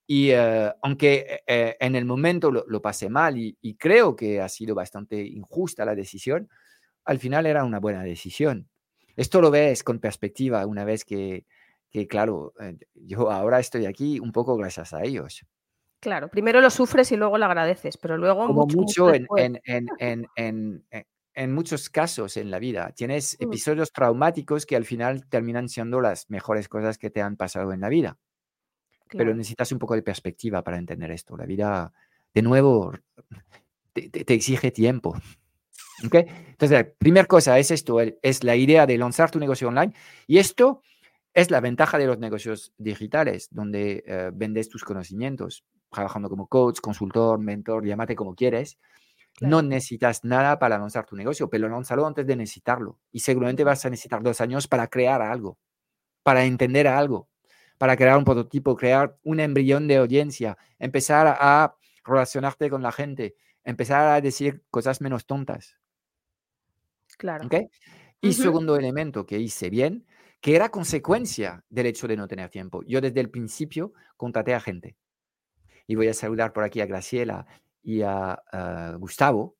Y 0.05 0.33
uh, 0.33 0.71
aunque 0.81 1.41
uh, 1.47 1.83
en 1.83 1.95
el 1.95 2.05
momento 2.05 2.51
lo, 2.51 2.65
lo 2.67 2.81
pasé 2.81 3.09
mal 3.09 3.37
y, 3.37 3.57
y, 3.61 3.75
creo 3.75 4.15
que 4.15 4.41
ha 4.41 4.49
sido 4.49 4.75
bastante 4.75 5.21
injusta 5.21 5.85
la 5.85 5.95
decisión, 5.95 6.49
al 7.05 7.19
final 7.19 7.45
era 7.45 7.63
una 7.63 7.79
buena 7.79 8.03
decisión. 8.03 8.69
Esto 9.15 9.41
lo 9.41 9.51
ves 9.51 9.83
con 9.83 9.99
perspectiva 9.99 10.65
una 10.65 10.83
vez 10.83 11.05
que, 11.05 11.45
que 11.89 12.07
claro, 12.07 12.53
eh, 12.59 12.77
yo 12.95 13.29
ahora 13.29 13.59
estoy 13.59 13.85
aquí 13.85 14.19
un 14.19 14.31
poco 14.31 14.57
gracias 14.57 14.93
a 14.93 15.03
ellos. 15.03 15.45
Claro, 15.99 16.27
primero 16.27 16.59
lo 16.59 16.69
sufres 16.69 17.11
y 17.11 17.15
luego 17.15 17.37
lo 17.37 17.45
agradeces, 17.45 17.97
pero 17.97 18.17
luego 18.17 18.47
Como 18.47 18.65
mucho, 18.65 18.77
mucho, 18.77 19.05
mucho 19.05 19.37
en, 19.37 19.59
en, 19.65 20.27
en, 20.35 20.85
en, 21.35 21.53
muchos 21.53 21.89
casos 21.89 22.37
en 22.37 22.51
la 22.51 22.59
vida. 22.59 22.91
Tienes 22.95 23.37
Mm. 23.39 23.43
episodios 23.45 23.91
traumáticos 23.91 24.65
que 24.65 24.75
al 24.75 24.85
final 24.85 25.27
terminan 25.27 25.69
siendo 25.69 26.01
las 26.01 26.29
mejores 26.29 26.67
cosas 26.67 26.97
que 26.97 27.09
te 27.09 27.21
han 27.21 27.35
pasado 27.37 27.73
en 27.73 27.81
la 27.81 27.89
vida. 27.89 28.17
Pero 29.09 29.35
necesitas 29.35 29.71
un 29.71 29.77
poco 29.79 29.93
de 29.95 30.01
perspectiva 30.01 30.63
para 30.63 30.77
entender 30.77 31.11
esto. 31.11 31.37
La 31.37 31.45
vida, 31.45 31.93
de 32.33 32.41
nuevo, 32.41 32.93
te, 33.93 34.09
te- 34.09 34.25
te 34.25 34.33
exige 34.33 34.71
tiempo. 34.71 35.15
¿Ok? 36.05 36.15
Entonces, 36.15 36.71
la 36.71 36.89
primera 36.97 37.25
cosa 37.27 37.59
es 37.59 37.69
esto, 37.69 37.99
es 38.01 38.43
la 38.43 38.55
idea 38.55 38.87
de 38.87 38.97
lanzar 38.97 39.29
tu 39.29 39.37
negocio 39.39 39.67
online. 39.67 39.93
Y 40.25 40.39
esto 40.39 40.81
es 41.33 41.51
la 41.51 41.59
ventaja 41.61 41.97
de 41.99 42.07
los 42.07 42.17
negocios 42.17 42.73
digitales, 42.77 43.47
donde 43.51 44.03
eh, 44.07 44.31
vendes 44.33 44.69
tus 44.69 44.83
conocimientos, 44.83 45.63
trabajando 45.91 46.27
como 46.29 46.47
coach, 46.47 46.79
consultor, 46.79 47.37
mentor, 47.39 47.85
llámate 47.85 48.15
como 48.15 48.33
quieres. 48.35 48.79
No 49.41 49.61
necesitas 49.61 50.23
nada 50.23 50.59
para 50.59 50.77
lanzar 50.77 51.05
tu 51.05 51.15
negocio, 51.15 51.49
pero 51.49 51.67
lánzalo 51.67 52.05
antes 52.05 52.25
de 52.25 52.35
necesitarlo. 52.35 52.99
Y 53.11 53.19
seguramente 53.19 53.63
vas 53.63 53.85
a 53.85 53.89
necesitar 53.89 54.21
dos 54.21 54.41
años 54.41 54.67
para 54.67 54.87
crear 54.87 55.21
algo, 55.21 55.57
para 56.21 56.45
entender 56.45 56.87
algo, 56.87 57.29
para 57.77 57.97
crear 57.97 58.17
un 58.17 58.23
prototipo, 58.23 58.75
crear 58.75 59.17
un 59.23 59.39
embrión 59.39 59.87
de 59.87 59.97
audiencia, 59.97 60.57
empezar 60.79 61.27
a 61.39 61.75
relacionarte 62.05 62.69
con 62.69 62.83
la 62.83 62.91
gente, 62.91 63.35
empezar 63.63 64.07
a 64.07 64.21
decir 64.21 64.63
cosas 64.69 65.01
menos 65.01 65.25
tontas. 65.25 65.77
Claro. 67.17 67.47
Y 68.21 68.33
segundo 68.33 68.77
elemento 68.77 69.25
que 69.25 69.39
hice 69.39 69.69
bien, 69.69 70.05
que 70.39 70.55
era 70.55 70.69
consecuencia 70.69 71.63
del 71.69 71.87
hecho 71.87 72.07
de 72.07 72.17
no 72.17 72.27
tener 72.27 72.49
tiempo. 72.49 72.83
Yo 72.85 73.01
desde 73.01 73.19
el 73.19 73.29
principio 73.29 73.93
contraté 74.17 74.53
a 74.53 74.59
gente. 74.59 74.95
Y 75.87 75.95
voy 75.95 76.07
a 76.07 76.13
saludar 76.13 76.53
por 76.53 76.63
aquí 76.63 76.79
a 76.81 76.85
Graciela 76.85 77.45
y 77.83 78.01
a, 78.01 78.95
Gustavo, 78.97 79.57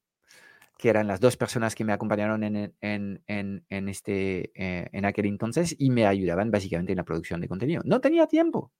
que 0.78 0.90
eran 0.90 1.08
las 1.08 1.20
dos 1.20 1.38
personas 1.38 1.76
que 1.76 1.84
me 1.84 1.94
acompañaron 1.94 2.44
en, 2.44 2.74
en, 2.82 3.24
en, 3.28 3.90
este, 3.90 4.52
eh, 4.56 4.90
en 4.92 5.06
aquel 5.06 5.28
entonces 5.28 5.76
y 5.78 5.90
me 5.92 6.08
ayudaban 6.08 6.52
básicamente 6.52 6.94
en 6.94 6.98
la 6.98 7.04
producción 7.04 7.42
de 7.42 7.48
contenido. 7.48 7.82
No 7.86 8.02
tenía 8.02 8.28
tiempo. 8.28 8.72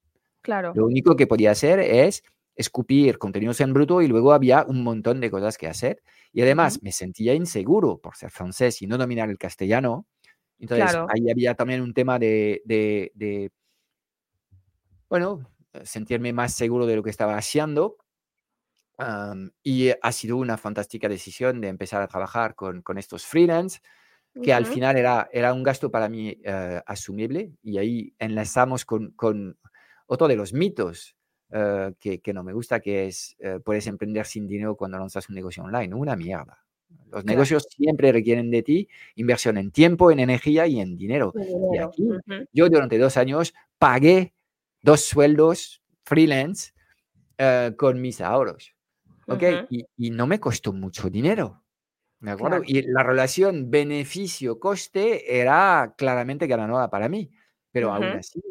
Claro. 0.42 0.74
Lo 0.76 0.86
único 0.86 1.16
que 1.16 1.28
podía 1.28 1.52
hacer 1.52 1.80
es 1.80 2.24
escupir 2.56 3.18
contenidos 3.18 3.62
en 3.62 3.74
bruto 3.74 4.02
y 4.02 4.08
luego 4.08 4.34
había 4.34 4.66
un 4.68 4.84
montón 4.84 5.20
de 5.22 5.32
cosas 5.32 5.58
que 5.58 5.68
hacer. 5.68 6.02
Y 6.32 6.42
además 6.42 6.82
me 6.82 6.92
sentía 6.92 7.34
inseguro 7.34 8.00
por 8.00 8.16
ser 8.16 8.32
francés 8.32 8.82
y 8.82 8.88
no 8.88 8.98
dominar 8.98 9.30
el 9.30 9.38
castellano. 9.38 10.08
Entonces 10.60 10.96
ahí 11.10 11.30
había 11.30 11.56
también 11.56 11.82
un 11.82 11.94
tema 11.94 12.20
de, 12.20 12.62
de, 12.66 13.12
de, 13.16 13.52
bueno, 15.10 15.50
sentirme 15.84 16.34
más 16.34 16.54
seguro 16.54 16.86
de 16.86 16.96
lo 16.96 17.04
que 17.04 17.10
estaba 17.10 17.38
haciendo 17.38 17.98
y 19.64 19.90
ha 20.02 20.12
sido 20.12 20.38
una 20.38 20.58
fantástica 20.58 21.10
decisión 21.10 21.62
de 21.62 21.68
empezar 21.68 22.02
a 22.02 22.08
trabajar 22.08 22.56
con, 22.56 22.82
con 22.82 22.98
estos 22.98 23.26
freelance, 23.26 23.80
que 24.42 24.54
al 24.54 24.66
final 24.66 24.98
era, 24.98 25.30
era 25.32 25.54
un 25.54 25.62
gasto 25.62 25.92
para 25.92 26.10
mí 26.10 26.38
eh, 26.44 26.82
asumible. 26.86 27.52
Y 27.62 27.78
ahí 27.78 28.14
enlazamos 28.18 28.86
con, 28.86 29.12
con, 29.12 29.58
otro 30.08 30.28
de 30.28 30.36
los 30.36 30.54
mitos 30.54 31.16
eh, 31.52 31.94
que, 32.00 32.20
que, 32.20 32.34
no 32.34 32.44
me 32.44 32.54
gusta, 32.54 32.80
que 32.80 33.08
es 33.08 33.36
eh, 33.40 33.60
puedes 33.64 33.86
emprender 33.88 34.26
sin 34.26 34.48
dinero 34.48 34.76
cuando 34.76 34.98
lanzas 34.98 35.30
un 35.30 35.36
negocio 35.36 35.64
online. 35.64 35.94
Una 35.94 36.16
mierda. 36.16 36.60
Los 37.12 37.26
negocios 37.26 37.68
siempre 37.70 38.12
requieren 38.12 38.50
de 38.50 38.64
ti 38.64 38.88
inversión 39.16 39.58
en 39.58 39.72
tiempo, 39.72 40.12
en 40.12 40.20
energía 40.20 40.66
y 40.68 40.80
en 40.80 40.98
dinero. 40.98 41.32
Y 41.72 41.78
aquí, 41.78 42.10
yo 42.52 42.70
durante 42.70 42.98
dos 42.98 43.18
años 43.18 43.54
pagué 43.78 44.34
dos 44.82 45.02
sueldos 45.02 45.82
freelance 46.04 46.74
con 47.78 48.02
mis 48.02 48.22
ahorros. 48.22 48.74
¿Ok? 49.28 49.44
y, 49.70 50.12
no 50.12 50.28
me 50.28 50.40
costó 50.40 50.74
mucho 50.74 51.10
dinero, 51.10 51.64
¿me 52.20 52.32
acuerdo? 52.32 52.62
Y 52.66 52.82
la 52.84 53.04
relación 53.04 53.70
beneficio-coste 53.72 55.40
era 55.40 55.94
claramente 55.98 56.48
ganadora 56.48 56.90
para 56.90 57.10
mí, 57.10 57.32
pero 57.72 57.94
aún 57.94 58.06
así, 58.06 58.42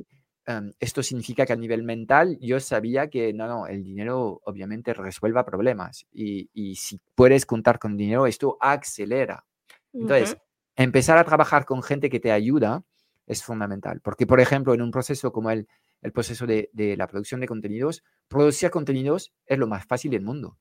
em, 0.47 0.73
esto 0.81 1.03
significa 1.03 1.47
que 1.47 1.53
a 1.53 1.57
nivel 1.57 1.83
mental 1.83 2.39
yo 2.41 2.61
sabía 2.61 3.09
que 3.09 3.33
no, 3.33 3.47
no, 3.47 3.67
el 3.67 3.85
dinero 3.85 4.41
obviamente 4.45 4.95
resuelva 4.95 5.45
problemas 5.45 6.07
y, 6.13 6.51
y 6.53 6.77
si 6.77 7.01
puedes 7.15 7.47
contar 7.47 7.79
con 7.79 7.97
dinero, 7.97 8.27
esto 8.27 8.57
acelera. 8.61 9.45
Entonces, 9.93 10.39
empezar 10.77 11.19
a 11.19 11.25
trabajar 11.25 11.65
con 11.65 11.83
gente 11.83 12.09
que 12.09 12.21
te 12.21 12.33
ayuda 12.33 12.83
es 13.27 13.43
fundamental, 13.43 14.01
porque 14.01 14.27
por 14.27 14.41
ejemplo, 14.41 14.75
en 14.75 14.83
un 14.83 14.91
proceso 14.91 15.33
como 15.33 15.51
el, 15.51 15.69
el 16.03 16.13
proceso 16.13 16.47
de, 16.47 16.69
de, 16.73 16.97
la 16.97 17.07
producción 17.07 17.41
de 17.41 17.47
contenidos, 17.47 18.05
producir 18.29 18.71
contenidos 18.71 19.33
es 19.47 19.59
lo 19.59 19.67
más 19.67 19.87
fácil 19.87 20.11
del 20.11 20.23
mundo. 20.23 20.59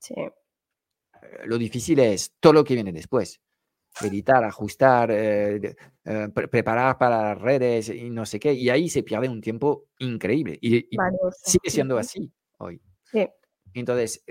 Sí. 0.00 0.14
Eh, 0.14 1.46
lo 1.46 1.58
difícil 1.58 1.98
es 1.98 2.34
todo 2.40 2.52
lo 2.52 2.64
que 2.64 2.74
viene 2.74 2.92
después. 2.92 3.40
Editar, 4.02 4.44
ajustar, 4.44 5.10
eh, 5.10 5.74
eh, 6.04 6.28
preparar 6.28 6.98
para 6.98 7.22
las 7.22 7.40
redes 7.40 7.88
y 7.88 8.10
no 8.10 8.26
sé 8.26 8.38
qué. 8.38 8.52
Y 8.52 8.68
ahí 8.68 8.90
se 8.90 9.02
pierde 9.02 9.28
un 9.28 9.40
tiempo 9.40 9.86
increíble. 9.98 10.58
Y, 10.60 10.86
sigue 11.42 11.70
siendo 11.70 11.96
así 11.96 12.30
hoy. 12.58 12.80
Sí. 13.04 13.26
Entonces, 13.72 14.22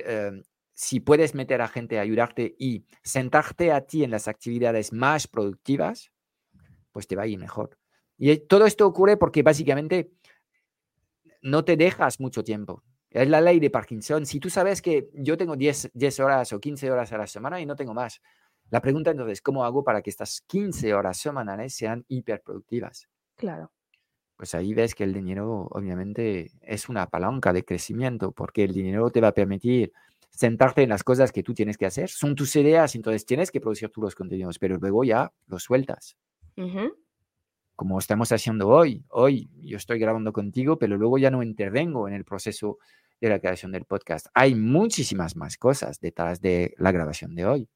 si 0.74 0.99
puedes 0.99 1.34
meter 1.34 1.62
a 1.62 1.68
gente 1.68 1.97
a 1.97 2.01
ayudarte 2.01 2.56
y 2.60 2.86
sentarte 3.03 3.72
a 3.72 3.82
ti 3.82 4.03
en 4.03 4.12
las 4.12 4.28
actividades 4.28 4.93
más 4.93 5.28
productivas, 5.28 6.12
pues 6.91 7.08
te 7.08 7.16
va 7.16 7.24
a 7.24 7.28
ir 7.28 7.39
mejor. 7.39 7.78
Y 8.18 8.38
todo 8.38 8.66
esto 8.66 8.86
ocurre 8.86 9.18
porque 9.18 9.41
básicamente 9.41 10.12
no 11.46 11.64
te 11.64 11.78
dejas 11.78 12.20
mucho 12.20 12.43
tiempo. 12.43 12.84
Es 13.12 13.30
la 13.30 13.39
ley 13.39 13.60
de 13.60 13.70
Parkinson. 13.70 14.26
Si 14.26 14.39
tú 14.39 14.50
sabes 14.50 14.82
que 14.82 15.10
yo 15.14 15.38
tengo 15.38 15.56
10, 15.56 15.91
10 15.93 16.20
horas 16.20 16.52
o 16.52 16.60
15 16.60 16.91
horas 16.91 17.14
a 17.14 17.18
la 17.18 17.28
semana 17.28 17.62
y 17.62 17.68
no 17.68 17.76
tengo 17.76 17.93
más, 17.93 18.20
la 18.72 18.82
pregunta 18.82 19.12
entonces, 19.12 19.41
¿cómo 19.41 19.64
hago 19.64 19.84
para 19.84 20.02
que 20.02 20.10
estas 20.10 20.41
15 20.48 20.93
horas 20.96 21.18
semanales 21.18 21.76
sean 21.76 22.04
hiperproductivas? 22.08 23.08
Claro. 23.36 23.72
Pues 24.36 24.56
ahí 24.56 24.74
ves 24.74 24.96
que 24.96 25.04
el 25.04 25.14
dinero 25.14 25.68
obviamente 25.70 26.52
es 26.62 26.89
una 26.89 27.08
palanca 27.08 27.54
de 27.54 27.64
crecimiento 27.64 28.32
porque 28.32 28.64
el 28.64 28.74
dinero 28.74 29.12
te 29.12 29.22
va 29.22 29.30
a 29.30 29.34
permitir 29.34 29.93
sentarte 30.32 30.82
en 30.82 30.89
las 30.89 31.04
cosas 31.04 31.32
que 31.32 31.43
tú 31.43 31.54
tienes 31.54 31.78
que 31.78 31.86
hacer. 31.86 32.10
Son 32.10 32.34
tus 32.36 32.56
ideas, 32.56 32.96
entonces 32.96 33.24
tienes 33.24 33.52
que 33.52 33.62
producir 33.62 33.89
tú 33.89 34.02
los 34.02 34.16
contenidos, 34.16 34.58
pero 34.58 34.78
luego 34.78 35.04
ya 35.04 35.32
los 35.46 35.64
sueltas 35.64 36.18
como 37.76 37.99
estamos 37.99 38.32
haciendo 38.32 38.69
hoy. 38.69 39.03
Hoy 39.09 39.49
yo 39.61 39.78
estoy 39.78 39.99
grabando 39.99 40.34
contigo, 40.34 40.78
pero 40.78 40.97
luego 40.97 41.17
ya 41.17 41.32
no 41.32 41.43
intervengo 41.43 42.07
en 42.07 42.13
el 42.13 42.23
proceso 42.23 42.78
de 43.19 43.30
la 43.30 43.39
creación 43.39 43.71
del 43.71 43.86
podcast. 43.86 44.28
Hay 44.34 44.55
muchísimas 44.55 45.36
más 45.36 45.57
cosas 45.57 45.99
detrás 45.99 46.41
de 46.41 46.73
la 46.78 46.91
grabación 46.91 47.36
de 47.36 47.45
hoy. 47.45 47.69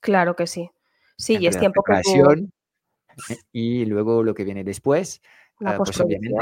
Claro 0.00 0.36
que 0.36 0.46
sí. 0.46 0.70
Sí, 1.16 1.38
y 1.38 1.46
es 1.46 1.58
tiempo 1.58 1.82
que 1.82 2.48
Y 3.52 3.84
luego 3.86 4.22
lo 4.22 4.34
que 4.34 4.44
viene 4.44 4.64
después, 4.64 5.22
la 5.60 5.74
uh, 5.74 5.76
pues 5.78 6.00
obviamente 6.00 6.34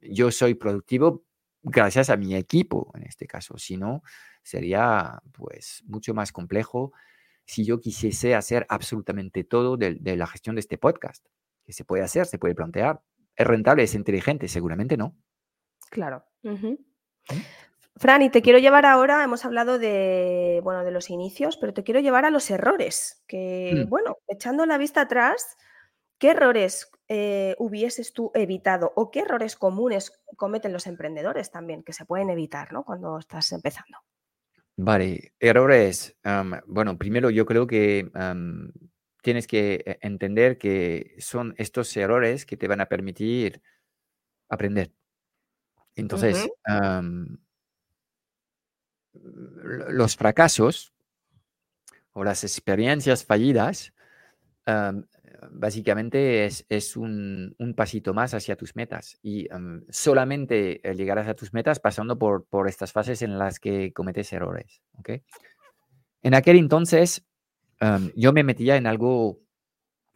yo 0.00 0.30
soy 0.30 0.54
productivo 0.54 1.24
gracias 1.62 2.10
a 2.10 2.16
mi 2.16 2.34
equipo 2.34 2.90
en 2.94 3.02
este 3.04 3.26
caso. 3.26 3.58
Si 3.58 3.76
no, 3.76 4.02
sería 4.42 5.20
pues 5.32 5.82
mucho 5.86 6.14
más 6.14 6.32
complejo 6.32 6.92
si 7.44 7.64
yo 7.64 7.80
quisiese 7.80 8.34
hacer 8.34 8.66
absolutamente 8.68 9.44
todo 9.44 9.76
de, 9.76 9.98
la 10.16 10.26
gestión 10.26 10.56
de 10.56 10.60
este 10.60 10.78
podcast. 10.78 11.24
Que 11.64 11.72
se 11.72 11.84
puede 11.84 12.02
hacer, 12.02 12.26
se 12.26 12.38
puede 12.38 12.54
plantear. 12.54 13.00
¿Es 13.36 13.46
rentable, 13.46 13.82
es 13.82 13.94
inteligente? 13.94 14.48
Seguramente 14.48 14.96
no. 14.96 15.16
Claro. 15.90 16.24
¿Eh? 16.42 16.76
Fran, 17.96 18.22
y 18.22 18.30
te 18.30 18.42
quiero 18.42 18.58
llevar 18.58 18.86
ahora, 18.86 19.22
hemos 19.22 19.44
hablado 19.44 19.78
de, 19.78 20.60
bueno, 20.64 20.84
de 20.84 20.90
los 20.90 21.10
inicios, 21.10 21.56
pero 21.56 21.72
te 21.72 21.84
quiero 21.84 22.00
llevar 22.00 22.24
a 22.24 22.30
los 22.30 22.50
errores. 22.50 23.22
Que, 23.28 23.84
mm. 23.86 23.88
bueno, 23.88 24.18
echando 24.26 24.66
la 24.66 24.78
vista 24.78 25.02
atrás, 25.02 25.56
¿qué 26.18 26.30
errores 26.30 26.90
eh, 27.08 27.54
hubieses 27.58 28.12
tú 28.12 28.32
evitado 28.34 28.92
o 28.96 29.10
qué 29.10 29.20
errores 29.20 29.56
comunes 29.56 30.12
cometen 30.36 30.72
los 30.72 30.86
emprendedores 30.86 31.50
también 31.50 31.84
que 31.84 31.92
se 31.92 32.04
pueden 32.04 32.30
evitar 32.30 32.72
¿no? 32.72 32.84
cuando 32.84 33.18
estás 33.18 33.52
empezando? 33.52 33.98
Vale, 34.76 35.32
errores. 35.38 36.16
bueno, 36.66 36.98
primero 36.98 37.30
yo 37.30 37.46
creo 37.46 37.66
que 37.66 38.10
tienes 39.22 39.46
que 39.46 39.82
eh, 39.86 39.98
entender 40.02 40.58
que 40.58 41.16
son 41.18 41.54
estos 41.56 41.96
errores 41.96 42.44
que 42.44 42.56
te 42.56 42.68
van 42.68 42.80
a 42.80 42.86
permitir 42.86 43.62
aprender. 44.48 44.92
Entonces, 45.94 46.48
los 49.12 50.16
fracasos 50.16 50.92
o 52.12 52.24
las 52.24 52.44
experiencias 52.44 53.24
fallidas 53.24 53.94
básicamente 55.50 56.44
es, 56.44 56.96
un, 56.96 57.54
pasito 57.76 58.14
más 58.14 58.34
hacia 58.34 58.56
tus 58.56 58.76
metas 58.76 59.18
y 59.22 59.52
em, 59.52 59.84
solamente 59.88 60.88
eh, 60.88 60.94
llegarás 60.94 61.28
a 61.28 61.34
tus 61.34 61.52
metas 61.52 61.80
pasando 61.80 62.18
por, 62.18 62.44
por 62.46 62.68
estas 62.68 62.92
fases 62.92 63.22
en 63.22 63.38
las 63.38 63.58
que 63.58 63.92
cometes 63.92 64.32
errores. 64.32 64.82
En 66.22 66.34
aquel 66.34 66.56
entonces 66.56 67.26
em, 67.80 68.10
yo 68.16 68.32
me 68.32 68.44
metía 68.44 68.76
en 68.76 68.86
algo 68.86 69.40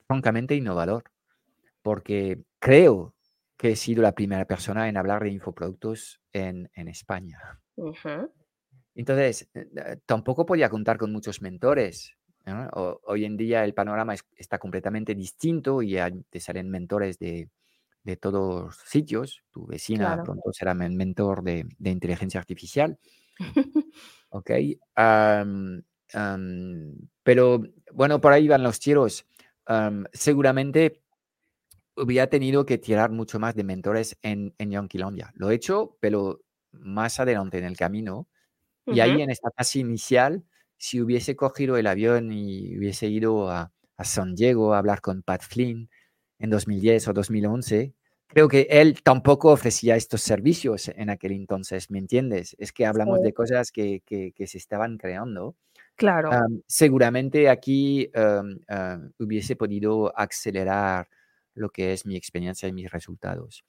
francamente 0.07 0.55
innovador 0.55 1.05
porque 1.83 2.43
creo 2.59 3.14
que 3.57 3.70
he 3.70 3.76
sido 3.76 4.03
la 4.03 4.14
primera 4.14 4.45
persona 4.45 4.89
en 4.89 4.97
hablar 4.97 5.22
de 5.22 5.31
infoproductos 5.31 6.20
en, 6.33 6.70
en 6.74 6.89
España. 6.89 7.61
Entonces, 8.95 9.49
eh, 9.55 10.01
tampoco 10.07 10.45
podía 10.45 10.68
contar 10.68 10.99
con 10.99 11.12
muchos 11.12 11.41
mentores 11.41 12.17
hoy 12.72 13.24
en 13.24 13.36
día 13.36 13.64
el 13.64 13.74
panorama 13.74 14.14
está 14.36 14.59
completamente 14.59 15.14
distinto 15.14 15.82
y 15.82 15.97
te 16.30 16.41
salen 16.41 16.70
mentores 16.70 17.18
de, 17.18 17.51
de 18.03 18.16
todos 18.16 18.76
sitios. 18.86 19.43
Tu 19.51 19.66
vecina 19.66 20.22
pronto 20.22 20.53
será 20.53 20.74
mentor 20.97 21.43
de, 21.43 21.66
de 21.78 21.91
inteligencia 21.91 22.41
artificial. 22.41 22.99
ok. 24.30 24.51
pero 27.22 27.62
bueno, 27.93 28.20
por 28.20 28.32
ahí 28.32 28.49
van 28.49 28.62
los 28.62 28.80
tiros. 28.80 29.26
seguramente 30.12 31.03
hubiera 31.97 32.28
tenido 32.28 32.64
que 32.64 32.78
tirar 32.78 33.11
mucho 33.11 33.39
más 33.39 33.55
de 33.55 33.64
mentores 33.64 34.16
en, 34.22 34.55
en 34.59 34.70
Lo 35.34 35.51
he 35.51 35.55
hecho, 35.55 35.97
pero 36.01 36.41
más 36.72 37.20
adelante 37.20 37.59
en 37.59 37.64
el 37.64 37.76
camino 37.76 38.28
Y 38.86 39.01
ahí 39.01 39.20
en 39.20 39.30
esta 39.30 39.51
fase 39.51 39.80
inicial, 39.80 40.45
si 40.79 41.01
hubiese 41.01 41.37
cogido 41.37 41.76
el 41.76 41.87
avión 41.87 42.33
y 42.33 42.79
hubiese 42.79 43.09
ido 43.09 43.51
a, 43.51 43.72
a 43.97 44.05
San 44.05 44.35
Diego 44.35 44.72
a 44.72 44.79
hablar 44.79 45.01
con 45.01 45.22
Pat 45.22 45.43
Flynn 45.43 45.91
en 46.39 46.51
2010 46.51 47.09
o 47.09 47.12
2011, 47.12 47.95
creo 48.29 48.49
que 48.49 48.68
él 48.70 49.03
tampoco 49.03 49.51
ofrecía 49.51 49.97
estos 49.97 50.22
servicios 50.22 50.89
en 50.89 51.11
aquel 51.11 51.33
entonces, 51.33 51.91
¿me 51.91 51.99
entiendes? 51.99 52.55
Es 52.59 52.72
que 52.72 52.87
hablamos 52.87 53.20
de 53.22 53.33
cosas 53.33 53.72
que, 53.72 54.03
que, 54.07 54.33
que, 54.33 54.47
se 54.47 54.59
estaban 54.59 54.99
creando. 54.99 55.57
Claro. 55.97 56.31
seguramente 56.68 57.49
aquí 57.49 58.09
hubiese 59.18 59.57
podido 59.57 60.16
acelerar 60.16 61.09
lo 61.55 61.70
que 61.70 61.93
es 61.93 62.07
mi 62.07 62.14
experiencia 62.14 62.68
y 62.68 62.72
mis 62.72 62.89
resultados. 62.89 63.64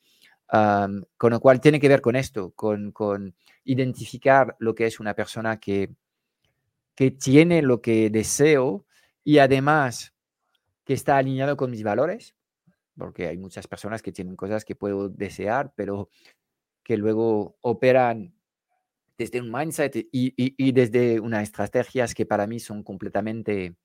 con 0.47 1.31
lo 1.31 1.39
cual 1.39 1.59
tiene 1.59 1.79
que 1.79 1.89
ver 1.89 2.01
con 2.01 2.15
esto, 2.15 2.51
con, 2.51 2.91
con, 2.91 3.33
identificar 3.63 4.55
lo 4.59 4.75
que 4.75 4.85
es 4.85 4.99
una 4.99 5.15
persona 5.15 5.59
que, 5.59 5.89
que 6.99 7.11
tiene 7.11 7.61
lo 7.61 7.81
que 7.81 8.09
deseo 8.09 8.85
y 9.23 9.37
además 9.37 10.13
que 10.83 10.93
está 10.93 11.15
alineado 11.15 11.55
con 11.55 11.71
mis 11.71 11.81
valores, 11.81 12.35
porque 12.97 13.27
hay 13.27 13.37
muchas 13.37 13.67
personas 13.67 14.01
que 14.01 14.11
tienen 14.11 14.35
cosas 14.35 14.65
que 14.65 14.75
puedo 14.75 15.07
desear, 15.07 15.71
pero 15.77 16.09
que 16.83 16.97
luego 16.97 17.55
operan 17.61 18.35
desde 19.17 19.39
un 19.39 19.49
mindset 19.49 20.09
y, 20.11 20.71
desde 20.73 21.21
unas 21.21 21.43
estrategias 21.43 22.13
que 22.13 22.25
para 22.25 22.47
mí 22.47 22.59
son 22.59 22.83
completamente 22.83 23.77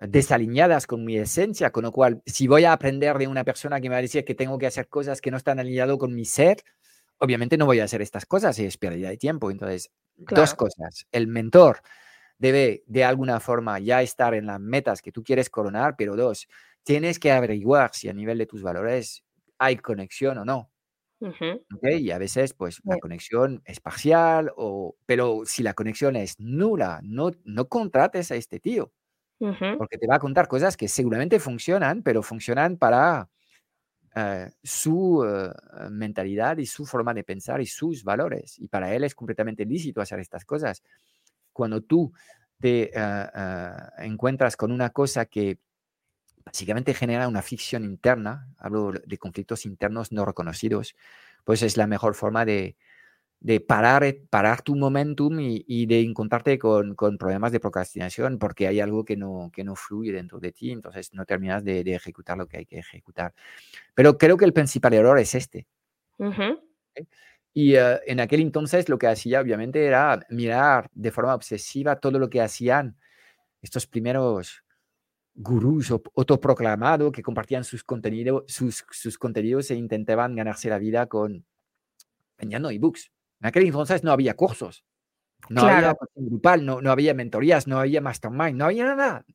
desalineadas 0.00 0.86
con 0.86 1.04
mi 1.04 1.16
esencia, 1.16 1.72
con 1.72 1.82
lo 1.82 1.90
cual, 1.90 2.22
si 2.26 2.46
voy 2.46 2.62
a 2.62 2.74
aprender 2.74 3.18
de 3.18 3.26
una 3.26 3.42
persona 3.42 3.80
que 3.80 3.88
me 3.88 3.96
va 3.96 3.98
a 3.98 4.02
decir 4.02 4.24
que 4.24 4.36
tengo 4.36 4.56
que 4.56 4.68
hacer 4.68 4.86
cosas 4.86 5.20
que 5.20 5.32
no 5.32 5.36
están 5.36 5.58
alineadas 5.58 5.98
con 5.98 6.14
mi 6.14 6.26
ser, 6.26 6.58
obviamente 7.18 7.56
no 7.56 7.66
voy 7.66 7.80
a 7.80 7.84
hacer 7.84 8.02
estas 8.02 8.24
cosas 8.24 8.56
y 8.60 8.66
es 8.66 8.78
pérdida 8.78 9.08
de 9.08 9.16
tiempo. 9.16 9.50
Entonces, 9.50 9.90
dos 10.16 10.54
cosas. 10.54 11.06
El 11.12 11.26
mentor 11.28 11.80
debe 12.38 12.84
de 12.86 13.04
alguna 13.04 13.40
forma 13.40 13.78
ya 13.80 14.02
estar 14.02 14.34
en 14.34 14.46
las 14.46 14.60
metas 14.60 15.02
que 15.02 15.12
tú 15.12 15.22
quieres 15.24 15.50
coronar, 15.50 15.96
pero 15.96 16.16
dos, 16.16 16.48
tienes 16.84 17.18
que 17.18 17.32
averiguar 17.32 17.90
si 17.94 18.08
a 18.08 18.12
nivel 18.14 18.38
de 18.38 18.46
tus 18.46 18.62
valores 18.62 19.24
hay 19.58 19.76
conexión 19.78 20.38
o 20.38 20.44
no. 20.44 20.70
Y 21.80 22.10
a 22.10 22.18
veces, 22.18 22.54
pues, 22.54 22.80
la 22.86 22.98
conexión 22.98 23.62
es 23.66 23.80
parcial, 23.80 24.52
o, 24.56 24.96
pero 25.06 25.42
si 25.44 25.62
la 25.62 25.74
conexión 25.74 26.16
es 26.16 26.38
nula, 26.40 27.00
no, 27.02 27.30
no 27.44 27.68
contrates 27.68 28.30
a 28.30 28.36
este 28.36 28.60
tío, 28.60 28.92
porque 29.76 29.98
te 29.98 30.06
va 30.08 30.16
a 30.16 30.20
contar 30.20 30.48
cosas 30.48 30.76
que 30.76 30.88
seguramente 30.88 31.40
funcionan, 31.40 32.02
pero 32.02 32.22
funcionan 32.22 32.78
para 32.78 33.30
eh, 34.16 34.50
su 34.62 35.24
eh, 35.24 35.52
mentalidad 35.90 36.58
y 36.58 36.66
su 36.66 36.86
forma 36.86 37.12
de 37.12 37.24
pensar 37.24 37.60
y 37.60 37.66
sus 37.66 38.04
valores. 38.04 38.58
Y 38.58 38.68
para 38.68 38.94
él 38.94 39.04
es 39.04 39.14
completamente 39.14 39.64
lícito 39.64 40.00
hacer 40.00 40.20
estas 40.20 40.44
cosas. 40.44 40.82
Cuando 41.52 41.80
tú 41.80 42.12
te 42.60 42.90
eh, 42.94 43.26
encuentras 43.98 44.56
con 44.56 44.70
una 44.70 44.90
cosa 44.90 45.26
que 45.26 45.58
básicamente 46.44 46.94
genera 46.94 47.26
una 47.26 47.42
ficción 47.42 47.84
interna, 47.84 48.48
hablo 48.58 48.92
de 48.92 49.18
conflictos 49.18 49.66
internos 49.66 50.12
no 50.12 50.24
reconocidos, 50.24 50.94
pues 51.44 51.62
es 51.62 51.76
la 51.76 51.86
mejor 51.86 52.14
forma 52.14 52.44
de, 52.44 52.76
parar, 53.66 54.04
eh, 54.04 54.22
parar 54.30 54.62
tu 54.62 54.74
momentum 54.74 55.38
y, 55.38 55.86
de 55.86 56.00
encontrarte 56.00 56.58
con, 56.58 56.96
problemas 56.96 57.52
de 57.52 57.60
procrastinación 57.60 58.38
porque 58.38 58.66
hay 58.66 58.80
algo 58.80 59.04
que 59.04 59.16
no, 59.16 59.50
que 59.52 59.64
no 59.64 59.76
fluye 59.76 60.12
dentro 60.12 60.40
de 60.40 60.52
ti, 60.52 60.70
entonces 60.70 61.12
no 61.12 61.26
terminas 61.26 61.62
de, 61.62 61.80
ejecutar 61.94 62.38
lo 62.38 62.46
que 62.46 62.58
hay 62.58 62.66
que 62.66 62.78
ejecutar. 62.78 63.34
Pero 63.94 64.16
creo 64.16 64.36
que 64.38 64.46
el 64.46 64.54
principal 64.54 64.94
error 64.94 65.18
es 65.18 65.34
este. 65.34 65.66
Y 67.52 67.76
eh, 67.76 68.00
en 68.06 68.20
aquel 68.20 68.40
entonces 68.40 68.88
lo 68.88 68.98
que 68.98 69.08
hacía 69.08 69.40
obviamente 69.40 69.84
era 69.84 70.24
mirar 70.30 70.88
de 70.94 71.10
forma 71.10 71.34
obsesiva 71.34 71.96
todo 71.96 72.18
lo 72.18 72.30
que 72.30 72.40
hacían 72.40 72.96
estos 73.60 73.86
primeros 73.86 74.64
gurús 75.34 75.90
autoproclamados 75.90 77.12
que 77.12 77.22
compartían 77.22 77.64
sus, 77.64 77.84
contenidos 77.84 78.44
sus, 78.46 78.84
sus 78.90 79.18
contenidos 79.18 79.70
e 79.70 79.74
intentaban 79.74 80.34
ganarse 80.34 80.70
la 80.70 80.78
vida 80.78 81.06
con 81.06 81.44
vendiendo 82.38 82.70
ebooks. 82.70 83.13
En 83.44 83.48
aquel 83.48 83.66
entonces 83.66 84.02
no 84.02 84.10
había 84.10 84.32
cursos, 84.32 84.86
no 85.50 85.64
había 85.64 85.94
grupal, 86.14 86.64
no, 86.64 86.80
no 86.80 86.90
había 86.90 87.12
mentorías, 87.12 87.66
no 87.66 87.78
había 87.78 88.00
mastermind, 88.00 88.56
no 88.56 88.64
había 88.64 88.86
nada. 88.86 89.26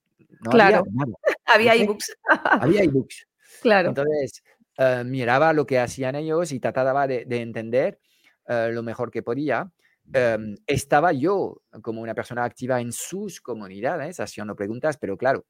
No 0.44 0.50
claro, 0.50 0.84
había, 1.46 1.76
ebooks. 1.76 2.18
había 2.44 2.82
ebooks. 2.86 3.28
Claro. 3.62 3.90
Entonces, 3.90 4.42
eh, 4.80 5.04
miraba 5.06 5.54
lo 5.54 5.68
que 5.68 5.78
hacían 5.78 6.16
ellos 6.16 6.52
y 6.52 6.60
trataba 6.60 7.06
de, 7.06 7.26
de 7.26 7.42
entender 7.44 8.00
eh, 8.48 8.72
lo 8.74 8.82
mejor 8.82 9.12
que 9.12 9.22
podía. 9.22 9.72
Em, 10.12 10.58
estaba 10.66 11.14
yo 11.14 11.62
como 11.84 12.02
una 12.02 12.16
persona 12.16 12.46
activa 12.46 12.82
en 12.82 12.92
sus 12.92 13.40
comunidades 13.40 14.20
haciendo 14.20 14.56
preguntas, 14.56 14.98
pero 14.98 15.18
claro, 15.18 15.46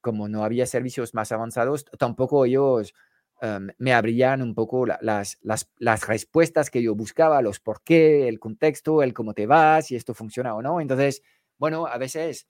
como 0.00 0.26
no 0.26 0.42
había 0.42 0.64
servicios 0.64 1.12
más 1.12 1.32
avanzados, 1.32 1.84
tampoco 1.98 2.46
ellos 2.46 2.94
em, 3.40 3.68
me 3.78 3.92
abrían 3.92 4.42
un 4.42 4.54
poco 4.54 4.86
las, 4.86 5.38
las, 5.42 5.70
las, 5.78 6.06
respuestas 6.06 6.70
que 6.70 6.82
yo 6.82 6.94
buscaba, 6.94 7.42
los 7.42 7.60
por 7.60 7.82
qué, 7.82 8.28
el 8.28 8.38
contexto, 8.38 9.02
el 9.02 9.14
cómo 9.14 9.34
te 9.34 9.46
vas, 9.46 9.86
si 9.86 9.96
esto 9.96 10.14
funciona 10.14 10.54
o 10.54 10.62
no. 10.62 10.80
Entonces, 10.80 11.22
bueno, 11.58 11.86
a 11.86 11.98
veces 11.98 12.46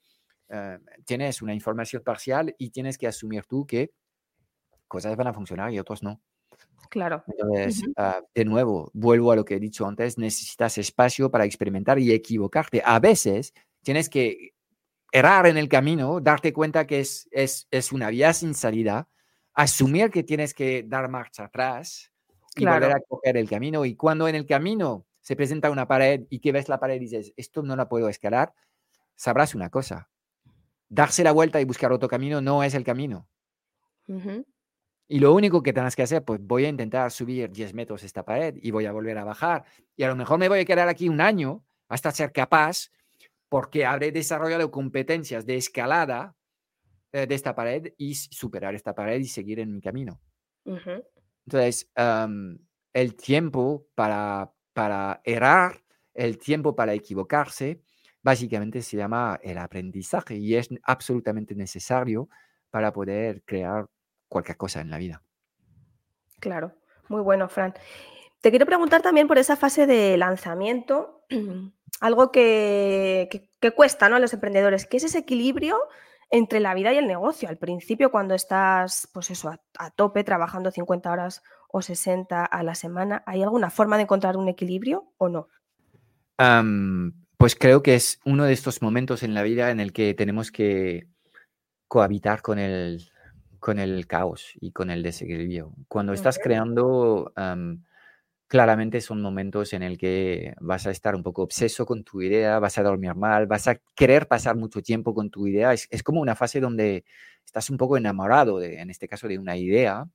eh, 0.49 0.79
tienes 1.05 1.41
una 1.41 1.53
información 1.53 2.03
parcial 2.03 2.55
y 2.57 2.71
tienes 2.71 2.97
que 2.97 3.07
asumir 3.07 3.45
tú 3.45 3.65
que 3.65 3.91
cosas 4.87 5.15
van 5.15 5.27
a 5.27 5.33
funcionar 5.33 5.71
y 5.71 5.79
otras 5.79 6.03
no. 6.03 6.21
Claro. 6.89 7.23
Entonces, 7.27 7.83
ah, 7.95 8.21
de 8.35 8.43
nuevo, 8.43 8.91
vuelvo 8.93 9.31
a 9.31 9.35
lo 9.37 9.45
que 9.45 9.55
he 9.55 9.59
dicho 9.59 9.87
antes, 9.87 10.17
necesitas 10.17 10.77
espacio 10.77 11.31
para 11.31 11.45
experimentar 11.45 11.97
y 11.99 12.11
equivocarte. 12.11 12.81
A 12.83 12.99
veces 12.99 13.53
tienes 13.81 14.09
que 14.09 14.53
errar 15.13 15.47
en 15.47 15.57
el 15.57 15.69
camino, 15.69 16.19
darte 16.19 16.51
cuenta 16.51 16.85
que 16.85 16.99
es, 16.99 17.29
es, 17.31 17.67
es 17.71 17.93
una 17.93 18.09
vía 18.09 18.33
sin 18.33 18.53
salida, 18.53 19.07
asumir 19.61 20.09
que 20.09 20.23
tienes 20.23 20.53
que 20.53 20.83
dar 20.83 21.09
marcha 21.09 21.45
atrás 21.45 22.11
y 22.55 22.65
volver 22.65 22.91
a 22.91 22.99
coger 22.99 23.37
el 23.37 23.49
camino. 23.49 23.85
Y 23.85 23.95
cuando 23.95 24.27
en 24.27 24.35
el 24.35 24.45
camino 24.45 25.05
se 25.21 25.35
presenta 25.35 25.69
una 25.69 25.87
pared 25.87 26.25
y 26.29 26.39
que 26.39 26.51
ves 26.51 26.67
la 26.67 26.79
pared 26.79 26.95
y 26.95 26.99
dices, 26.99 27.33
esto 27.37 27.61
no 27.61 27.75
la 27.75 27.87
puedo 27.87 28.09
escalar, 28.09 28.53
sabrás 29.15 29.55
una 29.55 29.69
cosa. 29.69 30.09
Darse 30.89 31.23
la 31.23 31.31
vuelta 31.31 31.61
y 31.61 31.65
buscar 31.65 31.91
otro 31.91 32.09
camino 32.09 32.41
no 32.41 32.63
es 32.63 32.73
el 32.73 32.83
camino. 32.83 33.27
Y 35.07 35.19
lo 35.19 35.33
único 35.33 35.61
que 35.61 35.73
tienes 35.73 35.95
que 35.95 36.03
hacer, 36.03 36.23
pues 36.23 36.39
voy 36.41 36.65
a 36.65 36.69
intentar 36.69 37.11
subir 37.11 37.51
10 37.51 37.73
metros 37.73 38.03
esta 38.03 38.23
pared 38.23 38.55
y 38.61 38.71
voy 38.71 38.85
a 38.85 38.91
volver 38.91 39.17
a 39.17 39.23
bajar. 39.23 39.63
Y 39.95 40.03
a 40.03 40.07
lo 40.07 40.15
mejor 40.15 40.39
me 40.39 40.49
voy 40.49 40.59
a 40.59 40.65
quedar 40.65 40.89
aquí 40.89 41.07
un 41.07 41.21
año 41.21 41.63
hasta 41.87 42.11
ser 42.11 42.31
capaz 42.31 42.89
porque 43.47 43.85
habré 43.85 44.11
desarrollado 44.11 44.71
competencias 44.71 45.45
de 45.45 45.57
escalada 45.57 46.35
eh, 47.11 47.27
de 47.27 47.35
esta 47.35 47.55
pared 47.55 47.93
y 47.97 48.15
superar 48.15 48.75
esta 48.75 48.93
pared 48.93 49.19
y 49.19 49.25
seguir 49.25 49.59
en 49.59 49.73
mi 49.73 49.81
camino. 49.81 50.19
Entonces, 51.45 51.89
el 52.93 53.15
tiempo 53.15 53.87
para, 53.95 54.51
para 54.73 55.21
errar, 55.23 55.81
el 56.13 56.37
tiempo 56.37 56.75
para 56.75 56.93
equivocarse, 56.93 57.81
básicamente 58.21 58.81
se 58.81 58.97
llama 58.97 59.39
el 59.41 59.57
aprendizaje 59.57 60.35
y 60.35 60.55
es 60.55 60.69
absolutamente 60.83 61.55
necesario 61.55 62.29
para 62.69 62.93
poder 62.93 63.43
crear 63.43 63.87
cualquier 64.27 64.57
cosa 64.57 64.81
en 64.81 64.89
la 64.89 64.97
vida. 64.97 65.23
Claro, 66.39 66.73
muy 67.09 67.21
bueno, 67.21 67.49
Fran. 67.49 67.73
Te 68.39 68.49
quiero 68.49 68.65
preguntar 68.65 69.01
también 69.01 69.27
por 69.27 69.37
esa 69.37 69.55
fase 69.55 69.85
de 69.85 70.17
lanzamiento 70.17 71.25
algo 72.01 72.31
que, 72.31 73.49
cuesta 73.75 74.09
¿no? 74.09 74.15
a 74.15 74.19
los 74.19 74.33
emprendedores, 74.33 74.87
que 74.87 74.97
es 74.97 75.03
ese 75.03 75.19
equilibrio 75.19 75.77
entre 76.31 76.61
la 76.61 76.73
vida 76.73 76.93
y 76.93 76.97
el 76.97 77.07
negocio. 77.07 77.49
Al 77.49 77.57
principio, 77.57 78.09
cuando 78.09 78.33
estás, 78.33 79.07
pues 79.13 79.29
eso, 79.29 79.53
a, 79.77 79.91
tope, 79.91 80.23
trabajando 80.23 80.71
50 80.71 81.11
horas 81.11 81.43
o 81.69 81.81
60 81.81 82.45
a 82.45 82.63
la 82.63 82.73
semana, 82.73 83.23
¿hay 83.25 83.43
alguna 83.43 83.69
forma 83.69 83.97
de 83.97 84.03
encontrar 84.03 84.37
un 84.37 84.47
equilibrio 84.47 85.11
o 85.17 85.29
no? 85.29 85.47
pues 87.37 87.55
creo 87.55 87.83
que 87.83 87.93
es 87.93 88.19
uno 88.25 88.45
de 88.45 88.53
estos 88.53 88.81
momentos 88.81 89.21
en 89.21 89.35
la 89.35 89.43
vida 89.43 89.69
en 89.69 89.79
el 89.79 89.93
que 89.93 90.15
tenemos 90.15 90.51
que 90.51 91.07
cohabitar 91.87 92.41
con 92.41 92.57
el, 92.57 93.11
con 93.59 93.77
el 93.77 94.07
caos 94.07 94.53
y 94.59 94.71
con 94.71 94.89
el 94.89 95.03
desequilibrio. 95.03 95.71
Cuando 95.87 96.13
estás 96.13 96.39
creando 96.39 97.31
claramente 98.51 98.99
son 98.99 99.21
momentos 99.21 99.71
en 99.71 99.81
el 99.81 99.97
que 99.97 100.53
vas 100.59 100.85
a 100.85 100.91
estar 100.91 101.15
un 101.15 101.23
poco 101.23 101.43
obseso 101.43 101.85
con 101.85 102.03
tu 102.03 102.21
idea, 102.21 102.59
vas 102.59 102.77
a 102.77 102.83
dormir 102.83 103.15
mal, 103.15 103.47
vas 103.47 103.69
a 103.69 103.79
querer 103.95 104.27
pasar 104.27 104.57
mucho 104.57 104.81
tiempo 104.81 105.13
con 105.13 105.29
tu 105.29 105.47
idea. 105.47 105.71
Es, 105.71 106.03
como 106.03 106.19
una 106.19 106.35
fase 106.35 106.59
donde 106.59 107.05
estás 107.45 107.69
un 107.69 107.77
poco 107.77 107.95
enamorado, 107.95 108.59
de, 108.59 108.81
en 108.81 108.89
este 108.89 109.07
caso, 109.07 109.29
de 109.29 109.39
una 109.39 109.55
idea 109.55 110.05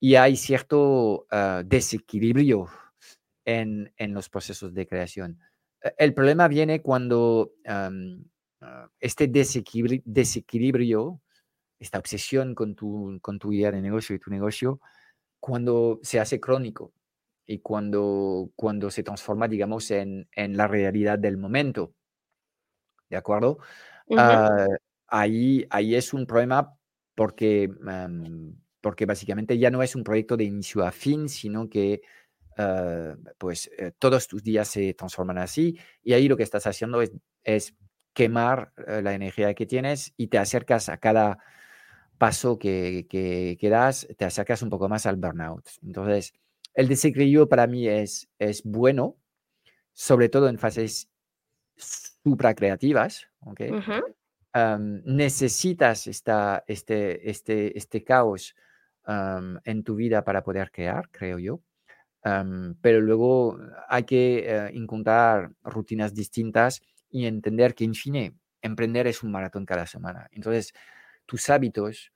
y 0.00 0.14
hay 0.14 0.36
cierto 0.36 1.26
ah, 1.30 1.62
desequilibrio 1.62 2.66
en, 3.44 3.92
los 3.98 4.30
procesos 4.30 4.72
de 4.72 4.86
creación. 4.86 5.38
E, 5.82 5.92
el 5.98 6.14
problema 6.14 6.48
viene 6.48 6.80
cuando 6.80 7.52
ah, 7.66 7.90
este 9.00 9.28
desequilibrio, 9.28 10.00
desequilibrio, 10.06 11.20
esta 11.78 11.98
obsesión 11.98 12.54
con 12.54 12.74
tu, 12.74 13.18
con 13.20 13.38
tu 13.38 13.52
idea 13.52 13.70
de 13.70 13.82
negocio 13.82 14.16
y 14.16 14.18
tu 14.18 14.30
negocio, 14.30 14.80
cuando 15.40 16.00
se 16.02 16.20
hace 16.20 16.40
crónico 16.40 16.94
y 17.46 17.58
cuando, 17.58 18.50
cuando 18.56 18.90
se 18.90 19.02
transforma, 19.02 19.48
digamos, 19.48 19.90
en, 19.90 20.28
en 20.32 20.56
la 20.56 20.68
realidad 20.68 21.18
del 21.18 21.36
momento. 21.36 21.94
¿De 23.08 23.16
acuerdo? 23.16 23.58
Ah, 24.16 24.66
ahí, 25.08 25.66
ahí 25.70 25.94
es 25.94 26.12
un 26.14 26.26
problema 26.26 26.76
porque, 27.14 27.70
porque 28.80 29.06
básicamente 29.06 29.58
ya 29.58 29.70
no 29.70 29.82
es 29.82 29.94
un 29.94 30.04
proyecto 30.04 30.36
de 30.36 30.44
inicio 30.44 30.84
a 30.84 30.92
fin, 30.92 31.28
sino 31.28 31.68
que 31.68 32.02
ah, 32.56 33.16
pues 33.38 33.70
eh, 33.78 33.92
todos 33.98 34.28
tus 34.28 34.42
días 34.42 34.68
se 34.68 34.94
transforman 34.94 35.38
así 35.38 35.78
y 36.02 36.12
ahí 36.12 36.28
lo 36.28 36.36
que 36.36 36.44
estás 36.44 36.66
haciendo 36.66 37.02
es, 37.02 37.12
es 37.42 37.74
quemar 38.14 38.72
eh, 38.86 39.02
la 39.02 39.14
energía 39.14 39.54
que 39.54 39.66
tienes 39.66 40.12
y 40.16 40.28
te 40.28 40.38
acercas 40.38 40.88
a 40.88 40.98
cada 40.98 41.38
paso 42.18 42.58
que, 42.58 43.06
que, 43.08 43.70
das, 43.70 44.06
te 44.18 44.26
acercas 44.26 44.60
un 44.60 44.68
poco 44.68 44.90
más 44.90 45.06
al 45.06 45.16
burnout. 45.16 45.66
Entonces, 45.82 46.34
el 46.74 46.88
desequilibrio 46.88 47.48
para 47.48 47.66
mí 47.66 47.88
es, 47.88 48.28
es 48.38 48.62
bueno, 48.64 49.16
sobre 49.92 50.28
todo 50.28 50.48
en 50.48 50.58
fases 50.58 51.08
supracreativas, 51.76 53.28
¿ok? 53.40 53.60
necesitas 55.04 56.06
esta, 56.06 56.64
este, 56.66 57.30
este, 57.30 57.76
este 57.78 58.02
caos 58.02 58.54
en 59.64 59.82
tu 59.82 59.96
vida 59.96 60.24
para 60.24 60.42
poder 60.42 60.70
crear, 60.70 61.08
creo 61.10 61.38
yo. 61.38 61.60
pero 62.80 63.00
luego 63.00 63.58
hay 63.88 64.04
que 64.04 64.38
eh, 64.46 64.70
encontrar 64.74 65.52
rutinas 65.62 66.14
distintas 66.14 66.82
y 67.10 67.26
entender 67.26 67.74
que, 67.74 67.84
en 67.84 67.94
fin, 67.94 68.40
emprender 68.62 69.06
es 69.06 69.22
un 69.22 69.32
maratón 69.32 69.66
cada 69.66 69.86
semana. 69.86 70.28
Entonces, 70.32 70.72
tus 71.26 71.48
hábitos 71.50 72.12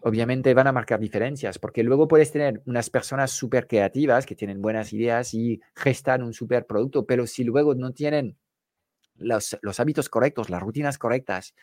obviamente 0.00 0.54
van 0.54 0.66
a 0.66 0.72
marcar 0.72 1.00
diferencias, 1.00 1.58
porque 1.58 1.82
luego 1.82 2.08
puedes 2.08 2.32
tener 2.32 2.62
unas 2.66 2.90
personas 2.90 3.30
súper 3.30 3.66
creativas 3.66 4.26
que 4.26 4.34
tienen 4.34 4.62
buenas 4.62 4.92
ideas 4.92 5.34
y 5.34 5.60
gestan 5.74 6.22
un 6.22 6.32
súper 6.32 6.66
producto, 6.66 7.06
pero 7.06 7.26
si 7.26 7.44
luego 7.44 7.74
no 7.74 7.92
tienen 7.92 8.36
los, 9.16 9.58
los, 9.62 9.80
hábitos 9.80 10.08
correctos, 10.08 10.50
las 10.50 10.62
rutinas 10.62 10.98
correctas, 10.98 11.54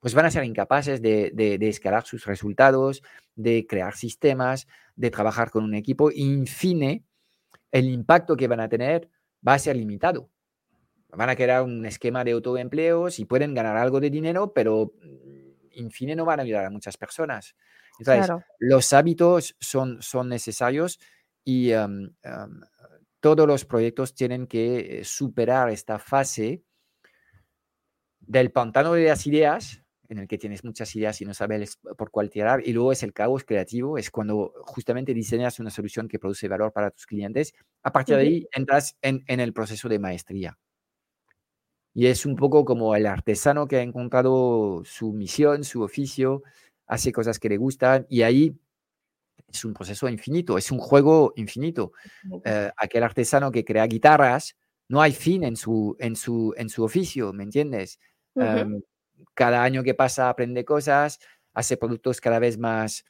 pues 0.00 0.14
van 0.14 0.26
a 0.26 0.30
ser 0.30 0.44
incapaces 0.44 1.02
de, 1.02 1.30
de, 1.34 1.68
escalar 1.68 2.04
sus 2.04 2.24
resultados, 2.24 3.02
de 3.34 3.66
crear 3.66 3.94
sistemas, 3.94 4.66
de 4.96 5.10
trabajar 5.10 5.50
con 5.50 5.62
un 5.64 5.74
equipo. 5.74 6.10
Fin, 6.46 7.04
el 7.70 7.88
impacto 7.90 8.36
que 8.36 8.48
van 8.48 8.60
a 8.60 8.68
tener 8.68 9.10
va 9.46 9.54
a 9.54 9.58
ser 9.58 9.76
limitado. 9.76 10.30
Van 11.10 11.28
a 11.28 11.36
crear 11.36 11.62
un 11.62 11.84
esquema 11.84 12.24
de 12.24 12.32
autoempleos 12.32 13.18
y 13.18 13.24
pueden 13.26 13.52
ganar 13.52 13.76
algo 13.76 14.00
de 14.00 14.10
dinero, 14.10 14.52
pero 14.54 14.92
en 15.80 15.90
fin 15.90 16.16
no 16.16 16.24
van 16.24 16.40
a 16.40 16.42
ayudar 16.42 16.64
a 16.66 16.70
muchas 16.70 16.96
personas. 16.96 17.54
Entonces, 17.98 18.34
los 18.58 18.92
hábitos 18.92 19.56
son, 19.60 20.00
son 20.02 20.28
necesarios 20.28 20.98
y 21.44 21.72
em, 21.72 22.14
em, 22.22 22.60
todos 23.20 23.46
los 23.46 23.64
proyectos 23.64 24.14
tienen 24.14 24.46
que 24.46 25.02
superar 25.04 25.68
esta 25.70 25.98
fase 25.98 26.62
del 28.20 28.50
pantano 28.52 28.94
de 28.94 29.04
las 29.04 29.26
ideas 29.26 29.82
en 30.10 30.18
el 30.18 30.26
que 30.26 30.38
tienes 30.38 30.64
muchas 30.64 30.94
ideas 30.96 31.20
y 31.20 31.24
no 31.24 31.34
sabes 31.34 31.78
por 31.96 32.10
cuál 32.10 32.30
tirar, 32.30 32.66
y 32.66 32.72
luego 32.72 32.90
es 32.90 33.04
el 33.04 33.12
caos 33.12 33.44
creativo, 33.44 33.96
es 33.96 34.10
cuando 34.10 34.52
justamente 34.66 35.14
diseñas 35.14 35.60
una 35.60 35.70
solución 35.70 36.08
que 36.08 36.18
produce 36.18 36.48
valor 36.48 36.72
para 36.72 36.90
tus 36.90 37.06
clientes. 37.06 37.54
A 37.84 37.92
partir 37.92 38.16
de 38.16 38.22
ahí 38.22 38.48
entras 38.52 38.96
en, 39.02 39.22
en 39.28 39.38
el 39.38 39.52
proceso 39.52 39.88
de 39.88 40.00
maestría. 40.00 40.58
Y 41.94 42.06
es 42.06 42.24
un 42.26 42.36
poco 42.36 42.64
como 42.64 42.94
el 42.94 43.06
artesano 43.06 43.66
que 43.66 43.76
ha 43.76 43.82
encontrado 43.82 44.82
su 44.84 45.12
misión, 45.12 45.64
su 45.64 45.82
oficio, 45.82 46.42
hace 46.86 47.12
cosas 47.12 47.38
que 47.38 47.48
le 47.48 47.56
gustan 47.56 48.06
y 48.08 48.22
ahí 48.22 48.56
es 49.52 49.64
un 49.64 49.74
proceso 49.74 50.08
infinito, 50.08 50.58
es 50.58 50.70
un 50.70 50.78
juego 50.78 51.32
infinito. 51.36 51.92
Eh, 52.44 52.70
aquel 52.76 53.02
artesano 53.02 53.50
que 53.50 53.64
crea 53.64 53.86
guitarras, 53.86 54.56
no 54.88 55.00
hay 55.02 55.12
fin 55.12 55.44
en 55.44 55.56
su, 55.56 55.96
en 55.98 56.16
su, 56.16 56.54
en 56.56 56.68
su 56.68 56.84
oficio, 56.84 57.32
¿me 57.32 57.44
entiendes? 57.44 57.98
cada 59.34 59.62
año 59.62 59.82
que 59.82 59.94
pasa 59.94 60.28
aprende 60.28 60.64
cosas, 60.64 61.18
hace 61.52 61.76
productos 61.76 62.20
cada 62.20 62.38
vez 62.38 62.58
más 62.58 63.04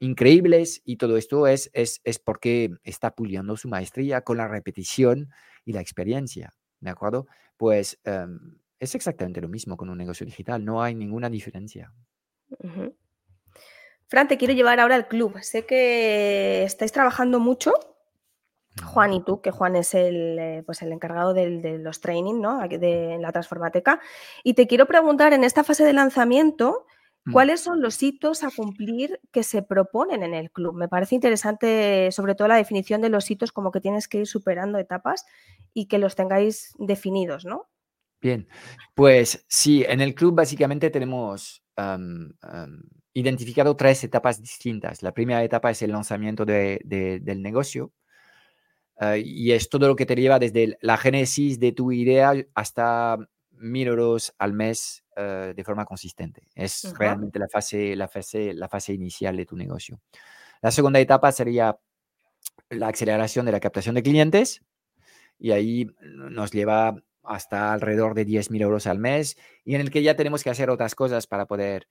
increíbles 0.00 0.82
y 0.84 0.96
todo 0.96 1.16
esto 1.16 1.46
es, 1.46 1.70
es, 1.72 2.00
es 2.04 2.18
porque 2.18 2.70
está 2.82 3.14
puliendo 3.14 3.56
su 3.56 3.68
maestría 3.68 4.22
con 4.22 4.36
la 4.38 4.48
repetición 4.48 5.30
y 5.64 5.72
la 5.72 5.80
experiencia, 5.80 6.54
¿de 6.80 6.90
acuerdo? 6.90 7.26
Pues 7.56 7.98
em, 8.04 8.58
es 8.78 8.94
exactamente 8.94 9.40
lo 9.40 9.48
mismo 9.48 9.76
con 9.76 9.88
un 9.90 9.98
negocio 9.98 10.26
digital, 10.26 10.64
no 10.64 10.82
hay 10.82 10.94
ninguna 10.94 11.30
diferencia. 11.30 11.92
Fran, 14.06 14.28
te 14.28 14.36
quiero 14.36 14.54
llevar 14.54 14.80
ahora 14.80 14.94
al 14.94 15.08
club. 15.08 15.38
Sé 15.40 15.66
que 15.66 16.62
estáis 16.64 16.92
trabajando 16.92 17.40
mucho 17.40 17.72
Juan 18.82 19.12
y 19.12 19.22
tú, 19.22 19.40
que 19.40 19.52
Juan 19.52 19.76
es 19.76 19.94
el, 19.94 20.38
eh, 20.38 20.62
pues 20.66 20.82
el 20.82 20.92
encargado 20.92 21.32
de 21.32 21.78
los 21.78 22.00
training, 22.00 22.40
¿no? 22.40 22.66
De 22.66 23.18
la 23.20 23.30
Transformateca. 23.30 24.00
Y 24.42 24.54
te 24.54 24.66
quiero 24.66 24.86
preguntar, 24.86 25.32
en 25.32 25.44
esta 25.44 25.62
fase 25.62 25.84
de 25.84 25.92
lanzamiento. 25.92 26.86
¿Cuáles 27.32 27.60
son 27.60 27.80
los 27.80 28.02
hitos 28.02 28.42
a 28.42 28.50
cumplir 28.50 29.20
que 29.32 29.42
se 29.42 29.62
proponen 29.62 30.22
en 30.22 30.34
el 30.34 30.50
club? 30.50 30.74
Me 30.74 30.88
parece 30.88 31.14
interesante, 31.14 32.10
sobre 32.12 32.34
todo 32.34 32.48
la 32.48 32.56
definición 32.56 33.00
de 33.00 33.08
los 33.08 33.30
hitos, 33.30 33.52
como 33.52 33.70
que 33.70 33.80
tienes 33.80 34.08
que 34.08 34.18
ir 34.18 34.26
superando 34.26 34.78
etapas 34.78 35.24
y 35.72 35.86
que 35.86 35.98
los 35.98 36.14
tengáis 36.14 36.74
definidos, 36.78 37.44
¿no? 37.44 37.68
Bien, 38.20 38.48
pues 38.94 39.44
sí, 39.48 39.84
en 39.86 40.00
el 40.00 40.14
club 40.14 40.34
básicamente 40.34 40.90
tenemos 40.90 41.62
identificado 43.12 43.76
tres 43.76 44.04
etapas 44.04 44.40
distintas. 44.40 45.02
La 45.02 45.12
primera 45.12 45.42
etapa 45.42 45.70
es 45.70 45.82
el 45.82 45.92
lanzamiento 45.92 46.44
del 46.44 47.42
negocio 47.42 47.92
Ah, 48.96 49.16
y 49.18 49.52
es 49.52 49.68
todo 49.68 49.88
lo 49.88 49.96
que 49.96 50.06
te 50.06 50.14
lleva 50.14 50.38
desde 50.38 50.78
la 50.80 50.96
génesis 50.96 51.58
de 51.58 51.72
tu 51.72 51.90
idea 51.90 52.32
hasta 52.54 53.18
mil 53.50 53.88
euros 53.88 54.34
al 54.38 54.52
mes 54.52 55.03
ah, 55.16 55.52
de 55.54 55.64
forma 55.64 55.84
consistente. 55.84 56.48
Es 56.54 56.92
realmente 56.98 57.38
la 57.38 57.48
fase, 57.48 57.96
la, 57.96 58.08
fase, 58.08 58.54
la 58.54 58.68
fase 58.68 58.92
inicial 58.92 59.36
de 59.36 59.46
tu 59.46 59.56
negocio. 59.56 60.00
La 60.62 60.70
segunda 60.70 61.00
etapa 61.00 61.30
sería 61.32 61.78
la 62.70 62.88
aceleración 62.88 63.46
de 63.46 63.52
la 63.52 63.60
captación 63.60 63.94
de 63.94 64.02
clientes 64.02 64.62
y 65.38 65.50
ahí 65.50 65.86
nos 66.00 66.52
lleva 66.52 66.96
hasta 67.22 67.72
alrededor 67.72 68.14
de 68.14 68.26
10.000 68.26 68.60
euros 68.62 68.86
al 68.86 68.98
mes 68.98 69.36
y 69.64 69.74
en 69.74 69.80
el 69.80 69.90
que 69.90 70.02
ya 70.02 70.16
tenemos 70.16 70.42
que 70.42 70.50
hacer 70.50 70.70
otras 70.70 70.94
cosas 70.94 71.26
para 71.26 71.46
poder, 71.46 71.88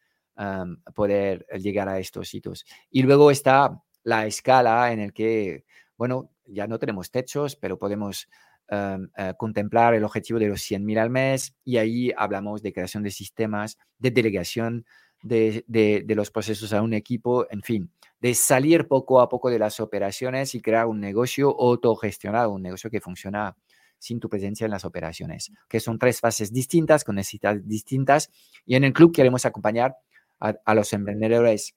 poder 0.94 1.46
llegar 1.60 1.90
a 1.90 2.00
estos 2.00 2.34
hitos. 2.34 2.66
Y 2.90 3.04
luego 3.04 3.32
está 3.32 3.82
la 4.04 4.26
escala 4.26 4.92
en 4.92 5.00
el 5.00 5.14
que, 5.14 5.66
bueno, 5.98 6.32
ya 6.46 6.68
no 6.68 6.80
tenemos 6.80 7.10
techos, 7.12 7.56
pero 7.56 7.78
podemos 7.78 8.28
em, 8.70 9.10
eh, 9.18 9.34
contemplar 9.38 9.94
el 9.94 10.04
objetivo 10.04 10.40
de 10.40 10.48
los 10.48 10.62
100.000 10.62 11.00
al 11.00 11.10
mes 11.10 11.54
y 11.64 11.78
ahí 11.78 12.12
hablamos 12.16 12.62
de 12.62 12.74
creación 12.74 13.04
de 13.04 13.12
sistemas, 13.12 13.78
de 14.00 14.12
delegación 14.12 14.86
de, 15.24 16.06
los 16.16 16.32
procesos 16.32 16.74
a 16.74 16.82
un 16.82 16.94
equipo, 16.94 17.48
en 17.50 17.62
fin, 17.62 17.92
de 18.20 18.34
salir 18.36 18.88
poco 18.88 19.22
a 19.22 19.30
poco 19.30 19.50
de 19.50 19.60
las 19.60 19.80
operaciones 19.80 20.54
y 20.56 20.62
crear 20.62 20.86
un 20.86 21.00
negocio 21.00 21.50
autogestionado, 21.60 22.52
un 22.52 22.62
negocio 22.62 22.90
que 22.90 23.02
funciona 23.02 23.56
sin 23.98 24.20
tu 24.20 24.28
presencia 24.30 24.66
en 24.66 24.72
las 24.72 24.84
operaciones, 24.84 25.52
que 25.70 25.80
son 25.80 25.98
tres 25.98 26.20
fases 26.20 26.52
distintas, 26.52 27.06
con 27.06 27.16
necesidades 27.16 27.66
distintas. 27.68 28.30
Y 28.66 28.76
en 28.76 28.84
el 28.84 28.92
club 28.92 29.14
queremos 29.14 29.46
acompañar 29.46 29.96
a, 30.40 30.76
los 30.76 30.92
emprendedores 30.92 31.74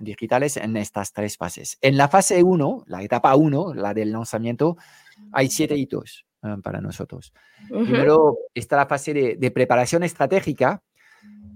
digitales 0.00 0.56
en 0.56 0.76
estas 0.76 1.12
tres 1.12 1.36
fases. 1.36 1.78
En 1.80 1.96
la 1.96 2.08
fase 2.08 2.42
1, 2.42 2.84
la 2.86 3.02
etapa 3.02 3.34
1, 3.34 3.74
la 3.74 3.94
del 3.94 4.12
lanzamiento, 4.12 4.76
hay 5.32 5.48
siete 5.48 5.76
hitos 5.76 6.26
em, 6.42 6.62
para 6.62 6.80
nosotros. 6.80 7.32
Primero 7.68 8.36
está 8.54 8.76
la 8.76 8.86
fase 8.86 9.14
de, 9.14 9.50
preparación 9.50 10.02
estratégica 10.02 10.82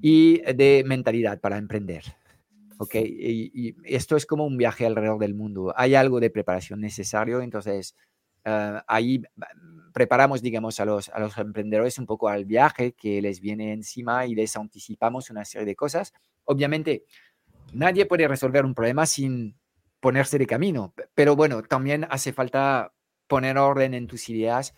y 0.01 0.41
de 0.53 0.83
mentalidad 0.87 1.41
para 1.41 1.59
emprender. 1.59 2.05
¿ok? 2.79 2.95
Y, 2.97 3.77
esto 3.85 4.17
es 4.17 4.27
como 4.27 4.47
un 4.47 4.57
viaje 4.57 4.87
alrededor 4.87 5.19
del 5.19 5.35
mundo. 5.35 5.73
Hay 5.77 5.95
algo 5.95 6.21
de 6.21 6.31
preparación 6.31 6.81
necesario, 6.81 7.43
entonces 7.43 7.95
eh, 8.45 8.81
ahí 8.87 9.23
preparamos, 9.93 10.41
digamos, 10.43 10.81
a 10.81 10.85
los, 10.85 11.09
a 11.11 11.19
los 11.21 11.37
emprendedores 11.39 11.99
un 11.99 12.07
poco 12.07 12.29
al 12.29 12.45
viaje 12.45 12.93
que 12.93 13.21
les 13.21 13.41
viene 13.41 13.73
encima 13.73 14.27
y 14.27 14.35
les 14.35 14.57
anticipamos 14.57 15.31
una 15.31 15.45
serie 15.45 15.67
de 15.67 15.77
cosas. 15.77 16.13
Obviamente, 16.45 17.05
nadie 17.73 18.07
puede 18.07 18.29
resolver 18.29 18.65
un 18.65 18.75
problema 18.75 19.07
sin 19.07 19.59
ponerse 20.01 20.39
de 20.39 20.47
camino, 20.47 20.95
pero 21.15 21.37
bueno, 21.37 21.63
también 21.63 22.07
hace 22.11 22.33
falta 22.33 22.93
poner 23.27 23.59
orden 23.59 23.95
en 23.95 24.07
tus 24.07 24.29
ideas 24.29 24.75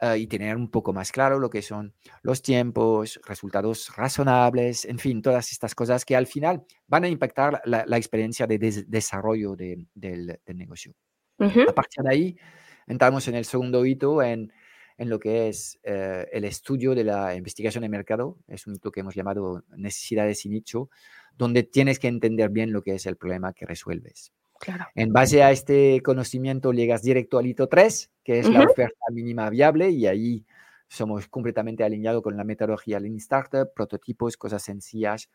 eh, 0.00 0.18
y 0.18 0.26
tener 0.28 0.56
un 0.56 0.70
poco 0.70 0.92
más 0.92 1.10
claro 1.10 1.40
lo 1.40 1.50
que 1.50 1.62
son 1.62 1.94
los 2.22 2.42
tiempos, 2.42 3.20
resultados 3.26 3.90
razonables, 3.96 4.84
en 4.84 4.98
fin, 4.98 5.22
todas 5.22 5.50
estas 5.50 5.74
cosas 5.74 6.04
que 6.04 6.14
al 6.14 6.26
final 6.26 6.64
van 6.86 7.04
a 7.04 7.08
impactar 7.08 7.60
la, 7.64 7.96
experiencia 7.96 8.46
de 8.46 8.58
desarrollo 8.86 9.56
del, 9.56 9.88
negocio. 10.46 10.94
A 11.38 11.72
partir 11.72 12.04
de 12.04 12.10
ahí, 12.10 12.36
entramos 12.86 13.26
en 13.26 13.34
el 13.34 13.44
segundo 13.44 13.84
hito, 13.84 14.22
en, 14.22 14.52
en 14.98 15.08
lo 15.08 15.20
que 15.20 15.48
es 15.48 15.78
eh, 15.84 16.26
el 16.32 16.44
estudio 16.44 16.94
de 16.94 17.04
la 17.04 17.36
investigación 17.36 17.82
de 17.82 17.88
mercado, 17.88 18.36
es 18.48 18.66
un 18.66 18.74
hito 18.74 18.90
que 18.90 19.00
hemos 19.00 19.14
llamado 19.14 19.64
necesidades 19.76 20.44
y 20.44 20.48
nicho, 20.48 20.90
donde 21.36 21.62
tienes 21.62 22.00
que 22.00 22.08
entender 22.08 22.50
bien 22.50 22.72
lo 22.72 22.82
que 22.82 22.96
es 22.96 23.06
el 23.06 23.16
problema 23.16 23.52
que 23.52 23.64
resuelves. 23.64 24.32
Claro. 24.58 24.86
En 24.96 25.12
base 25.12 25.44
a 25.44 25.52
este 25.52 26.02
conocimiento 26.02 26.72
llegas 26.72 27.02
directo 27.02 27.38
al 27.38 27.46
hito 27.46 27.68
3, 27.68 28.10
que 28.24 28.40
es 28.40 28.48
la 28.48 28.64
oferta 28.64 29.06
mínima 29.12 29.48
viable, 29.50 29.90
y 29.90 30.08
ahí 30.08 30.44
somos 30.88 31.28
completamente 31.28 31.84
alineados 31.84 32.22
con 32.22 32.36
la 32.36 32.42
metodología 32.42 32.98
Lean 32.98 33.16
Startup, 33.18 33.72
prototipos, 33.72 34.36
cosas 34.36 34.62
sencillas, 34.62 35.30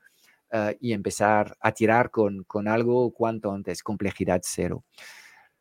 eh, 0.51 0.77
y 0.81 0.91
empezar 0.91 1.55
a 1.61 1.71
tirar 1.71 2.11
con, 2.11 2.43
con, 2.43 2.67
algo 2.67 3.13
cuanto 3.13 3.53
antes, 3.53 3.81
complejidad 3.81 4.41
cero. 4.43 4.83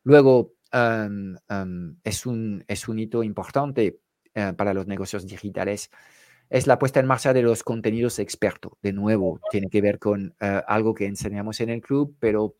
Luego, 0.03 0.55
em, 0.73 1.37
em, 1.49 1.97
es, 2.05 2.27
un, 2.27 2.64
es 2.68 2.89
un 2.89 2.99
hito 2.99 3.23
importante 3.23 4.01
eh, 4.35 4.53
para 4.57 4.75
los 4.75 4.87
negocios 4.87 5.27
digitales 5.27 5.91
es 6.51 6.66
la 6.66 6.79
puesta 6.79 7.01
en 7.01 7.07
marcha 7.07 7.33
de 7.33 7.41
los 7.41 7.62
contenidos 7.62 8.18
expertos. 8.18 8.73
De 8.83 8.93
nuevo, 8.93 9.41
tiene 9.51 9.70
que 9.70 9.81
ver 9.81 9.99
con 9.99 10.35
eh, 10.39 10.62
algo 10.66 10.93
que 10.93 11.07
enseñamos 11.07 11.61
en 11.61 11.70
el 11.70 11.81
club, 11.81 12.16
pero 12.18 12.57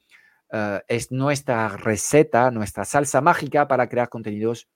es 0.87 1.11
nuestra 1.11 1.79
receta, 1.79 2.51
nuestra 2.51 2.85
salsa 2.85 3.23
mágica 3.23 3.67
para 3.69 3.89
crear 3.89 4.11
contenidos 4.11 4.69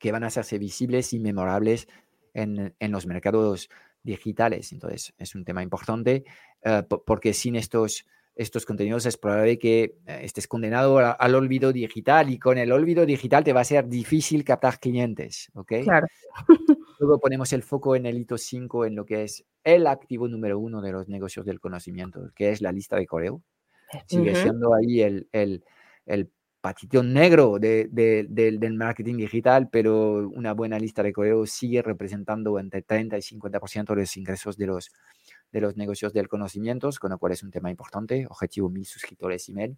que 0.00 0.10
van 0.10 0.24
a 0.24 0.26
hacerse 0.26 0.58
visibles 0.58 1.12
y 1.12 1.20
memorables 1.20 1.86
en, 2.34 2.74
en 2.76 2.90
los 2.90 3.06
mercados 3.06 3.68
digitales. 4.02 4.72
Entonces, 4.72 5.14
es 5.18 5.34
un 5.34 5.44
tema 5.44 5.62
importante 5.62 6.24
eh, 6.62 6.82
porque 7.06 7.32
sin 7.32 7.56
estos, 7.56 8.06
estos 8.38 8.64
contenidos 8.64 9.04
es 9.04 9.16
probable 9.16 9.58
que 9.58 9.96
eh, 10.06 10.20
estés 10.22 10.46
condenado 10.46 10.98
al 10.98 11.34
olvido 11.34 11.72
digital 11.72 12.30
y 12.30 12.38
con 12.38 12.56
el 12.56 12.70
olvido 12.70 13.04
digital 13.04 13.42
te 13.42 13.52
va 13.52 13.62
a 13.62 13.64
ser 13.64 13.88
difícil 13.88 14.44
captar 14.44 14.78
clientes. 14.78 15.50
¿ok? 15.54 15.72
Claro. 15.82 16.06
Luego 17.00 17.18
ponemos 17.18 17.52
el 17.52 17.64
foco 17.64 17.96
en 17.96 18.06
el 18.06 18.16
hito 18.16 18.38
5 18.38 18.86
en 18.86 18.94
lo 18.94 19.04
que 19.04 19.24
es 19.24 19.44
el 19.64 19.88
activo 19.88 20.28
número 20.28 20.58
uno 20.58 20.80
de 20.80 20.92
los 20.92 21.08
negocios 21.08 21.44
del 21.44 21.58
conocimiento, 21.58 22.30
que 22.36 22.50
es 22.50 22.62
la 22.62 22.70
lista 22.70 22.96
de 22.96 23.06
correo. 23.06 23.42
Sigue 24.06 24.34
siendo 24.34 24.72
ahí 24.74 25.00
el, 25.00 25.28
el, 25.32 25.64
el 26.06 26.30
patito 26.60 27.02
negro 27.02 27.58
de, 27.58 27.88
del 27.90 28.74
marketing 28.74 29.16
digital, 29.16 29.68
pero 29.70 30.28
una 30.28 30.52
buena 30.52 30.78
lista 30.78 31.02
de 31.02 31.12
correo 31.12 31.46
sigue 31.46 31.82
representando 31.82 32.58
entre 32.58 32.82
30 32.82 33.16
y 33.16 33.20
50% 33.20 33.94
de 33.94 34.00
los 34.00 34.16
ingresos 34.16 34.56
de 34.56 34.66
los, 34.66 34.90
de 35.52 35.60
los 35.60 35.76
negocios 35.76 36.12
del 36.12 36.28
conocimiento, 36.28 36.90
con 37.00 37.10
lo 37.10 37.18
cual 37.18 37.32
es 37.32 37.42
un 37.42 37.50
tema 37.50 37.70
importante, 37.70 38.26
objetivo 38.28 38.68
mil 38.68 38.84
suscriptores 38.84 39.48
email. 39.48 39.76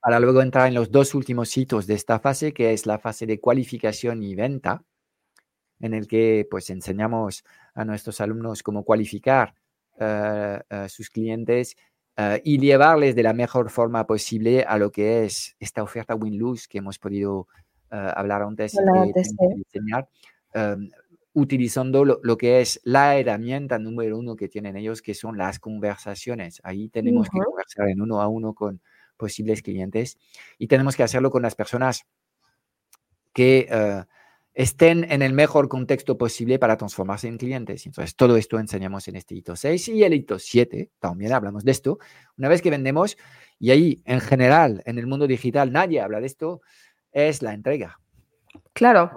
Para 0.00 0.20
luego 0.20 0.42
entrar 0.42 0.68
en 0.68 0.74
los 0.74 0.90
dos 0.90 1.14
últimos 1.14 1.56
hitos 1.56 1.86
de 1.86 1.94
esta 1.94 2.18
fase, 2.18 2.52
que 2.52 2.72
es 2.72 2.86
la 2.86 2.98
fase 2.98 3.24
de 3.24 3.40
cualificación 3.40 4.22
y 4.22 4.34
venta, 4.34 4.84
en 5.80 5.94
el 5.94 6.06
que 6.06 6.46
pues 6.50 6.70
enseñamos 6.70 7.44
a 7.74 7.84
nuestros 7.84 8.20
alumnos 8.20 8.62
cómo 8.62 8.84
cualificar 8.84 9.54
uh, 10.00 10.58
uh, 10.74 10.88
sus 10.88 11.10
clientes 11.10 11.76
uh, 12.18 12.38
y 12.44 12.58
llevarles 12.58 13.14
de 13.14 13.22
la 13.22 13.32
mejor 13.32 13.70
forma 13.70 14.06
posible 14.06 14.62
a 14.62 14.78
lo 14.78 14.90
que 14.90 15.24
es 15.24 15.56
esta 15.58 15.82
oferta 15.82 16.14
win-lose 16.14 16.66
que 16.68 16.78
hemos 16.78 16.98
podido 16.98 17.48
hablar 17.90 18.40
antes 18.40 18.74
Hola, 18.74 19.06
y 19.06 19.12
que 19.12 19.20
enseñar, 19.54 20.08
um, 20.54 20.88
utilizando 21.34 22.04
lo, 22.04 22.20
lo, 22.22 22.36
que 22.36 22.60
es 22.60 22.80
la 22.84 23.16
herramienta 23.16 23.78
número 23.78 24.18
uno 24.18 24.36
que 24.36 24.48
tienen 24.48 24.76
ellos, 24.76 25.02
que 25.02 25.14
son 25.14 25.38
las 25.38 25.58
conversaciones. 25.58 26.60
Ahí 26.64 26.88
tenemos 26.88 27.28
-huh. 27.28 27.32
que 27.32 27.44
conversar 27.44 27.88
en 27.88 28.00
uno 28.00 28.20
a 28.20 28.28
uno 28.28 28.54
con 28.54 28.80
posibles 29.16 29.62
clientes 29.62 30.18
y 30.58 30.66
tenemos 30.66 30.96
que 30.96 31.04
hacerlo 31.04 31.30
con 31.30 31.42
las 31.42 31.54
personas 31.54 32.06
que 33.32 33.68
estén 34.54 35.10
en 35.10 35.22
el 35.22 35.32
mejor 35.32 35.68
contexto 35.68 36.18
posible 36.18 36.58
para 36.58 36.76
transformarse 36.76 37.28
en 37.28 37.38
clientes. 37.38 37.86
Entonces, 37.86 38.14
todo 38.14 38.36
esto 38.36 38.58
enseñamos 38.58 39.08
en 39.08 39.16
este 39.16 39.34
hito 39.34 39.56
6 39.56 39.88
y 39.88 40.04
el 40.04 40.14
hito 40.14 40.38
7, 40.38 40.90
también 40.98 41.32
hablamos 41.32 41.64
de 41.64 41.70
esto. 41.70 41.98
Una 42.36 42.48
vez 42.48 42.60
que 42.60 42.70
vendemos, 42.70 43.16
y 43.58 43.70
ahí 43.70 44.02
en 44.04 44.20
general 44.20 44.82
en 44.84 44.98
el 44.98 45.06
mundo 45.06 45.26
digital 45.26 45.72
nadie 45.72 46.00
habla 46.00 46.20
de 46.20 46.26
esto, 46.26 46.60
es 47.12 47.42
la 47.42 47.54
entrega. 47.54 48.00
Claro. 48.72 49.12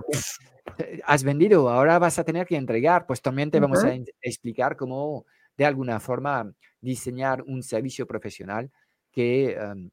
Has 1.06 1.24
vendido, 1.24 1.70
ahora 1.70 2.00
vas 2.00 2.20
a 2.20 2.24
tener 2.24 2.48
que 2.48 2.58
entregar, 2.58 3.06
pues 3.06 3.22
también 3.22 3.52
te 3.52 3.58
uh 3.58 3.62
-huh. 3.62 3.64
vamos 3.64 3.84
a 3.84 3.94
explicar 4.22 4.76
cómo 4.76 5.26
de 5.58 5.66
alguna 5.66 6.00
forma 6.00 6.54
diseñar 6.82 7.42
un 7.44 7.64
servicio 7.64 8.06
profesional 8.06 8.72
que 9.12 9.58
um, 9.60 9.90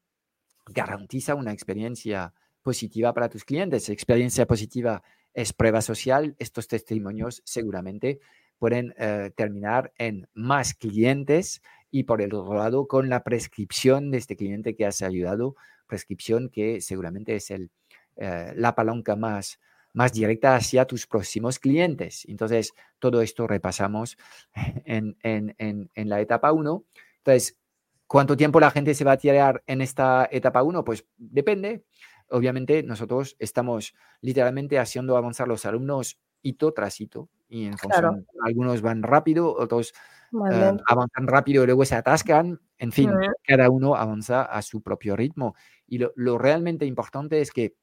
garantiza 0.67 1.35
una 1.35 1.53
experiencia 1.53 2.33
positiva 2.63 3.13
para 3.13 3.29
tus 3.29 3.45
clientes, 3.45 3.89
experiencia 3.89 4.47
positiva 4.47 5.03
es 5.35 5.53
prueba 5.53 5.81
social, 5.81 6.37
estos 6.39 6.69
testimonios 6.69 7.43
seguramente 7.45 8.21
pueden 8.59 8.95
eh, 8.99 9.33
terminar 9.35 9.93
en 9.99 10.29
más 10.35 10.75
clientes 10.75 11.63
y 11.91 12.05
por 12.05 12.23
el 12.23 12.33
otro 12.35 12.55
lado 12.55 12.87
con 12.87 13.09
la 13.09 13.25
prescripción 13.25 14.11
de 14.11 14.19
este 14.19 14.37
cliente 14.37 14.77
que 14.77 14.87
has 14.87 15.03
ayudado, 15.03 15.57
prescripción 15.87 16.49
que 16.49 16.81
seguramente 16.81 17.35
es 17.35 17.51
el, 17.51 17.71
eh, 18.17 18.53
la 18.55 18.75
palanca 18.75 19.17
más, 19.17 19.59
más 19.93 20.13
directa 20.13 20.57
hacia 20.57 20.87
tus 20.87 21.07
próximos 21.07 21.59
clientes. 21.59 22.25
Entonces, 22.29 22.73
todo 22.99 23.23
esto 23.23 23.47
repasamos 23.47 24.17
en, 24.85 25.17
en, 25.23 25.55
en, 25.59 25.91
en 25.95 26.09
la 26.09 26.21
etapa 26.21 26.53
1. 26.53 26.85
Entonces, 27.19 27.59
¿cuánto 28.07 28.37
tiempo 28.37 28.61
la 28.61 28.71
gente 28.71 28.95
se 28.95 29.05
va 29.05 29.13
a 29.13 29.19
tirar 29.19 29.63
en 29.67 29.81
esta 29.81 30.29
etapa 30.31 30.63
1? 30.63 30.85
Pues 30.85 31.07
depende 31.17 31.85
obviamente 32.33 32.83
nosotros 32.83 33.37
estamos 33.39 33.95
literalmente 34.21 34.79
haciendo 34.79 35.17
avanzar 35.17 35.47
los 35.49 35.65
alumnos 35.65 36.19
hito 36.43 36.73
tras 36.73 37.01
hito. 37.01 37.29
Y 37.49 37.67
en 37.67 37.79
función, 37.79 38.01
claro. 38.01 38.25
algunos 38.45 38.81
van 38.81 39.03
rápido, 39.03 39.55
otros 39.55 39.93
uh, 40.33 40.77
avanzan 40.89 41.27
rápido 41.27 41.63
y 41.63 41.67
luego 41.67 41.85
se 41.85 41.95
atascan. 41.95 42.61
En 42.79 42.93
fin, 42.93 43.11
cada 43.47 43.71
uno 43.71 43.95
avanza 43.95 44.43
a 44.43 44.63
su 44.63 44.81
propio 44.83 45.15
ritmo. 45.15 45.55
Y 45.87 45.99
lo, 45.99 46.13
lo 46.17 46.39
realmente 46.39 46.87
importante 46.87 47.41
es 47.41 47.51
que 47.51 47.75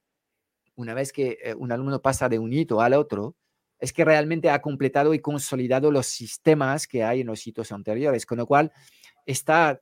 una 0.79 0.93
vez 0.93 1.11
que 1.11 1.37
eh, 1.43 1.53
un 1.55 1.73
alumno 1.73 2.01
pasa 2.01 2.29
de 2.29 2.39
un 2.39 2.53
hito 2.53 2.79
al 2.79 2.93
otro, 2.93 3.35
es 3.79 3.91
que 3.91 4.05
realmente 4.05 4.49
ha 4.49 4.61
completado 4.61 5.13
y 5.13 5.19
consolidado 5.19 5.91
los 5.91 6.07
sistemas 6.07 6.87
que 6.87 7.03
hay 7.03 7.21
en 7.21 7.27
los 7.27 7.45
hitos 7.45 7.73
anteriores, 7.73 8.25
con 8.25 8.37
lo 8.37 8.45
cual 8.45 8.71
está 9.25 9.81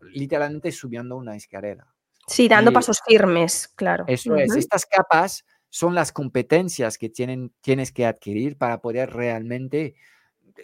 literalmente 0.00 0.72
subiendo 0.72 1.16
una 1.16 1.36
escalera. 1.36 1.86
Sí, 2.26 2.48
dando 2.48 2.72
y, 2.72 2.74
pasos 2.74 3.00
firmes, 3.06 3.68
claro. 3.68 4.04
Eso 4.08 4.32
uh 4.32 4.36
-huh. 4.36 4.44
es, 4.44 4.56
estas 4.56 4.84
capas 4.84 5.44
son 5.68 5.94
las 5.94 6.10
competencias 6.10 6.98
que 6.98 7.08
tienen, 7.08 7.52
tienes 7.60 7.92
que 7.92 8.04
adquirir 8.04 8.58
para 8.58 8.80
poder 8.80 9.10
realmente 9.10 9.94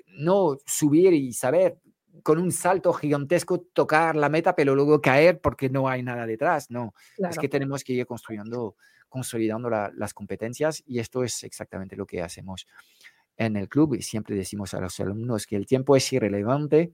no 0.07 0.57
subir 0.67 1.13
y 1.13 1.33
saber 1.33 1.79
con 2.23 2.39
un 2.39 2.53
salto 2.53 2.93
gigantesco 2.93 3.61
tocar 3.61 4.17
la 4.17 4.29
meta, 4.29 4.55
pero 4.55 4.75
luego 4.75 5.01
caer 5.01 5.41
porque 5.41 5.69
no 5.69 5.89
hay 5.89 6.03
nada 6.03 6.27
detrás. 6.27 6.71
No, 6.71 6.95
claro. 7.17 7.33
es 7.33 7.39
que 7.39 7.49
tenemos 7.49 7.85
que 7.85 7.93
ir 7.93 8.07
construyendo, 8.07 8.77
consolidando 9.09 9.71
la, 9.71 9.91
las 9.95 10.15
competencias 10.15 10.83
y 10.87 10.99
esto 10.99 11.25
es 11.25 11.45
exactamente 11.45 11.97
lo 11.97 12.07
que 12.07 12.23
hacemos 12.23 12.67
en 13.39 13.57
el 13.57 13.69
club 13.69 13.95
y 13.95 14.03
siempre 14.03 14.37
decimos 14.37 14.75
a 14.75 14.81
los 14.81 14.99
alumnos 15.01 15.47
que 15.47 15.57
el 15.57 15.67
tiempo 15.67 15.97
es 15.97 16.13
irrelevante 16.13 16.93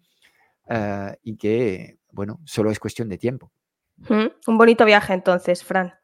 uh, 0.69 1.15
y 1.23 1.37
que, 1.37 1.99
bueno, 2.13 2.41
solo 2.45 2.71
es 2.71 2.79
cuestión 2.79 3.09
de 3.09 3.19
tiempo. 3.19 3.51
Un 4.09 4.59
bonito 4.59 4.85
viaje 4.85 5.15
entonces, 5.15 5.65
Fran. 5.65 5.95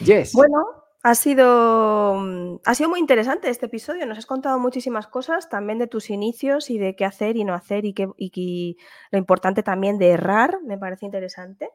Yes. 0.00 0.32
Bueno, 0.32 0.79
ha 1.02 1.14
sido, 1.14 2.16
mm, 2.16 2.56
ha 2.64 2.74
sido 2.74 2.90
muy 2.90 3.00
interesante 3.00 3.48
este 3.48 3.66
episodio. 3.66 4.06
Nos 4.06 4.18
has 4.18 4.26
contado 4.26 4.58
muchísimas 4.58 5.06
cosas 5.06 5.48
también 5.48 5.78
de 5.78 5.86
tus 5.86 6.10
inicios 6.10 6.70
y 6.70 6.78
de 6.78 6.94
qué 6.96 7.04
hacer 7.04 7.36
y 7.36 7.44
no 7.44 7.54
hacer 7.54 7.84
y, 7.84 7.94
qué, 7.94 8.08
y, 8.18 8.76
lo 9.10 9.18
importante 9.18 9.62
también 9.62 9.98
de 9.98 10.10
errar. 10.10 10.58
Me 10.62 10.78
parece 10.78 11.06
interesante. 11.06 11.70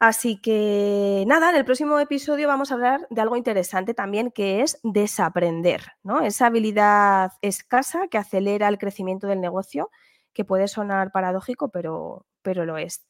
Así 0.00 0.40
que 0.40 1.24
nada, 1.26 1.50
en 1.50 1.56
el 1.56 1.64
próximo 1.64 1.98
episodio 2.00 2.48
vamos 2.48 2.70
a 2.70 2.74
hablar 2.74 3.06
de 3.10 3.20
algo 3.20 3.36
interesante 3.36 3.92
también 3.94 4.30
que 4.30 4.62
es 4.62 4.80
desaprender, 4.82 5.82
¿no? 6.02 6.22
Esa 6.22 6.46
habilidad 6.46 7.32
escasa 7.42 8.08
que 8.08 8.18
acelera 8.18 8.68
el 8.68 8.78
crecimiento 8.78 9.26
del 9.26 9.40
negocio, 9.42 9.90
que 10.32 10.44
puede 10.44 10.68
sonar 10.68 11.12
paradójico, 11.12 11.70
pero, 11.70 12.26
pero 12.42 12.64
lo 12.64 12.78
es. 12.78 13.04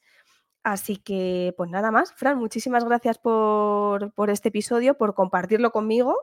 Así 0.63 0.97
que, 0.97 1.53
pues 1.57 1.69
nada 1.69 1.91
más. 1.91 2.13
Fran, 2.13 2.37
muchísimas 2.37 2.85
gracias 2.85 3.17
por, 3.17 4.13
por 4.13 4.29
este 4.29 4.49
episodio, 4.49 4.97
por 4.97 5.15
compartirlo 5.15 5.71
conmigo 5.71 6.15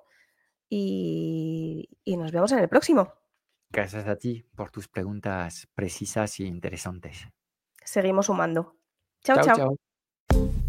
y, 0.68 1.88
y, 2.04 2.16
nos 2.16 2.30
vemos 2.30 2.52
en 2.52 2.60
el 2.60 2.68
próximo. 2.68 3.12
Gracias 3.70 4.06
a 4.06 4.16
ti 4.16 4.44
por 4.54 4.70
tus 4.70 4.88
preguntas 4.88 5.68
precisas 5.74 6.40
y 6.40 6.46
interesantes. 6.46 7.28
Seguimos 7.84 8.26
sumando. 8.26 8.76
chao. 9.22 9.40
chao. 9.42 9.56
chao. 9.56 10.68